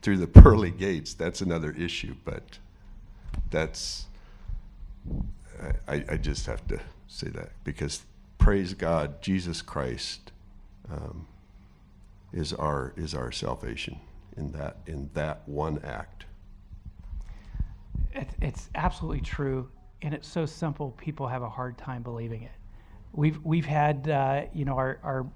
through 0.00 0.18
the 0.18 0.26
pearly 0.42 0.70
gates, 0.70 1.14
that's 1.14 1.40
another 1.40 1.72
issue. 1.72 2.14
But 2.24 2.58
that's, 3.50 4.06
I, 5.86 6.04
I 6.08 6.16
just 6.16 6.46
have 6.46 6.66
to 6.68 6.80
say 7.06 7.28
that 7.30 7.50
because 7.64 8.02
praise 8.38 8.74
God, 8.74 9.20
Jesus 9.20 9.62
Christ 9.62 10.32
um, 10.90 11.26
is 12.32 12.52
our 12.52 12.92
is 12.96 13.14
our 13.14 13.30
salvation 13.30 14.00
in 14.36 14.52
that 14.52 14.78
in 14.86 15.10
that 15.14 15.46
one 15.46 15.80
act. 15.84 16.26
It, 18.14 18.28
it's 18.40 18.70
absolutely 18.74 19.20
true, 19.20 19.70
and 20.02 20.12
it's 20.12 20.28
so 20.28 20.44
simple. 20.46 20.90
People 20.92 21.26
have 21.26 21.42
a 21.42 21.48
hard 21.48 21.78
time 21.78 22.02
believing 22.02 22.42
it. 22.42 22.52
We've 23.12 23.38
we've 23.44 23.66
had 23.66 24.08
uh, 24.08 24.42
you 24.52 24.64
know 24.64 24.76
our, 24.76 24.98
our 25.02 25.26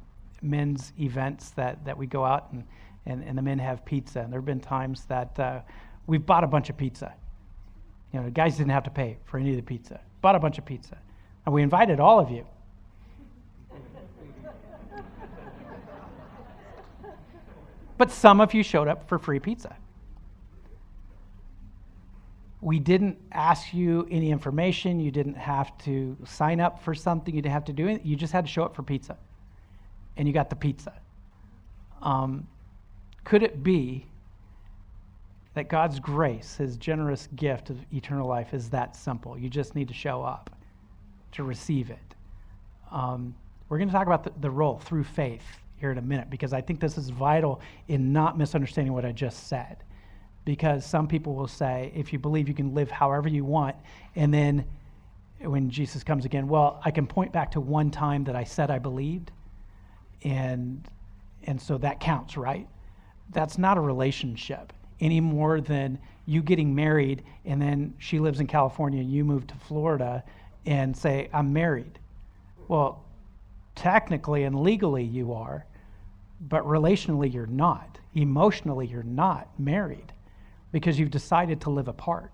men's 0.43 0.93
events 0.99 1.51
that, 1.51 1.85
that 1.85 1.97
we 1.97 2.07
go 2.07 2.25
out 2.25 2.53
and, 2.53 2.65
and, 3.07 3.23
and 3.25 3.37
the 3.37 3.43
men 3.43 3.59
have 3.59 3.85
pizza, 3.85 4.21
and 4.21 4.33
there 4.33 4.41
have 4.41 4.47
been 4.47 4.61
times 4.61 5.05
that 5.07 5.39
uh, 5.39 5.61
we've 6.07 6.25
bought 6.25 6.45
a 6.45 6.47
bunch 6.47 6.71
of 6.71 6.77
pizza. 6.77 7.15
You 8.13 8.21
know, 8.21 8.27
the 8.27 8.33
guys 8.33 8.57
didn't 8.57 8.71
have 8.71 8.85
to 8.85 8.91
pay 8.91 9.19
for 9.25 9.39
any 9.39 9.51
of 9.51 9.57
the 9.57 9.63
pizza. 9.63 10.01
Bought 10.21 10.37
a 10.37 10.41
bunch 10.41 10.59
of 10.59 10.65
pizza, 10.65 10.99
and 11.45 11.55
we 11.55 11.63
invited 11.63 12.01
all 12.01 12.19
of 12.19 12.31
you. 12.31 12.47
But 17.99 18.11
some 18.11 18.41
of 18.41 18.53
you 18.53 18.63
showed 18.63 18.89
up 18.89 19.09
for 19.09 19.19
free 19.19 19.39
pizza. 19.39 19.77
We 22.61 22.79
didn't 22.79 23.19
ask 23.33 23.73
you 23.73 24.07
any 24.11 24.31
information. 24.31 24.99
You 24.99 25.11
didn't 25.11 25.37
have 25.37 25.77
to 25.79 26.17
sign 26.25 26.61
up 26.61 26.83
for 26.83 26.95
something. 26.95 27.35
You 27.35 27.43
didn't 27.43 27.53
have 27.53 27.65
to 27.67 27.73
do 27.73 27.87
anything. 27.87 28.07
You 28.07 28.17
just 28.17 28.33
had 28.33 28.45
to 28.47 28.51
show 28.51 28.65
up 28.65 28.75
for 28.75 28.83
pizza. 28.83 29.17
And 30.17 30.27
you 30.27 30.35
got 30.35 30.51
the 30.51 30.57
pizza. 30.57 30.93
Um, 32.03 32.47
could 33.25 33.43
it 33.43 33.63
be 33.63 34.07
that 35.55 35.69
God's 35.69 36.01
grace, 36.01 36.57
his 36.57 36.77
generous 36.77 37.29
gift 37.37 37.71
of 37.71 37.79
eternal 37.93 38.29
life, 38.29 38.53
is 38.53 38.69
that 38.71 38.97
simple? 38.97 39.39
You 39.39 39.49
just 39.49 39.75
need 39.75 39.89
to 39.89 39.95
show 39.95 40.23
up 40.23 40.51
to 41.33 41.45
receive 41.45 41.91
it. 41.91 42.15
Um, 42.91 43.35
we're 43.69 43.79
going 43.79 43.89
to 43.89 43.95
talk 43.95 44.07
about 44.07 44.25
the, 44.25 44.33
the 44.41 44.51
role 44.51 44.79
through 44.79 45.05
faith 45.05 45.61
here 45.79 45.91
in 45.91 45.99
a 45.99 46.03
minute 46.03 46.31
because 46.31 46.53
I 46.53 46.61
think 46.61 46.81
this 46.81 46.97
is 46.97 47.11
vital 47.11 47.61
in 47.89 48.12
not 48.12 48.39
misunderstanding 48.39 48.93
what 48.93 49.05
I 49.05 49.12
just 49.12 49.49
said. 49.49 49.79
Because 50.45 50.87
some 50.87 51.09
people 51.09 51.35
will 51.35 51.49
say, 51.49 51.93
if 51.95 52.12
you 52.12 52.18
believe 52.18 52.47
you 52.47 52.55
can 52.55 52.72
live 52.72 52.91
however 52.91 53.29
you 53.29 53.45
want, 53.45 53.74
and 54.14 54.33
then 54.33 54.64
when 55.41 55.70
Jesus 55.70 56.05
comes 56.05 56.24
again, 56.24 56.47
well, 56.47 56.81
I 56.85 56.93
can 56.93 57.07
point 57.07 57.33
back 57.33 57.51
to 57.53 57.61
one 57.61 57.91
time 57.91 58.24
that 58.24 58.37
I 58.37 58.45
said 58.45 58.70
I 58.70 58.79
believed, 58.79 59.33
and 60.22 60.89
and 61.45 61.61
so 61.61 61.79
that 61.79 62.01
counts, 62.01 62.37
right? 62.37 62.66
That's 63.33 63.59
not 63.59 63.77
a 63.77 63.81
relationship 63.81 64.72
any 65.01 65.20
more 65.20 65.61
than 65.61 65.99
you 66.27 66.43
getting 66.43 66.74
married 66.74 67.22
and 67.45 67.61
then 67.61 67.95
she 67.99 68.18
lives 68.18 68.41
in 68.41 68.47
California 68.47 69.01
and 69.01 69.11
you 69.11 69.24
move 69.24 69.47
to 69.47 69.55
Florida 69.55 70.24
and 70.64 70.97
say, 70.97 71.29
I'm 71.33 71.53
married. 71.53 71.99
Well, 72.68 73.05
technically 73.77 74.43
and 74.43 74.59
legally 74.59 75.05
you 75.05 75.33
are, 75.33 75.64
but 76.41 76.64
relationally 76.64 77.33
you're 77.33 77.47
not. 77.47 77.99
Emotionally 78.14 78.87
you're 78.87 79.05
not 79.05 79.49
married 79.59 80.12
because 80.72 80.99
you've 80.99 81.11
decided 81.11 81.61
to 81.61 81.70
live 81.70 81.87
apart. 81.87 82.33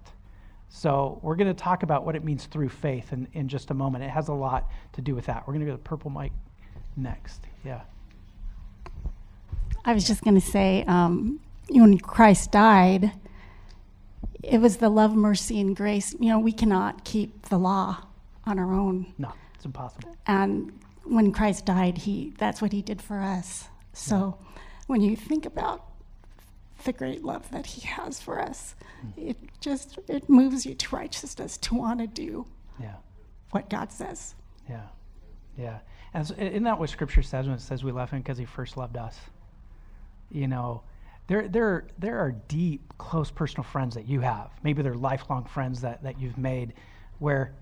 So 0.69 1.21
we're 1.23 1.37
going 1.37 1.55
to 1.55 1.63
talk 1.63 1.83
about 1.83 2.07
what 2.07 2.17
it 2.17 2.25
means 2.25 2.47
through 2.47 2.71
faith 2.71 3.13
in, 3.13 3.29
in 3.35 3.47
just 3.47 3.71
a 3.71 3.75
moment. 3.75 4.05
It 4.05 4.11
has 4.11 4.29
a 4.29 4.33
lot 4.33 4.71
to 4.95 5.03
do 5.03 5.15
with 5.15 5.27
that. 5.27 5.47
We're 5.47 5.53
going 5.53 5.67
to 5.67 5.71
go 5.71 5.77
to 5.77 5.83
purple 5.83 6.11
Mike 6.11 6.33
next. 6.97 7.43
Yeah. 7.63 7.83
I 9.85 9.93
was 9.93 10.07
just 10.07 10.23
going 10.23 10.41
to 10.41 10.47
say, 10.47 10.85
um, 10.87 11.41
when 11.69 11.99
Christ 11.99 12.53
died, 12.53 13.13
it 14.43 14.59
was 14.59 14.79
the 14.79 14.89
love, 14.89 15.15
mercy, 15.15 15.61
and 15.61 15.77
grace. 15.77 16.15
You 16.19 16.31
know, 16.31 16.39
we 16.39 16.53
cannot 16.53 17.05
keep 17.05 17.49
the 17.49 17.59
law 17.59 18.07
on 18.45 18.59
our 18.59 18.73
own. 18.73 19.13
No, 19.19 19.33
it's 19.55 19.65
impossible. 19.65 20.17
And 20.27 20.73
when 21.05 21.33
Christ 21.33 21.67
died, 21.67 21.99
he 21.99 22.33
that's 22.39 22.63
what 22.63 22.73
he 22.73 22.83
did 22.83 23.03
for 23.03 23.19
us. 23.21 23.69
So 23.93 24.39
yeah. 24.39 24.63
when 24.87 25.01
you 25.01 25.17
think 25.17 25.47
about 25.47 25.85
the 26.85 26.93
great 26.93 27.23
love 27.23 27.49
that 27.51 27.67
he 27.67 27.87
has 27.87 28.21
for 28.21 28.41
us, 28.41 28.75
mm. 29.05 29.31
it 29.31 29.37
just 29.61 29.99
it 30.09 30.29
moves 30.29 30.67
you 30.67 30.75
to 30.75 30.97
righteousness 30.97 31.57
to 31.59 31.75
want 31.75 32.01
to 32.01 32.07
do 32.07 32.47
yeah. 32.81 32.97
what 33.51 33.69
God 33.71 33.93
says. 33.93 34.35
Yeah. 34.69 34.87
Yeah. 35.57 35.79
And 36.15 36.27
so, 36.27 36.35
isn't 36.35 36.65
that 36.65 36.79
what 36.79 36.91
scripture 36.91 37.23
says 37.23 37.47
when 37.47 37.57
it 37.57 37.61
says 37.61 37.83
we 37.85 37.93
love 37.93 38.11
him 38.11 38.21
because 38.21 38.39
he 38.39 38.45
first 38.45 38.77
loved 38.77 38.97
us? 38.97 39.19
You 40.31 40.47
know, 40.47 40.83
there, 41.27 41.49
there, 41.49 41.87
there 41.99 42.19
are 42.19 42.33
deep, 42.49 42.81
close 42.99 43.31
personal 43.31 43.65
friends 43.65 43.95
that 43.95 44.09
you 44.09 44.21
have. 44.21 44.51
Maybe 44.63 44.83
they're 44.83 44.95
lifelong 44.95 45.45
friends 45.45 45.81
that, 45.83 46.03
that 46.03 46.21
you've 46.21 46.39
made 46.39 46.75
where 47.19 47.55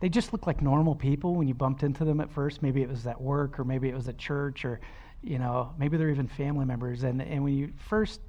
they 0.00 0.08
just 0.08 0.32
look 0.32 0.46
like 0.46 0.62
normal 0.62 0.94
people 0.94 1.34
when 1.34 1.48
you 1.48 1.54
bumped 1.54 1.82
into 1.82 2.04
them 2.04 2.20
at 2.20 2.30
first. 2.30 2.62
Maybe 2.62 2.82
it 2.82 2.88
was 2.88 3.06
at 3.06 3.20
work 3.20 3.58
or 3.58 3.64
maybe 3.64 3.88
it 3.88 3.94
was 3.94 4.08
at 4.08 4.18
church 4.18 4.64
or, 4.64 4.80
you 5.22 5.38
know, 5.38 5.72
maybe 5.78 5.96
they're 5.96 6.10
even 6.10 6.28
family 6.28 6.64
members. 6.64 7.02
And, 7.02 7.20
and 7.20 7.42
when 7.42 7.54
you 7.54 7.72
first, 7.88 8.20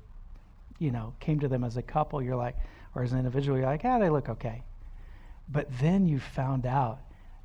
you 0.79 0.91
know, 0.91 1.13
came 1.19 1.39
to 1.39 1.47
them 1.47 1.63
as 1.63 1.77
a 1.77 1.81
couple, 1.81 2.21
you're 2.21 2.35
like, 2.35 2.55
or 2.95 3.03
as 3.03 3.11
an 3.11 3.19
individual, 3.19 3.57
you're 3.57 3.67
like, 3.67 3.81
ah, 3.83 3.99
they 3.99 4.09
look 4.09 4.29
okay. 4.29 4.63
But 5.47 5.67
then 5.79 6.07
you 6.07 6.19
found 6.19 6.65
out 6.65 6.99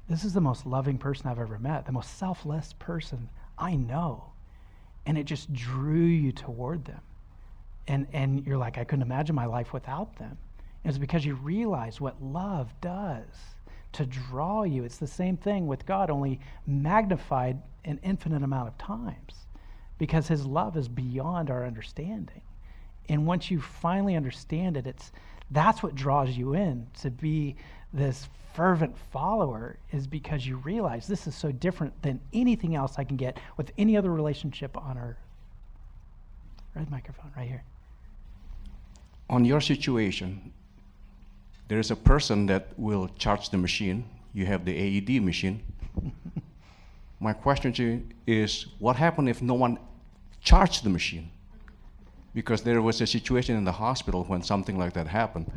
this 0.09 0.25
is 0.25 0.33
the 0.33 0.41
most 0.41 0.67
loving 0.67 0.99
person 0.99 1.29
I've 1.29 1.39
ever 1.39 1.59
met, 1.59 1.87
the 1.87 1.93
most 1.93 2.19
selfless 2.19 2.75
person 2.79 3.29
I 3.59 3.77
know. 3.77 4.33
And 5.07 5.19
it 5.19 5.25
just 5.25 5.53
drew 5.53 6.05
you 6.05 6.33
toward 6.33 6.85
them 6.87 7.01
and 7.87 8.07
and 8.13 8.47
you're 8.47 8.59
like 8.59 8.79
i 8.79 8.85
couldn't 8.85 9.03
imagine 9.03 9.35
my 9.35 9.47
life 9.47 9.73
without 9.73 10.17
them 10.17 10.37
and 10.83 10.91
it's 10.91 10.99
because 10.99 11.25
you 11.25 11.35
realize 11.35 12.01
what 12.01 12.23
love 12.23 12.73
does 12.81 13.25
to 13.95 14.07
draw 14.07 14.65
you. 14.65 14.85
It's 14.85 14.99
the 14.99 15.07
same 15.07 15.37
thing 15.37 15.67
with 15.67 15.87
god 15.87 16.11
only 16.11 16.41
magnified 16.67 17.61
an 17.85 17.99
infinite 18.03 18.43
amount 18.43 18.69
of 18.69 18.79
times 18.79 19.47
because 19.99 20.29
his 20.29 20.45
love 20.45 20.77
is 20.77 20.89
beyond 20.89 21.51
our 21.51 21.65
understanding. 21.65 22.43
And 23.09 23.27
once 23.27 23.51
you 23.51 23.61
finally 23.61 24.17
understand 24.17 24.77
it 24.77 24.87
it's 24.87 25.13
that's 25.51 25.83
what 25.83 25.95
draws 25.95 26.31
you 26.31 26.55
in. 26.55 26.87
To 27.03 27.11
be 27.11 27.57
this 27.93 28.29
fervent 28.55 28.97
follower 29.13 29.77
is 29.93 30.07
because 30.07 30.47
you 30.47 30.57
realize 30.59 31.07
this 31.07 31.27
is 31.27 31.35
so 31.35 31.53
different 31.53 32.01
than 32.03 32.21
anything 32.33 32.75
else 32.75 32.95
I 32.99 33.05
can 33.05 33.17
get 33.17 33.39
with 33.57 33.73
any 33.77 33.97
other 33.97 34.11
relationship 34.11 34.77
on 34.77 34.97
earth. 34.97 35.19
Red 36.75 36.91
microphone 36.91 37.31
right 37.37 37.49
here. 37.49 37.63
On 39.29 39.45
your 39.45 39.61
situation, 39.61 40.53
there 41.69 41.79
is 41.79 41.91
a 41.91 41.97
person 41.97 42.47
that 42.47 42.69
will 42.77 43.09
charge 43.19 43.51
the 43.51 43.57
machine. 43.57 44.05
You 44.33 44.47
have 44.47 44.65
the 44.65 44.75
AED 44.77 45.23
machine. 45.23 45.63
My 47.21 47.33
question 47.33 47.73
to 47.75 47.83
you 47.83 48.03
is 48.27 48.67
what 48.79 48.97
happened 48.97 49.29
if 49.29 49.41
no 49.41 49.55
one 49.55 49.79
charged 50.43 50.85
the 50.85 50.91
machine? 50.91 51.31
Because 52.35 52.63
there 52.63 52.83
was 52.83 53.01
a 53.01 53.07
situation 53.07 53.57
in 53.57 53.65
the 53.65 53.73
hospital 53.73 54.25
when 54.25 54.43
something 54.43 54.77
like 54.77 54.93
that 54.95 55.07
happened. 55.07 55.51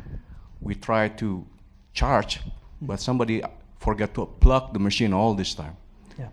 We 0.60 0.74
tried 0.74 1.18
to 1.18 1.44
charge, 1.92 2.40
but 2.80 3.00
somebody 3.00 3.42
forgot 3.78 4.14
to 4.14 4.26
plug 4.40 4.72
the 4.72 4.78
machine 4.78 5.12
all 5.12 5.34
this 5.34 5.54
time. 5.54 5.76
Yeah. 6.18 6.28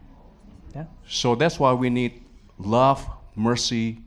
Yeah. 0.75 0.85
So 1.07 1.35
that's 1.35 1.59
why 1.59 1.73
we 1.73 1.89
need 1.89 2.23
love, 2.57 3.07
mercy, 3.35 3.99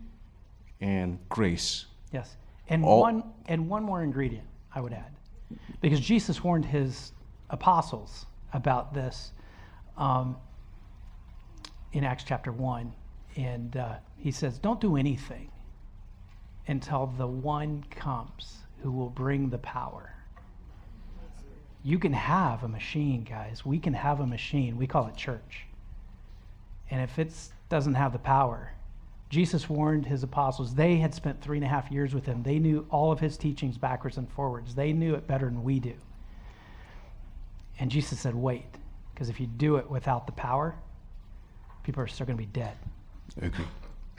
and 0.81 1.19
grace. 1.29 1.87
Yes. 2.13 2.37
And 2.69 2.85
All, 2.85 3.01
one 3.01 3.23
and 3.47 3.69
one 3.69 3.83
more 3.83 4.03
ingredient 4.03 4.47
I 4.75 4.81
would 4.81 4.93
add, 4.93 5.11
because 5.81 6.01
Jesus 6.01 6.43
warned 6.43 6.65
his 6.65 7.13
apostles 7.51 8.27
about 8.53 8.95
this 8.95 9.33
um, 9.97 10.37
in 11.93 12.05
Acts 12.05 12.25
chapter 12.25 12.53
one, 12.53 12.93
and 13.37 13.77
uh, 13.77 13.95
he 14.17 14.31
says, 14.31 14.59
"Don't 14.59 14.81
do 14.81 14.97
anything 14.97 15.51
until 16.67 17.07
the 17.07 17.27
one 17.27 17.85
comes 17.91 18.59
who 18.83 18.91
will 18.91 19.11
bring 19.11 19.51
the 19.51 19.59
power." 19.59 20.15
You 21.85 21.99
can 21.99 22.13
have 22.13 22.65
a 22.65 22.69
machine, 22.69 23.23
guys. 23.23 23.65
We 23.65 23.79
can 23.79 23.95
have 23.95 24.21
a 24.21 24.27
machine. 24.27 24.77
We 24.77 24.87
call 24.87 25.07
it 25.07 25.17
church. 25.17 25.67
And 26.91 27.01
if 27.01 27.19
it 27.19 27.33
doesn't 27.69 27.95
have 27.95 28.13
the 28.13 28.19
power, 28.19 28.73
Jesus 29.31 29.69
warned 29.69 30.07
his 30.07 30.23
apostles. 30.23 30.75
They 30.75 30.97
had 30.97 31.15
spent 31.15 31.43
three 31.43 31.59
and 31.59 31.65
a 31.65 31.69
half 31.69 31.91
years 31.91 32.15
with 32.15 32.25
him. 32.25 32.43
They 32.43 32.59
knew 32.59 32.87
all 32.91 33.13
of 33.13 33.21
his 33.21 33.37
teachings 33.37 33.77
backwards 33.77 34.17
and 34.17 34.31
forwards. 34.31 34.75
They 34.75 34.93
knew 34.93 35.15
it 35.15 35.27
better 35.27 35.47
than 35.47 35.63
we 35.63 35.81
do. 35.81 35.95
And 37.79 37.91
Jesus 37.91 38.19
said, 38.19 38.35
wait, 38.35 38.65
because 39.13 39.29
if 39.29 39.39
you 39.39 39.47
do 39.47 39.77
it 39.77 39.89
without 39.91 40.27
the 40.27 40.33
power, 40.33 40.75
people 41.83 42.03
are 42.03 42.07
still 42.07 42.27
going 42.27 42.39
to 42.39 42.43
be 42.43 42.47
dead. 42.47 42.77
Okay. 43.43 43.65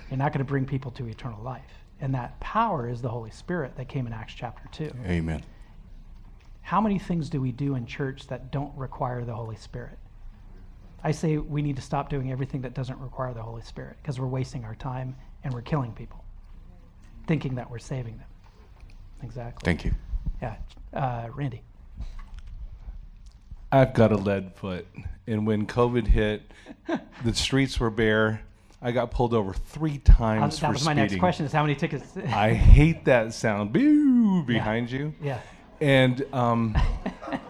You're 0.10 0.18
not 0.18 0.32
going 0.32 0.46
to 0.46 0.50
bring 0.50 0.66
people 0.66 0.92
to 0.92 1.08
eternal 1.08 1.42
life. 1.44 1.72
And 2.02 2.14
that 2.16 2.40
power 2.40 2.88
is 2.88 3.02
the 3.02 3.10
Holy 3.10 3.32
Spirit 3.32 3.76
that 3.76 3.90
came 3.90 4.08
in 4.08 4.14
Acts 4.14 4.34
chapter 4.34 4.64
2. 4.72 4.92
Amen. 5.06 5.44
How 6.62 6.80
many 6.80 7.00
things 7.00 7.30
do 7.30 7.42
we 7.42 7.52
do 7.52 7.76
in 7.76 7.86
church 7.86 8.28
that 8.28 8.52
don't 8.52 8.76
require 8.78 9.26
the 9.26 9.34
Holy 9.34 9.56
Spirit? 9.56 9.98
I 11.04 11.12
say 11.12 11.38
we 11.38 11.62
need 11.62 11.76
to 11.78 11.82
stop 11.82 12.10
doing 12.10 12.32
everything 12.32 12.62
that 12.62 12.74
doesn't 12.74 13.00
require 13.00 13.34
the 13.34 13.42
Holy 13.42 13.62
Spirit 13.62 13.98
because 14.02 14.20
we're 14.20 14.28
wasting 14.28 14.66
our 14.66 14.76
time 14.76 15.16
and 15.44 15.54
we're 15.54 15.62
killing 15.62 15.94
people, 15.94 16.24
thinking 17.28 17.56
that 17.56 17.70
we're 17.70 17.80
saving 17.80 18.18
them. 18.18 18.28
Exactly. 19.24 19.66
Thank 19.66 19.86
you. 19.86 19.94
Yeah. 20.42 20.56
Uh, 20.94 21.30
Randy. 21.34 21.62
I've 23.72 23.94
got 23.94 24.12
a 24.12 24.18
lead 24.18 24.56
foot. 24.56 24.88
And 25.28 25.46
when 25.46 25.68
COVID 25.68 26.08
hit, 26.08 26.42
the 27.24 27.34
streets 27.34 27.80
were 27.80 27.92
bare. 27.92 28.42
I 28.82 28.92
got 28.92 29.12
pulled 29.12 29.34
over 29.34 29.54
three 29.54 29.98
times 30.00 30.60
that 30.60 30.68
for 30.68 30.72
was 30.72 30.82
speeding. 30.82 30.96
my 30.96 31.02
next 31.02 31.20
question 31.20 31.46
is 31.46 31.52
how 31.52 31.64
many 31.64 31.76
tickets? 31.76 32.16
I 32.28 32.54
hate 32.54 33.06
that 33.06 33.34
sound. 33.34 33.74
Boo 33.74 34.44
behind 34.44 34.90
yeah. 34.90 35.00
you. 35.00 35.14
Yeah. 35.22 35.40
And 35.82 36.26
um, 36.34 36.78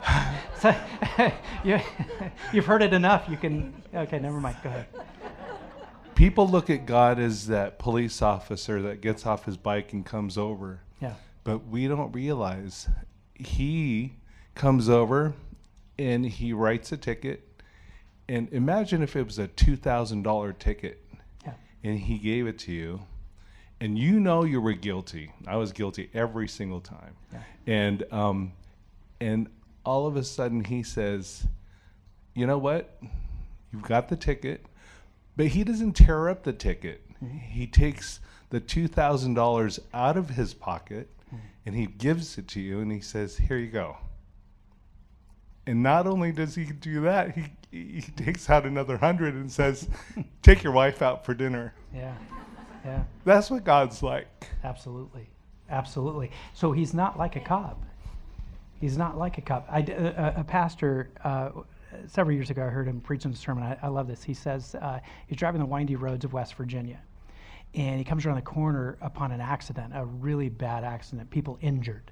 so, 0.61 0.75
you, 1.63 1.79
you've 2.53 2.65
heard 2.65 2.81
it 2.81 2.93
enough. 2.93 3.27
You 3.29 3.37
can. 3.37 3.73
Okay, 3.93 4.19
never 4.19 4.39
mind. 4.39 4.57
Go 4.63 4.69
ahead. 4.69 4.87
People 6.15 6.49
look 6.49 6.69
at 6.69 6.85
God 6.85 7.17
as 7.17 7.47
that 7.47 7.79
police 7.79 8.21
officer 8.21 8.81
that 8.81 9.01
gets 9.01 9.25
off 9.25 9.45
his 9.45 9.55
bike 9.55 9.93
and 9.93 10.05
comes 10.05 10.37
over. 10.37 10.81
Yeah. 11.01 11.13
But 11.45 11.67
we 11.67 11.87
don't 11.87 12.11
realize 12.11 12.89
he 13.35 14.13
comes 14.53 14.89
over 14.89 15.33
and 15.97 16.25
he 16.25 16.51
writes 16.51 16.91
a 16.91 16.97
ticket. 16.97 17.47
And 18.27 18.51
imagine 18.51 19.01
if 19.01 19.15
it 19.15 19.23
was 19.23 19.39
a 19.39 19.47
$2,000 19.47 20.59
ticket 20.59 21.05
yeah. 21.45 21.53
and 21.85 21.97
he 21.97 22.17
gave 22.17 22.47
it 22.47 22.59
to 22.59 22.73
you 22.73 22.99
and 23.79 23.97
you 23.97 24.19
know 24.19 24.43
you 24.43 24.59
were 24.59 24.73
guilty. 24.73 25.31
I 25.47 25.55
was 25.55 25.71
guilty 25.71 26.09
every 26.13 26.47
single 26.47 26.81
time. 26.81 27.15
Yeah. 27.31 27.39
And 27.65 28.03
um, 28.11 28.51
and 29.21 29.47
all 29.89 30.05
of 30.05 30.15
a 30.15 30.23
sudden 30.23 30.63
he 30.63 30.83
says, 30.83 31.47
"You 32.35 32.45
know 32.45 32.59
what? 32.59 33.01
You've 33.73 33.81
got 33.81 34.07
the 34.07 34.15
ticket." 34.15 34.67
But 35.35 35.47
he 35.47 35.63
doesn't 35.63 35.93
tear 35.93 36.29
up 36.29 36.43
the 36.43 36.53
ticket. 36.53 37.01
He 37.41 37.65
takes 37.65 38.19
the 38.51 38.61
$2,000 38.61 39.79
out 39.91 40.15
of 40.15 40.29
his 40.29 40.53
pocket 40.53 41.09
and 41.65 41.75
he 41.75 41.87
gives 41.87 42.37
it 42.37 42.47
to 42.49 42.59
you 42.59 42.81
and 42.81 42.91
he 42.91 43.01
says, 43.01 43.37
"Here 43.37 43.57
you 43.57 43.71
go." 43.71 43.97
And 45.65 45.81
not 45.81 46.05
only 46.05 46.31
does 46.31 46.53
he 46.53 46.65
do 46.65 47.01
that, 47.01 47.35
he 47.35 47.45
he 47.71 48.01
takes 48.01 48.47
out 48.47 48.65
another 48.65 48.93
100 48.93 49.33
and 49.33 49.51
says, 49.51 49.89
"Take 50.43 50.61
your 50.61 50.73
wife 50.73 51.01
out 51.01 51.25
for 51.25 51.33
dinner." 51.33 51.73
Yeah. 51.93 52.15
Yeah. 52.85 53.03
That's 53.25 53.49
what 53.49 53.63
God's 53.63 54.03
like. 54.03 54.47
Absolutely. 54.63 55.29
Absolutely. 55.67 56.31
So 56.53 56.73
he's 56.73 56.93
not 56.93 57.17
like 57.17 57.35
a 57.35 57.39
cop. 57.39 57.83
He's 58.79 58.97
not 58.97 59.17
like 59.17 59.37
a 59.37 59.41
cop. 59.41 59.67
I, 59.69 59.79
a, 59.79 60.41
a 60.41 60.43
pastor, 60.43 61.09
uh, 61.23 61.49
several 62.07 62.35
years 62.35 62.49
ago, 62.49 62.63
I 62.63 62.69
heard 62.69 62.87
him 62.87 63.01
preaching 63.01 63.31
a 63.31 63.35
sermon. 63.35 63.63
I, 63.63 63.77
I 63.81 63.87
love 63.89 64.07
this. 64.07 64.23
He 64.23 64.33
says 64.33 64.75
uh, 64.75 64.99
he's 65.27 65.37
driving 65.37 65.59
the 65.59 65.65
windy 65.65 65.95
roads 65.95 66.23
of 66.25 66.33
West 66.33 66.55
Virginia. 66.55 66.99
and 67.75 67.97
he 67.97 68.03
comes 68.03 68.25
around 68.25 68.37
the 68.37 68.41
corner 68.41 68.97
upon 69.01 69.31
an 69.31 69.41
accident, 69.41 69.93
a 69.95 70.05
really 70.05 70.49
bad 70.49 70.83
accident, 70.83 71.29
people 71.29 71.57
injured. 71.61 72.11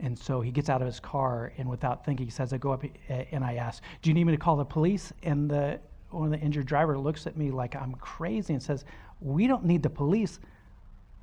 And 0.00 0.18
so 0.18 0.40
he 0.40 0.50
gets 0.50 0.68
out 0.68 0.80
of 0.82 0.86
his 0.86 0.98
car, 0.98 1.52
and 1.56 1.68
without 1.68 2.04
thinking, 2.04 2.26
he 2.26 2.30
says, 2.30 2.52
"I 2.52 2.58
go 2.58 2.72
up 2.72 2.84
eh, 3.08 3.24
and 3.30 3.44
I 3.44 3.54
ask, 3.54 3.82
do 4.02 4.10
you 4.10 4.14
need 4.14 4.24
me 4.24 4.32
to 4.32 4.38
call 4.38 4.56
the 4.56 4.64
police?" 4.64 5.12
And 5.22 5.48
the 5.48 5.78
one 6.10 6.32
of 6.32 6.38
the 6.38 6.44
injured 6.44 6.66
driver 6.66 6.98
looks 6.98 7.26
at 7.26 7.36
me 7.36 7.50
like 7.50 7.76
I'm 7.76 7.94
crazy 7.94 8.54
and 8.54 8.62
says, 8.62 8.84
"We 9.20 9.46
don't 9.46 9.64
need 9.64 9.82
the 9.82 9.90
police. 9.90 10.40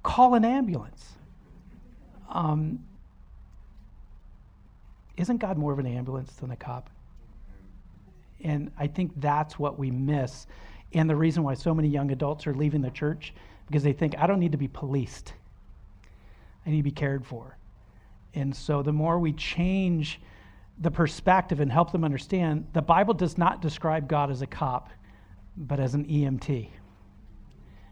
Call 0.03 0.35
an 0.35 0.45
ambulance." 0.45 1.17
Um, 2.29 2.79
isn't 5.21 5.37
God 5.37 5.57
more 5.57 5.71
of 5.71 5.79
an 5.79 5.85
ambulance 5.85 6.33
than 6.33 6.49
a 6.49 6.55
cop? 6.55 6.89
And 8.43 8.71
I 8.77 8.87
think 8.87 9.11
that's 9.17 9.59
what 9.59 9.77
we 9.77 9.91
miss. 9.91 10.47
And 10.93 11.07
the 11.07 11.15
reason 11.15 11.43
why 11.43 11.53
so 11.53 11.75
many 11.75 11.87
young 11.87 12.11
adults 12.11 12.47
are 12.47 12.55
leaving 12.55 12.81
the 12.81 12.89
church 12.89 13.33
because 13.67 13.83
they 13.83 13.93
think, 13.93 14.15
I 14.17 14.25
don't 14.25 14.39
need 14.39 14.51
to 14.51 14.57
be 14.57 14.67
policed, 14.67 15.33
I 16.65 16.71
need 16.71 16.77
to 16.77 16.83
be 16.83 16.91
cared 16.91 17.25
for. 17.25 17.55
And 18.33 18.55
so 18.55 18.81
the 18.81 18.91
more 18.91 19.19
we 19.19 19.33
change 19.33 20.19
the 20.79 20.89
perspective 20.89 21.59
and 21.59 21.71
help 21.71 21.91
them 21.91 22.03
understand, 22.03 22.65
the 22.73 22.81
Bible 22.81 23.13
does 23.13 23.37
not 23.37 23.61
describe 23.61 24.07
God 24.07 24.31
as 24.31 24.41
a 24.41 24.47
cop, 24.47 24.89
but 25.55 25.79
as 25.79 25.93
an 25.93 26.05
EMT 26.05 26.69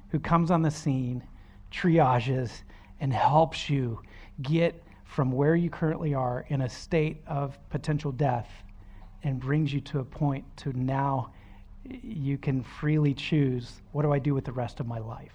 who 0.09 0.19
comes 0.19 0.49
on 0.49 0.63
the 0.63 0.71
scene, 0.71 1.23
triages, 1.71 2.63
and 2.99 3.13
helps 3.13 3.69
you 3.69 4.01
get 4.41 4.83
from 5.09 5.31
where 5.31 5.55
you 5.55 5.71
currently 5.71 6.13
are 6.13 6.45
in 6.49 6.61
a 6.61 6.69
state 6.69 7.17
of 7.25 7.57
potential 7.71 8.11
death 8.11 8.47
and 9.23 9.39
brings 9.39 9.73
you 9.73 9.81
to 9.81 9.99
a 9.99 10.03
point 10.03 10.45
to 10.55 10.71
now 10.77 11.31
you 11.83 12.37
can 12.37 12.61
freely 12.61 13.15
choose 13.15 13.81
what 13.91 14.03
do 14.03 14.13
I 14.13 14.19
do 14.19 14.35
with 14.35 14.45
the 14.45 14.51
rest 14.51 14.79
of 14.79 14.85
my 14.85 14.99
life? 14.99 15.33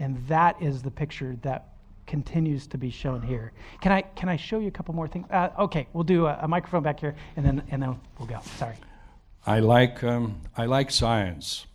And 0.00 0.18
that 0.26 0.60
is 0.60 0.82
the 0.82 0.90
picture 0.90 1.36
that 1.42 1.68
continues 2.08 2.66
to 2.66 2.78
be 2.78 2.90
shown 2.90 3.22
here. 3.22 3.52
Can 3.80 3.92
I 3.92 4.02
can 4.02 4.28
I 4.28 4.36
show 4.36 4.58
you 4.58 4.66
a 4.66 4.72
couple 4.72 4.92
more 4.92 5.06
things? 5.06 5.26
Uh, 5.30 5.50
okay, 5.60 5.86
we'll 5.92 6.02
do 6.02 6.26
a, 6.26 6.40
a, 6.42 6.48
microphone 6.48 6.82
back 6.82 6.98
here, 6.98 7.14
and 7.36 7.46
then 7.46 7.62
and 7.70 7.80
then 7.80 8.00
we'll 8.18 8.26
go. 8.26 8.40
Sorry. 8.56 8.74
I 9.46 9.60
like 9.60 10.02
um, 10.02 10.40
I 10.56 10.66
like 10.66 10.90
science. 10.90 11.66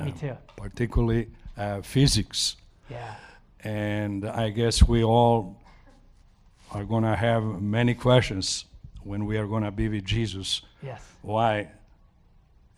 Me 0.00 0.12
too. 0.12 0.30
Uh, 0.30 0.36
particularly 0.56 1.28
uh, 1.58 1.82
physics. 1.82 2.56
Yeah. 2.88 3.14
And 3.62 4.24
I 4.24 4.48
guess 4.48 4.82
we 4.82 5.04
all 5.04 5.61
are 6.72 6.84
going 6.84 7.04
to 7.04 7.16
have 7.16 7.42
many 7.60 7.94
questions 7.94 8.64
when 9.02 9.26
we 9.26 9.36
are 9.36 9.46
going 9.46 9.62
to 9.62 9.70
be 9.70 9.88
with 9.88 10.04
Jesus. 10.04 10.62
Yes. 10.82 11.02
Why 11.22 11.70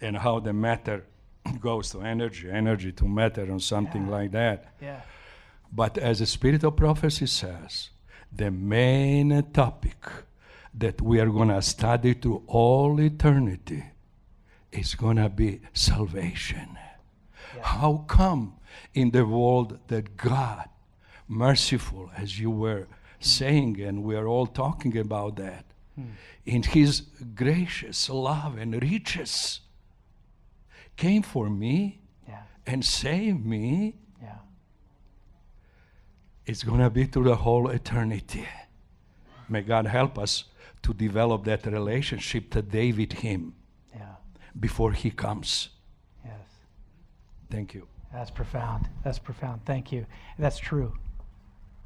and 0.00 0.16
how 0.16 0.40
the 0.40 0.52
matter 0.52 1.04
goes 1.60 1.90
to 1.90 2.00
energy, 2.00 2.50
energy 2.50 2.92
to 2.92 3.06
matter, 3.06 3.42
and 3.42 3.62
something 3.62 4.06
yeah. 4.06 4.10
like 4.10 4.30
that. 4.32 4.74
Yeah. 4.80 5.00
But 5.72 5.98
as 5.98 6.18
the 6.18 6.26
spirit 6.26 6.64
of 6.64 6.76
prophecy 6.76 7.26
says, 7.26 7.90
the 8.32 8.50
main 8.50 9.50
topic 9.52 9.96
that 10.74 11.00
we 11.00 11.20
are 11.20 11.30
going 11.30 11.48
to 11.48 11.62
study 11.62 12.14
through 12.14 12.42
all 12.46 13.00
eternity 13.00 13.84
is 14.72 14.94
going 14.94 15.16
to 15.16 15.28
be 15.28 15.60
salvation. 15.72 16.76
Yeah. 17.56 17.62
How 17.62 18.04
come 18.08 18.54
in 18.92 19.12
the 19.12 19.24
world 19.24 19.78
that 19.86 20.16
God, 20.16 20.68
merciful 21.28 22.10
as 22.16 22.40
you 22.40 22.50
were 22.50 22.88
saying, 23.24 23.80
and 23.80 24.04
we 24.04 24.14
are 24.16 24.26
all 24.26 24.46
talking 24.46 24.96
about 24.96 25.36
that, 25.36 25.64
hmm. 25.94 26.10
in 26.44 26.62
His 26.62 27.02
gracious 27.34 28.08
love 28.10 28.56
and 28.58 28.80
riches, 28.82 29.60
came 30.96 31.22
for 31.22 31.48
me 31.50 32.00
yeah. 32.28 32.42
and 32.66 32.84
saved 32.84 33.44
me 33.44 33.96
yeah. 34.22 34.36
it's 36.46 36.62
going 36.62 36.80
to 36.80 36.90
be 36.90 37.04
through 37.04 37.24
the 37.24 37.36
whole 37.36 37.68
eternity. 37.68 38.46
May 39.48 39.62
God 39.62 39.86
help 39.86 40.18
us 40.18 40.44
to 40.82 40.94
develop 40.94 41.44
that 41.44 41.66
relationship 41.66 42.50
today 42.50 42.92
with 42.92 43.12
Him 43.12 43.54
yeah. 43.94 44.16
before 44.58 44.92
He 44.92 45.10
comes. 45.10 45.70
Yes. 46.24 46.34
Thank 47.50 47.74
you. 47.74 47.88
That's 48.12 48.30
profound. 48.30 48.88
That's 49.02 49.18
profound. 49.18 49.64
Thank 49.64 49.90
you. 49.90 50.06
That's 50.38 50.58
true. 50.58 50.94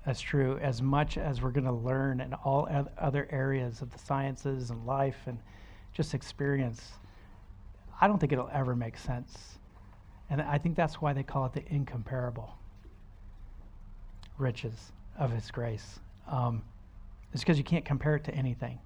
That's 0.09 0.23
true. 0.23 0.59
As 0.63 0.81
much 0.81 1.19
as 1.19 1.43
we're 1.43 1.51
going 1.51 1.67
to 1.67 1.71
learn 1.71 2.23
in 2.23 2.33
all 2.33 2.67
other 2.97 3.29
areas 3.31 3.83
of 3.83 3.93
the 3.93 3.99
sciences 3.99 4.71
and 4.71 4.87
life 4.87 5.19
and 5.27 5.39
just 5.93 6.15
experience, 6.15 6.93
I 8.01 8.09
don't 8.09 8.19
think 8.19 8.33
it'll 8.33 8.49
ever 8.51 8.75
make 8.75 8.97
sense. 8.97 9.59
And 10.31 10.41
I 10.41 10.57
think 10.57 10.77
that's 10.77 11.03
why 11.03 11.13
they 11.13 11.23
call 11.23 11.45
it 11.45 11.53
the 11.53 11.63
incomparable 11.71 12.57
riches 14.39 14.93
of 15.19 15.31
His 15.31 15.51
grace. 15.51 16.01
Um, 16.27 16.63
it's 17.35 17.43
because 17.43 17.59
you 17.59 17.65
can't 17.65 17.85
compare 17.85 18.17
it 18.17 18.25
to 18.25 18.35
anything. 18.35 18.79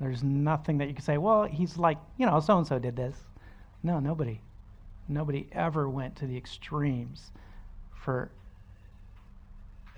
There's 0.00 0.22
nothing 0.22 0.78
that 0.78 0.88
you 0.88 0.94
can 0.94 1.04
say, 1.04 1.18
well, 1.18 1.44
he's 1.44 1.76
like, 1.76 1.98
you 2.16 2.24
know, 2.24 2.40
so 2.40 2.56
and 2.56 2.66
so 2.66 2.78
did 2.78 2.96
this. 2.96 3.14
No, 3.82 4.00
nobody. 4.00 4.40
Nobody 5.06 5.50
ever 5.52 5.90
went 5.90 6.16
to 6.16 6.26
the 6.26 6.34
extremes 6.34 7.30
for 7.92 8.30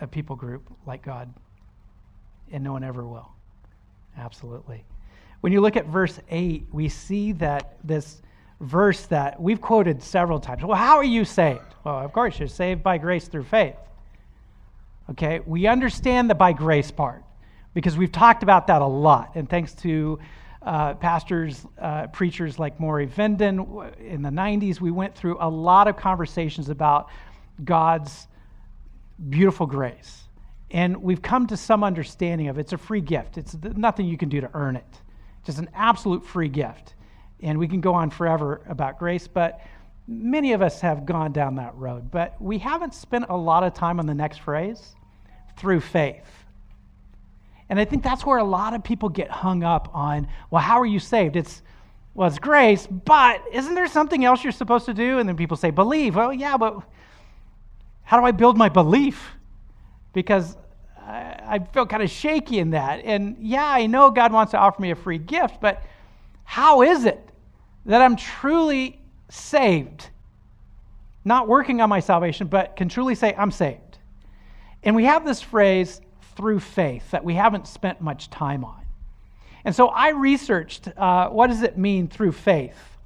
a 0.01 0.07
people 0.07 0.37
group 0.37 0.71
like 0.87 1.03
God. 1.03 1.33
And 2.51 2.65
no 2.65 2.73
one 2.73 2.85
ever 2.85 3.07
will. 3.07 3.29
Absolutely. 4.17 4.85
When 5.41 5.53
you 5.53 5.61
look 5.61 5.77
at 5.77 5.87
verse 5.87 6.19
8, 6.31 6.67
we 6.73 6.89
see 6.89 7.33
that 7.33 7.77
this 7.85 8.23
verse 8.61 9.07
that 9.07 9.41
we've 9.41 9.61
quoted 9.61 10.03
several 10.03 10.41
times. 10.41 10.65
Well, 10.65 10.77
how 10.77 10.97
are 10.97 11.05
you 11.05 11.25
saved? 11.25 11.75
Well, 11.85 11.99
of 11.99 12.13
course, 12.13 12.39
you're 12.39 12.49
saved 12.49 12.83
by 12.83 12.99
grace 12.99 13.29
through 13.29 13.45
faith. 13.45 13.77
Okay, 15.11 15.41
we 15.47 15.67
understand 15.67 16.29
the 16.29 16.35
by 16.35 16.53
grace 16.53 16.91
part 16.91 17.23
because 17.73 17.97
we've 17.97 18.13
talked 18.13 18.43
about 18.43 18.67
that 18.67 18.83
a 18.83 18.87
lot. 18.87 19.33
And 19.37 19.49
thanks 19.49 19.73
to 19.77 20.19
uh, 20.63 20.95
pastors, 20.95 21.65
uh, 21.81 22.09
preachers 22.09 22.59
like 22.59 22.79
Maury 22.81 23.07
Venden 23.07 23.97
in 24.01 24.23
the 24.23 24.31
90s, 24.31 24.81
we 24.81 24.91
went 24.91 25.15
through 25.15 25.39
a 25.41 25.49
lot 25.49 25.87
of 25.89 25.97
conversations 25.97 26.69
about 26.69 27.09
God's 27.65 28.27
beautiful 29.29 29.67
grace. 29.67 30.25
And 30.71 31.03
we've 31.03 31.23
come 31.23 31.47
to 31.47 31.57
some 31.57 31.83
understanding 31.83 32.49
of 32.49 32.59
it. 32.59 32.63
it's 32.63 32.73
a 32.73 32.79
free 32.79 33.01
gift. 33.01 33.39
It's 33.39 33.57
nothing 33.63 34.07
you 34.07 34.19
can 34.19 34.29
do 34.29 34.41
to 34.41 34.51
earn 34.55 34.77
it. 34.77 35.01
Just 35.45 35.59
an 35.59 35.71
absolute 35.75 36.25
free 36.25 36.49
gift. 36.49 36.95
And 37.41 37.59
we 37.59 37.69
can 37.69 37.81
go 37.81 37.95
on 37.95 38.11
forever 38.11 38.63
about 38.69 38.99
grace, 38.99 39.27
but 39.27 39.61
many 40.07 40.53
of 40.53 40.61
us 40.61 40.81
have 40.81 41.07
gone 41.07 41.33
down 41.33 41.55
that 41.57 41.75
road. 41.75 42.11
But 42.11 42.41
we 42.41 42.59
haven't 42.59 42.95
spent 42.95 43.27
a 43.29 43.37
lot 43.37 43.63
of 43.63 43.75
time 43.75 43.99
on 43.99 44.07
the 44.07 44.15
next 44.15 44.41
phrase 44.41 44.95
through 45.57 45.81
faith. 45.81 46.27
And 47.69 47.79
I 47.79 47.85
think 47.85 48.03
that's 48.03 48.25
where 48.25 48.39
a 48.39 48.45
lot 48.45 48.75
of 48.75 48.83
people 48.83 49.09
get 49.09 49.31
hung 49.31 49.63
up 49.63 49.91
on, 49.95 50.27
well, 50.51 50.63
how 50.63 50.81
are 50.81 50.87
you 50.87 50.99
saved? 50.99 51.37
It's, 51.37 51.63
well, 52.15 52.29
it's 52.29 52.39
grace, 52.39 52.87
but 52.87 53.43
isn't 53.53 53.75
there 53.75 53.87
something 53.87 54.25
else 54.25 54.43
you're 54.43 54.53
supposed 54.53 54.87
to 54.87 54.95
do? 54.95 55.19
And 55.19 55.29
then 55.29 55.37
people 55.37 55.57
say, 55.57 55.71
believe. 55.71 56.17
Well, 56.17 56.33
yeah, 56.33 56.57
but 56.57 56.83
how 58.09 58.19
do 58.19 58.25
I 58.25 58.31
build 58.31 58.57
my 58.57 58.71
belief? 58.71 59.33
Because 60.15 60.57
I, 60.99 61.41
I 61.47 61.59
feel 61.59 61.85
kind 61.85 62.03
of 62.03 62.09
shaky 62.09 62.59
in 62.59 62.71
that. 62.71 63.05
And 63.05 63.37
yeah, 63.39 63.67
I 63.67 63.85
know 63.85 64.11
God 64.11 64.33
wants 64.33 64.53
to 64.53 64.59
offer 64.59 64.81
me 64.81 64.93
a 64.93 64.95
free 64.95 65.19
gift, 65.19 65.61
but 65.61 65.83
how 66.45 66.81
is 66.81 67.05
it 67.05 67.21
that 67.85 68.01
I'm 68.01 68.17
truly 68.17 68.99
saved? 69.29 70.09
Not 71.27 71.49
working 71.49 71.83
on 71.83 71.91
my 71.91 72.01
salvation, 72.01 72.47
but 72.47 72.77
can 72.77 72.89
truly 72.89 73.15
say, 73.15 73.35
I'm 73.37 73.51
saved. 73.51 73.99
And 74.83 74.97
we 74.97 75.05
have 75.05 75.27
this 75.27 75.43
phrase, 75.43 76.01
through 76.35 76.61
faith, 76.61 77.11
that 77.11 77.23
we 77.23 77.35
haven't 77.35 77.67
spent 77.67 78.01
much 78.01 78.31
time 78.31 78.65
on. 78.65 78.87
And 79.67 79.77
so 79.77 79.89
I 79.89 80.13
researched 80.13 80.89
uh, 80.97 81.29
what 81.29 81.49
does 81.49 81.61
it 81.61 81.77
mean 81.77 82.09
through 82.09 82.33
faith? 82.33 82.97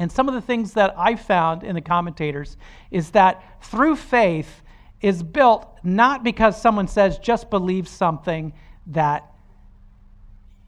And 0.00 0.10
some 0.10 0.28
of 0.28 0.34
the 0.34 0.40
things 0.40 0.72
that 0.72 0.94
I 0.96 1.14
found 1.14 1.62
in 1.62 1.74
the 1.74 1.82
commentators 1.82 2.56
is 2.90 3.10
that 3.10 3.62
through 3.62 3.96
faith 3.96 4.62
is 5.02 5.22
built 5.22 5.68
not 5.84 6.24
because 6.24 6.60
someone 6.60 6.88
says 6.88 7.18
just 7.18 7.50
believe 7.50 7.86
something 7.86 8.54
that 8.88 9.30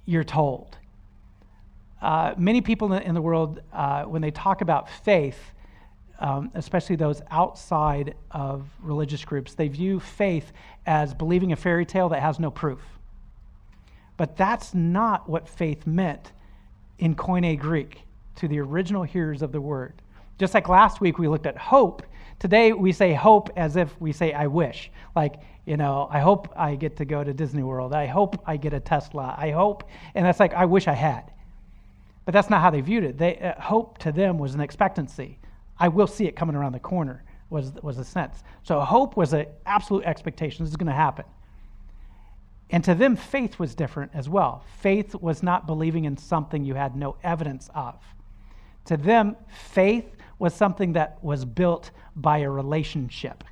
you're 0.04 0.22
told. 0.22 0.76
Uh, 2.02 2.34
many 2.36 2.60
people 2.60 2.92
in 2.92 3.14
the 3.14 3.22
world, 3.22 3.60
uh, 3.72 4.02
when 4.02 4.20
they 4.20 4.30
talk 4.30 4.60
about 4.60 4.90
faith, 4.90 5.38
um, 6.18 6.50
especially 6.54 6.96
those 6.96 7.22
outside 7.30 8.14
of 8.32 8.66
religious 8.82 9.24
groups, 9.24 9.54
they 9.54 9.68
view 9.68 9.98
faith 9.98 10.52
as 10.84 11.14
believing 11.14 11.52
a 11.52 11.56
fairy 11.56 11.86
tale 11.86 12.10
that 12.10 12.20
has 12.20 12.38
no 12.38 12.50
proof. 12.50 12.82
But 14.18 14.36
that's 14.36 14.74
not 14.74 15.26
what 15.26 15.48
faith 15.48 15.86
meant 15.86 16.32
in 16.98 17.14
Koine 17.14 17.58
Greek 17.58 18.02
to 18.36 18.48
the 18.48 18.58
original 18.58 19.02
hearers 19.02 19.42
of 19.42 19.52
the 19.52 19.60
word. 19.60 20.00
Just 20.38 20.54
like 20.54 20.68
last 20.68 21.00
week 21.00 21.18
we 21.18 21.28
looked 21.28 21.46
at 21.46 21.56
hope, 21.56 22.02
today 22.38 22.72
we 22.72 22.92
say 22.92 23.12
hope 23.12 23.50
as 23.56 23.76
if 23.76 24.00
we 24.00 24.12
say 24.12 24.32
I 24.32 24.46
wish. 24.46 24.90
Like, 25.14 25.36
you 25.66 25.76
know, 25.76 26.08
I 26.10 26.20
hope 26.20 26.52
I 26.56 26.74
get 26.74 26.96
to 26.96 27.04
go 27.04 27.22
to 27.22 27.32
Disney 27.32 27.62
World. 27.62 27.92
I 27.92 28.06
hope 28.06 28.42
I 28.46 28.56
get 28.56 28.72
a 28.72 28.80
Tesla. 28.80 29.34
I 29.38 29.50
hope. 29.50 29.84
And 30.14 30.26
that's 30.26 30.40
like, 30.40 30.54
I 30.54 30.64
wish 30.64 30.88
I 30.88 30.94
had. 30.94 31.30
But 32.24 32.32
that's 32.34 32.50
not 32.50 32.60
how 32.60 32.70
they 32.70 32.80
viewed 32.80 33.04
it. 33.04 33.18
They, 33.18 33.38
uh, 33.38 33.60
hope 33.60 33.98
to 33.98 34.12
them 34.12 34.38
was 34.38 34.54
an 34.54 34.60
expectancy. 34.60 35.38
I 35.78 35.88
will 35.88 36.06
see 36.06 36.26
it 36.26 36.36
coming 36.36 36.56
around 36.56 36.72
the 36.72 36.80
corner. 36.80 37.24
was, 37.50 37.72
was 37.82 37.98
the 37.98 38.04
sense. 38.04 38.42
So 38.62 38.80
hope 38.80 39.16
was 39.16 39.32
an 39.32 39.46
absolute 39.66 40.04
expectation. 40.04 40.64
This 40.64 40.70
is 40.70 40.76
going 40.76 40.88
to 40.88 40.92
happen. 40.92 41.24
And 42.70 42.82
to 42.84 42.94
them, 42.94 43.16
faith 43.16 43.58
was 43.58 43.74
different 43.74 44.12
as 44.14 44.28
well. 44.28 44.64
Faith 44.80 45.14
was 45.14 45.42
not 45.42 45.66
believing 45.66 46.06
in 46.06 46.16
something 46.16 46.64
you 46.64 46.74
had 46.74 46.96
no 46.96 47.16
evidence 47.22 47.68
of. 47.74 47.94
To 48.86 48.96
them, 48.96 49.36
faith 49.48 50.16
was 50.38 50.54
something 50.54 50.94
that 50.94 51.22
was 51.22 51.44
built 51.44 51.90
by 52.16 52.38
a 52.38 52.50
relationship. 52.50 53.44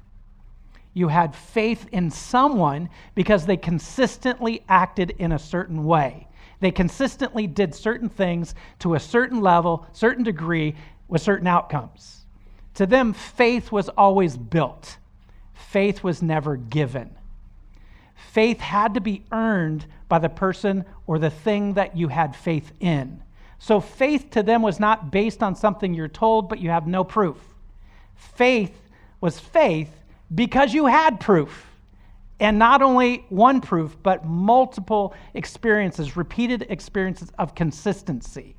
You 0.93 1.09
had 1.09 1.35
faith 1.35 1.87
in 1.93 2.11
someone 2.11 2.89
because 3.15 3.47
they 3.47 3.57
consistently 3.57 4.63
acted 4.69 5.11
in 5.19 5.33
a 5.33 5.39
certain 5.39 5.85
way. 5.85 6.27
They 6.59 6.73
consistently 6.73 7.47
did 7.47 7.75
certain 7.75 8.09
things 8.09 8.55
to 8.81 8.95
a 8.95 9.01
certain 9.01 9.41
level, 9.41 9.87
certain 9.93 10.25
degree, 10.25 10.75
with 11.09 11.23
certain 11.23 11.47
outcomes. 11.47 12.27
To 12.75 12.87
them, 12.87 13.13
faith 13.13 13.73
was 13.73 13.89
always 13.91 14.37
built, 14.37 14.99
faith 15.55 16.03
was 16.03 16.23
never 16.23 16.57
given. 16.57 17.17
Faith 18.33 18.61
had 18.61 18.95
to 18.95 19.01
be 19.01 19.25
earned 19.33 19.87
by 20.09 20.19
the 20.19 20.29
person 20.29 20.85
or 21.07 21.19
the 21.19 21.31
thing 21.31 21.75
that 21.75 21.97
you 21.97 22.09
had 22.09 22.37
faith 22.37 22.73
in. 22.81 23.23
So 23.63 23.79
faith 23.79 24.31
to 24.31 24.43
them 24.43 24.63
was 24.63 24.81
not 24.81 25.13
based 25.13 25.43
on 25.43 25.55
something 25.55 25.93
you're 25.93 26.09
told, 26.09 26.49
but 26.49 26.61
you 26.61 26.71
have 26.71 26.87
no 26.87 27.05
proof. 27.05 27.37
Faith 28.15 28.91
was 29.21 29.39
faith 29.39 29.91
because 30.35 30.73
you 30.73 30.87
had 30.87 31.21
proof. 31.21 31.67
And 32.41 32.59
not 32.59 32.81
only 32.81 33.27
one 33.29 33.61
proof, 33.61 33.99
but 34.03 34.25
multiple 34.25 35.15
experiences, 35.35 36.17
repeated 36.17 36.67
experiences 36.71 37.31
of 37.39 37.55
consistency. 37.55 38.57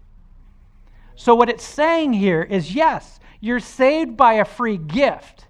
So, 1.16 1.34
what 1.34 1.50
it's 1.50 1.64
saying 1.64 2.14
here 2.14 2.44
is 2.44 2.76
yes, 2.76 3.20
you're 3.40 3.60
saved 3.60 4.16
by 4.16 4.34
a 4.34 4.46
free 4.46 4.78
gift. 4.78 5.48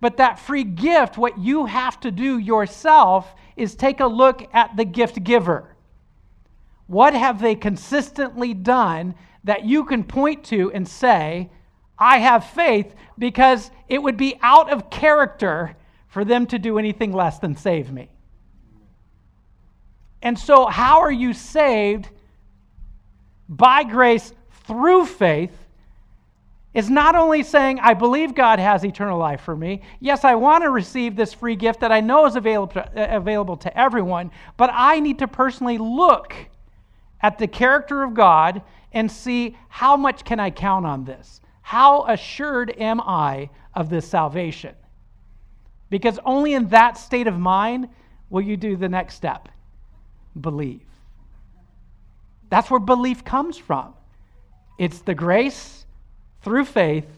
But 0.00 0.18
that 0.18 0.38
free 0.38 0.62
gift, 0.62 1.18
what 1.18 1.38
you 1.38 1.66
have 1.66 1.98
to 2.00 2.12
do 2.12 2.38
yourself 2.38 3.34
is 3.56 3.74
take 3.74 3.98
a 3.98 4.06
look 4.06 4.48
at 4.54 4.76
the 4.76 4.84
gift 4.84 5.24
giver. 5.24 5.75
What 6.86 7.14
have 7.14 7.40
they 7.40 7.54
consistently 7.54 8.54
done 8.54 9.14
that 9.44 9.64
you 9.64 9.84
can 9.84 10.04
point 10.04 10.44
to 10.44 10.72
and 10.72 10.86
say, 10.86 11.50
I 11.98 12.18
have 12.18 12.44
faith, 12.44 12.94
because 13.18 13.70
it 13.88 14.02
would 14.02 14.16
be 14.16 14.38
out 14.42 14.70
of 14.70 14.90
character 14.90 15.76
for 16.08 16.24
them 16.24 16.46
to 16.46 16.58
do 16.58 16.78
anything 16.78 17.12
less 17.12 17.38
than 17.38 17.56
save 17.56 17.92
me. 17.92 18.10
And 20.22 20.38
so, 20.38 20.66
how 20.66 21.00
are 21.00 21.12
you 21.12 21.32
saved 21.32 22.08
by 23.48 23.84
grace 23.84 24.32
through 24.66 25.06
faith? 25.06 25.52
Is 26.74 26.90
not 26.90 27.14
only 27.14 27.42
saying, 27.42 27.78
I 27.80 27.94
believe 27.94 28.34
God 28.34 28.58
has 28.58 28.84
eternal 28.84 29.18
life 29.18 29.40
for 29.40 29.56
me. 29.56 29.80
Yes, 29.98 30.24
I 30.24 30.34
want 30.34 30.62
to 30.62 30.70
receive 30.70 31.16
this 31.16 31.32
free 31.32 31.56
gift 31.56 31.80
that 31.80 31.90
I 31.90 32.00
know 32.00 32.26
is 32.26 32.36
available 32.36 32.74
to, 32.74 32.82
uh, 32.84 33.16
available 33.16 33.56
to 33.58 33.78
everyone, 33.78 34.30
but 34.58 34.68
I 34.72 35.00
need 35.00 35.20
to 35.20 35.28
personally 35.28 35.78
look 35.78 36.34
at 37.20 37.38
the 37.38 37.46
character 37.46 38.02
of 38.02 38.14
God 38.14 38.62
and 38.92 39.10
see 39.10 39.56
how 39.68 39.96
much 39.96 40.24
can 40.24 40.40
I 40.40 40.50
count 40.50 40.86
on 40.86 41.04
this? 41.04 41.40
How 41.62 42.04
assured 42.06 42.74
am 42.78 43.00
I 43.00 43.50
of 43.74 43.90
this 43.90 44.06
salvation? 44.06 44.74
Because 45.90 46.18
only 46.24 46.54
in 46.54 46.68
that 46.68 46.96
state 46.98 47.26
of 47.26 47.38
mind 47.38 47.88
will 48.30 48.42
you 48.42 48.56
do 48.56 48.76
the 48.76 48.88
next 48.88 49.14
step 49.14 49.48
believe. 50.40 50.82
That's 52.50 52.70
where 52.70 52.80
belief 52.80 53.24
comes 53.24 53.56
from. 53.56 53.94
It's 54.78 55.00
the 55.00 55.14
grace 55.14 55.86
through 56.42 56.66
faith 56.66 57.08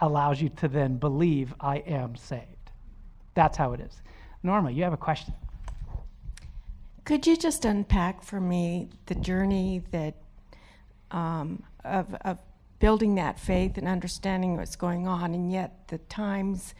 allows 0.00 0.40
you 0.40 0.48
to 0.48 0.68
then 0.68 0.96
believe 0.96 1.54
I 1.60 1.78
am 1.78 2.16
saved. 2.16 2.46
That's 3.34 3.56
how 3.56 3.72
it 3.72 3.80
is. 3.80 4.02
Norma, 4.42 4.70
you 4.70 4.82
have 4.84 4.92
a 4.92 4.98
question. 4.98 5.34
Could 7.04 7.26
you 7.26 7.36
just 7.36 7.64
unpack 7.64 8.22
for 8.22 8.40
me 8.40 8.88
the 9.06 9.14
journey 9.14 9.82
that 9.90 10.14
um, 11.10 11.62
of, 11.84 12.14
of 12.22 12.38
building 12.78 13.16
that 13.16 13.38
faith 13.38 13.76
and 13.76 13.88
understanding 13.88 14.56
what's 14.56 14.76
going 14.76 15.06
on, 15.06 15.34
and 15.34 15.50
yet 15.52 15.88
the 15.88 15.98
times 15.98 16.74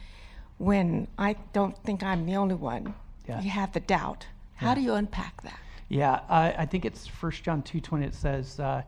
when 0.57 1.07
I 1.17 1.35
don't 1.51 1.77
think 1.83 2.03
I'm 2.03 2.25
the 2.25 2.35
only 2.35 2.55
one, 2.55 2.93
Yeah. 3.27 3.41
you 3.41 3.49
have 3.49 3.73
the 3.73 3.79
doubt. 3.79 4.25
How 4.55 4.69
Yeah. 4.69 4.75
do 4.75 4.81
you 4.81 4.93
unpack 4.93 5.41
that? 5.43 5.59
Yeah, 5.89 6.13
uh, 6.29 6.53
I 6.57 6.65
think 6.65 6.85
it's 6.85 7.07
1 7.07 7.31
John 7.43 7.61
2.20. 7.61 8.03
It 8.05 8.13
says, 8.15 8.59
uh, 8.59 8.81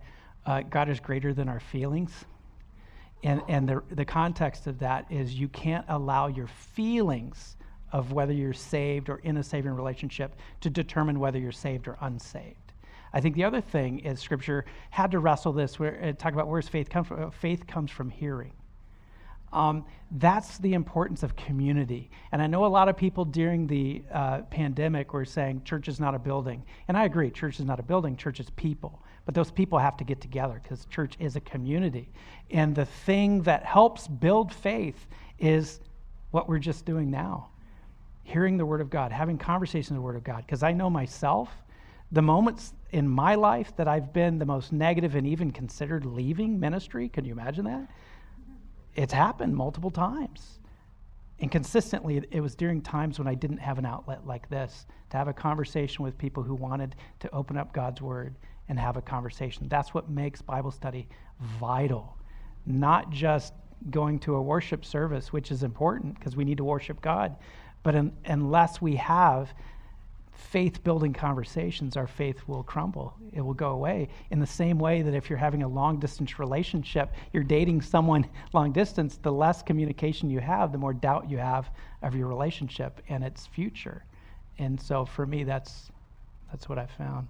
uh, 0.46 0.62
God 0.62 0.90
is 0.90 1.00
greater 1.00 1.34
than 1.34 1.50
our 1.50 1.60
feelings. 1.60 2.26
And, 3.24 3.42
and 3.48 3.68
the, 3.68 3.84
the 3.92 4.06
context 4.06 4.68
of 4.68 4.80
that 4.80 5.06
is 5.12 5.34
you 5.34 5.48
can't 5.50 5.86
allow 5.90 6.28
your 6.28 6.48
feelings 6.48 7.58
of 7.96 8.12
whether 8.12 8.34
you're 8.34 8.52
saved 8.52 9.08
or 9.08 9.20
in 9.20 9.38
a 9.38 9.44
saving 9.44 9.72
relationship 9.72 10.36
to 10.60 10.70
determine 10.70 11.18
whether 11.18 11.40
you're 11.40 11.50
saved 11.54 11.88
or 11.88 11.98
unsaved. 12.02 12.74
I 13.14 13.22
think 13.22 13.36
the 13.36 13.46
other 13.46 13.62
thing 13.62 14.00
is 14.00 14.20
Scripture 14.20 14.66
had 14.90 15.12
to 15.12 15.20
wrestle 15.20 15.54
this, 15.54 15.80
where 15.80 16.04
uh, 16.04 16.12
talk 16.12 16.34
about 16.34 16.50
where's 16.50 16.68
faith 16.68 16.90
come 16.90 17.06
from. 17.06 17.32
Faith 17.32 17.66
comes 17.66 17.90
from 17.90 18.10
hearing. 18.10 18.52
Um, 19.54 19.86
that's 20.12 20.58
the 20.58 20.74
importance 20.74 21.24
of 21.24 21.38
community. 21.38 22.10
And 22.34 22.42
I 22.42 22.48
know 22.48 22.66
a 22.66 22.68
lot 22.68 22.90
of 22.90 22.98
people 22.98 23.24
during 23.24 23.66
the 23.66 24.04
uh, 24.12 24.42
pandemic 24.42 25.14
were 25.14 25.24
saying 25.24 25.62
church 25.64 25.88
is 25.88 25.98
not 25.98 26.14
a 26.14 26.20
building. 26.20 26.66
And 26.90 26.98
I 26.98 27.06
agree, 27.06 27.32
church 27.32 27.62
is 27.62 27.66
not 27.66 27.80
a 27.80 27.84
building, 27.84 28.18
church 28.18 28.42
is 28.42 28.50
people. 28.58 29.02
But 29.24 29.36
those 29.36 29.52
people 29.52 29.80
have 29.80 29.96
to 29.98 30.04
get 30.04 30.20
together 30.20 30.60
because 30.62 30.84
church 30.88 31.16
is 31.18 31.38
a 31.38 31.42
community. 31.42 32.12
And 32.52 32.76
the 32.76 32.86
thing 32.86 33.44
that 33.44 33.64
helps 33.64 34.06
build 34.06 34.54
faith 34.54 35.08
is 35.40 35.80
what 36.32 36.50
we're 36.50 36.60
just 36.60 36.84
doing 36.84 37.10
now 37.10 37.52
hearing 38.26 38.58
the 38.58 38.66
Word 38.66 38.82
of 38.82 38.90
God, 38.90 39.12
having 39.12 39.38
conversations 39.38 39.92
with 39.92 39.98
the 39.98 40.02
Word 40.02 40.16
of 40.16 40.24
God. 40.24 40.44
Because 40.46 40.64
I 40.64 40.74
know 40.74 40.90
myself, 40.90 41.50
the 42.12 42.24
moments 42.24 42.74
in 42.90 43.08
my 43.08 43.36
life 43.36 43.76
that 43.78 43.88
I've 43.88 44.12
been 44.14 44.40
the 44.40 44.46
most 44.46 44.74
negative 44.74 45.16
and 45.16 45.28
even 45.28 45.52
considered 45.52 46.06
leaving 46.06 46.60
ministry, 46.60 47.08
can 47.08 47.24
you 47.24 47.32
imagine 47.32 47.66
that? 47.66 47.88
It's 48.96 49.14
happened 49.14 49.56
multiple 49.56 49.92
times. 49.92 50.60
And 51.40 51.52
consistently, 51.52 52.18
it- 52.32 52.42
was 52.42 52.56
during 52.56 52.82
times 52.82 53.20
when 53.20 53.28
I 53.28 53.36
didn't 53.36 53.60
have 53.60 53.78
an 53.78 53.86
outlet 53.86 54.26
like 54.26 54.50
this 54.50 54.88
to 55.12 55.18
have 55.18 55.28
a 55.28 55.34
conversation 55.34 56.04
with 56.04 56.18
people 56.18 56.42
who 56.42 56.56
wanted 56.56 56.96
to 57.20 57.30
open 57.32 57.58
up 57.58 57.74
God's 57.74 58.02
Word 58.02 58.36
and 58.68 58.80
have 58.80 58.98
a 58.98 59.02
conversation. 59.02 59.68
That's 59.68 59.94
what 59.94 60.10
makes 60.10 60.42
Bible 60.42 60.72
study 60.72 61.08
vital, 61.40 62.18
not 62.66 63.12
just 63.12 63.54
going 63.92 64.18
to 64.18 64.36
a 64.36 64.42
worship 64.42 64.84
service, 64.84 65.32
which 65.32 65.52
is 65.52 65.62
important 65.62 66.16
because 66.16 66.36
we 66.36 66.44
need 66.44 66.58
to 66.58 66.64
worship 66.64 67.02
God. 67.02 67.36
But 67.86 67.96
un- 67.96 68.14
unless 68.26 68.82
we 68.82 68.96
have 68.96 69.54
faith 70.32 70.84
building 70.84 71.14
conversations, 71.14 71.96
our 71.96 72.08
faith 72.08 72.42
will 72.48 72.64
crumble. 72.64 73.14
It 73.32 73.42
will 73.42 73.54
go 73.54 73.70
away. 73.70 74.10
In 74.32 74.40
the 74.40 74.48
same 74.48 74.80
way 74.80 75.04
that 75.04 75.14
if 75.14 75.30
you're 75.30 75.38
having 75.38 75.62
a 75.62 75.68
long 75.68 76.00
distance 76.00 76.40
relationship, 76.40 77.14
you're 77.32 77.44
dating 77.44 77.84
someone 77.84 78.26
long 78.54 78.72
distance, 78.72 79.20
the 79.22 79.32
less 79.32 79.62
communication 79.62 80.32
you 80.32 80.40
have, 80.40 80.72
the 80.72 80.80
more 80.80 80.94
doubt 80.94 81.30
you 81.30 81.38
have 81.38 81.70
of 82.02 82.16
your 82.16 82.28
relationship 82.28 83.02
and 83.08 83.24
its 83.24 83.46
future. 83.46 84.04
And 84.58 84.82
so 84.82 85.06
for 85.06 85.28
me, 85.28 85.44
that's, 85.44 85.92
that's 86.50 86.68
what 86.68 86.80
I 86.80 86.88
found. 86.88 87.28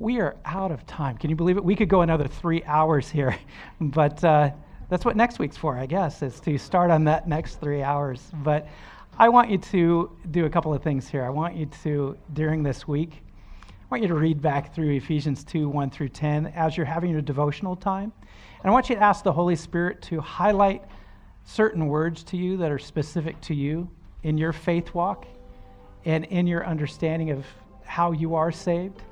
We 0.00 0.18
are 0.18 0.34
out 0.44 0.72
of 0.72 0.84
time. 0.88 1.18
Can 1.18 1.30
you 1.30 1.36
believe 1.36 1.56
it? 1.56 1.64
We 1.64 1.76
could 1.76 1.88
go 1.88 2.00
another 2.00 2.26
three 2.26 2.64
hours 2.64 3.08
here, 3.08 3.38
but 3.80 4.24
uh, 4.24 4.50
that's 4.88 5.04
what 5.04 5.14
next 5.14 5.38
week's 5.38 5.56
for, 5.56 5.78
I 5.78 5.86
guess, 5.86 6.20
is 6.22 6.40
to 6.40 6.58
start 6.58 6.90
on 6.90 7.04
that 7.04 7.28
next 7.28 7.60
three 7.60 7.82
hours. 7.82 8.32
But 8.42 8.66
I 9.20 9.28
want 9.30 9.50
you 9.50 9.58
to 9.58 10.16
do 10.30 10.46
a 10.46 10.48
couple 10.48 10.72
of 10.72 10.80
things 10.80 11.08
here. 11.08 11.24
I 11.24 11.28
want 11.28 11.56
you 11.56 11.66
to, 11.82 12.16
during 12.34 12.62
this 12.62 12.86
week, 12.86 13.24
I 13.68 13.84
want 13.90 14.00
you 14.00 14.08
to 14.10 14.14
read 14.14 14.40
back 14.40 14.72
through 14.72 14.92
Ephesians 14.92 15.42
2 15.42 15.68
1 15.68 15.90
through 15.90 16.10
10 16.10 16.46
as 16.54 16.76
you're 16.76 16.86
having 16.86 17.10
your 17.10 17.20
devotional 17.20 17.74
time. 17.74 18.12
And 18.60 18.70
I 18.70 18.70
want 18.70 18.88
you 18.88 18.94
to 18.94 19.02
ask 19.02 19.24
the 19.24 19.32
Holy 19.32 19.56
Spirit 19.56 20.00
to 20.02 20.20
highlight 20.20 20.84
certain 21.42 21.88
words 21.88 22.22
to 22.24 22.36
you 22.36 22.58
that 22.58 22.70
are 22.70 22.78
specific 22.78 23.40
to 23.40 23.56
you 23.56 23.90
in 24.22 24.38
your 24.38 24.52
faith 24.52 24.94
walk 24.94 25.26
and 26.04 26.24
in 26.26 26.46
your 26.46 26.64
understanding 26.64 27.32
of 27.32 27.44
how 27.82 28.12
you 28.12 28.36
are 28.36 28.52
saved 28.52 29.02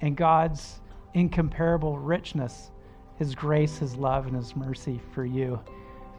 and 0.00 0.16
God's 0.16 0.80
incomparable 1.14 1.96
richness, 1.96 2.72
His 3.18 3.36
grace, 3.36 3.78
His 3.78 3.94
love, 3.94 4.26
and 4.26 4.34
His 4.34 4.56
mercy 4.56 5.00
for 5.12 5.24
you, 5.24 5.60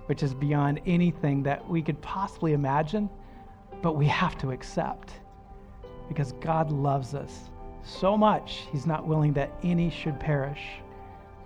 which 0.06 0.24
is 0.24 0.34
beyond 0.34 0.80
anything 0.86 1.44
that 1.44 1.68
we 1.68 1.82
could 1.82 2.02
possibly 2.02 2.54
imagine, 2.54 3.10
but 3.82 3.96
we 3.96 4.06
have 4.08 4.38
to 4.40 4.52
accept 4.52 5.14
because 6.08 6.34
God 6.34 6.72
loves 6.72 7.14
us 7.14 7.50
so 7.84 8.18
much, 8.18 8.64
He's 8.72 8.86
not 8.86 9.06
willing 9.06 9.34
that 9.34 9.52
any 9.64 9.90
should 9.90 10.20
perish, 10.20 10.62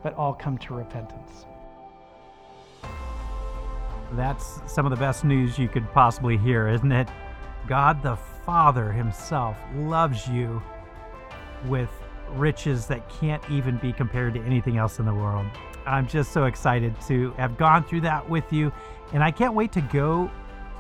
but 0.04 0.14
all 0.16 0.34
come 0.34 0.58
to 0.60 0.74
repentance. 0.74 1.46
That's 4.14 4.62
some 4.66 4.86
of 4.86 4.90
the 4.90 4.98
best 4.98 5.24
news 5.24 5.60
you 5.60 5.68
could 5.68 5.92
possibly 5.94 6.38
hear, 6.38 6.68
isn't 6.68 6.92
it? 6.92 7.10
God 7.68 8.02
the 8.02 8.16
Father 8.46 8.92
Himself 8.92 9.58
loves 9.76 10.28
you 10.28 10.62
with 11.66 11.90
riches 12.32 12.86
that 12.88 13.08
can't 13.10 13.44
even 13.50 13.78
be 13.78 13.92
compared 13.92 14.34
to 14.36 14.42
anything 14.42 14.78
else 14.78 15.00
in 15.00 15.06
the 15.06 15.14
world. 15.14 15.46
I'm 15.86 16.08
just 16.08 16.32
so 16.32 16.46
excited 16.46 17.00
to 17.08 17.32
have 17.32 17.58
gone 17.58 17.84
through 17.84 18.02
that 18.02 18.28
with 18.28 18.52
you, 18.52 18.72
and 19.14 19.24
I 19.24 19.32
can't 19.32 19.54
wait 19.54 19.72
to 19.74 19.82
go 19.82 20.32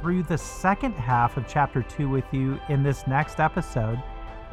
through 0.01 0.23
the 0.23 0.37
second 0.37 0.93
half 0.93 1.35
of 1.37 1.47
chapter 1.47 1.83
2 1.83 2.09
with 2.09 2.25
you 2.31 2.59
in 2.69 2.83
this 2.83 3.05
next 3.07 3.39
episode 3.39 4.01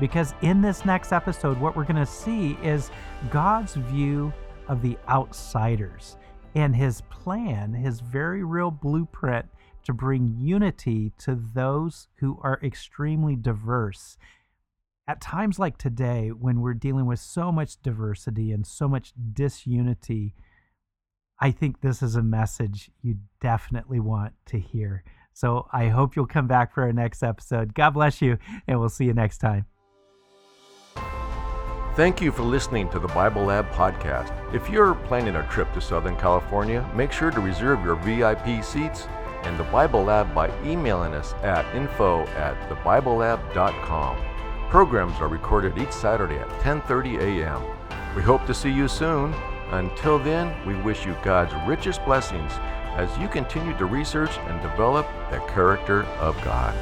because 0.01 0.35
in 0.43 0.61
this 0.61 0.85
next 0.85 1.13
episode 1.13 1.59
what 1.61 1.77
we're 1.77 1.85
going 1.85 1.97
to 1.97 2.07
see 2.07 2.59
is 2.63 2.91
God's 3.31 3.75
view 3.75 4.33
of 4.69 4.83
the 4.83 4.99
outsiders 5.09 6.17
and 6.55 6.75
his 6.75 7.03
plan, 7.03 7.73
his 7.75 8.01
very 8.01 8.43
real 8.43 8.71
blueprint 8.71 9.47
to 9.85 9.93
bring 9.93 10.35
unity 10.37 11.13
to 11.19 11.41
those 11.55 12.09
who 12.19 12.39
are 12.43 12.59
extremely 12.63 13.37
diverse. 13.37 14.19
At 15.07 15.21
times 15.21 15.59
like 15.59 15.79
today, 15.79 16.31
when 16.31 16.61
we're 16.61 16.75
dealing 16.75 17.07
with 17.07 17.21
so 17.21 17.53
much 17.53 17.81
diversity 17.83 18.51
and 18.51 18.67
so 18.67 18.89
much 18.89 19.13
disunity, 19.33 20.35
I 21.41 21.53
think 21.53 21.81
this 21.81 22.03
is 22.03 22.17
a 22.17 22.23
message 22.23 22.91
you 23.03 23.19
definitely 23.41 24.01
want 24.01 24.33
to 24.47 24.59
hear. 24.59 25.05
So 25.37 25.69
I 25.71 25.89
hope 25.89 26.17
you'll 26.17 26.27
come 26.27 26.47
back 26.47 26.73
for 26.73 26.85
our 26.85 26.95
next 26.95 27.23
episode. 27.23 27.75
God 27.75 27.91
bless 27.91 28.23
you, 28.23 28.39
and 28.67 28.81
we'll 28.81 28.89
see 28.89 29.05
you 29.05 29.13
next 29.13 29.37
time. 29.37 29.67
Thank 31.95 32.23
you 32.23 32.33
for 32.33 32.43
listening 32.43 32.89
to 32.89 32.99
the 32.99 33.09
Bible 33.09 33.45
Lab 33.45 33.71
podcast. 33.73 34.33
If 34.55 34.71
you're 34.71 34.95
planning 34.95 35.37
a 35.37 35.47
trip 35.49 35.71
to 35.75 35.81
Southern 35.83 36.17
California, 36.17 36.91
make 36.97 37.13
sure 37.13 37.31
to 37.31 37.41
reserve 37.41 37.85
your 37.85 37.97
VIP 37.97 38.65
seats 38.65 39.09
and 39.43 39.59
the 39.59 39.65
Bible 39.65 40.05
Lab 40.05 40.35
by 40.35 40.51
emailing 40.65 41.13
us 41.13 41.35
at 41.43 41.67
info 41.77 42.23
at 42.29 42.59
thebiblelab.com. 42.71 44.17
Programs 44.71 45.21
are 45.21 45.29
recorded 45.29 45.77
each 45.77 45.93
Saturday 45.93 46.39
at 46.39 46.49
10:30 46.63 47.21
a.m. 47.21 47.63
We 48.17 48.23
hope 48.23 48.47
to 48.47 48.55
see 48.55 48.73
you 48.73 48.89
soon. 48.89 49.35
Until 49.71 50.19
then, 50.19 50.55
we 50.67 50.75
wish 50.77 51.05
you 51.05 51.15
God's 51.23 51.53
richest 51.69 52.03
blessings 52.07 52.53
as 52.97 53.17
you 53.19 53.29
continue 53.29 53.77
to 53.77 53.85
research 53.85 54.39
and 54.39 54.61
develop 54.63 55.07
the 55.31 55.39
character 55.41 56.05
of 56.19 56.35
God. 56.43 56.75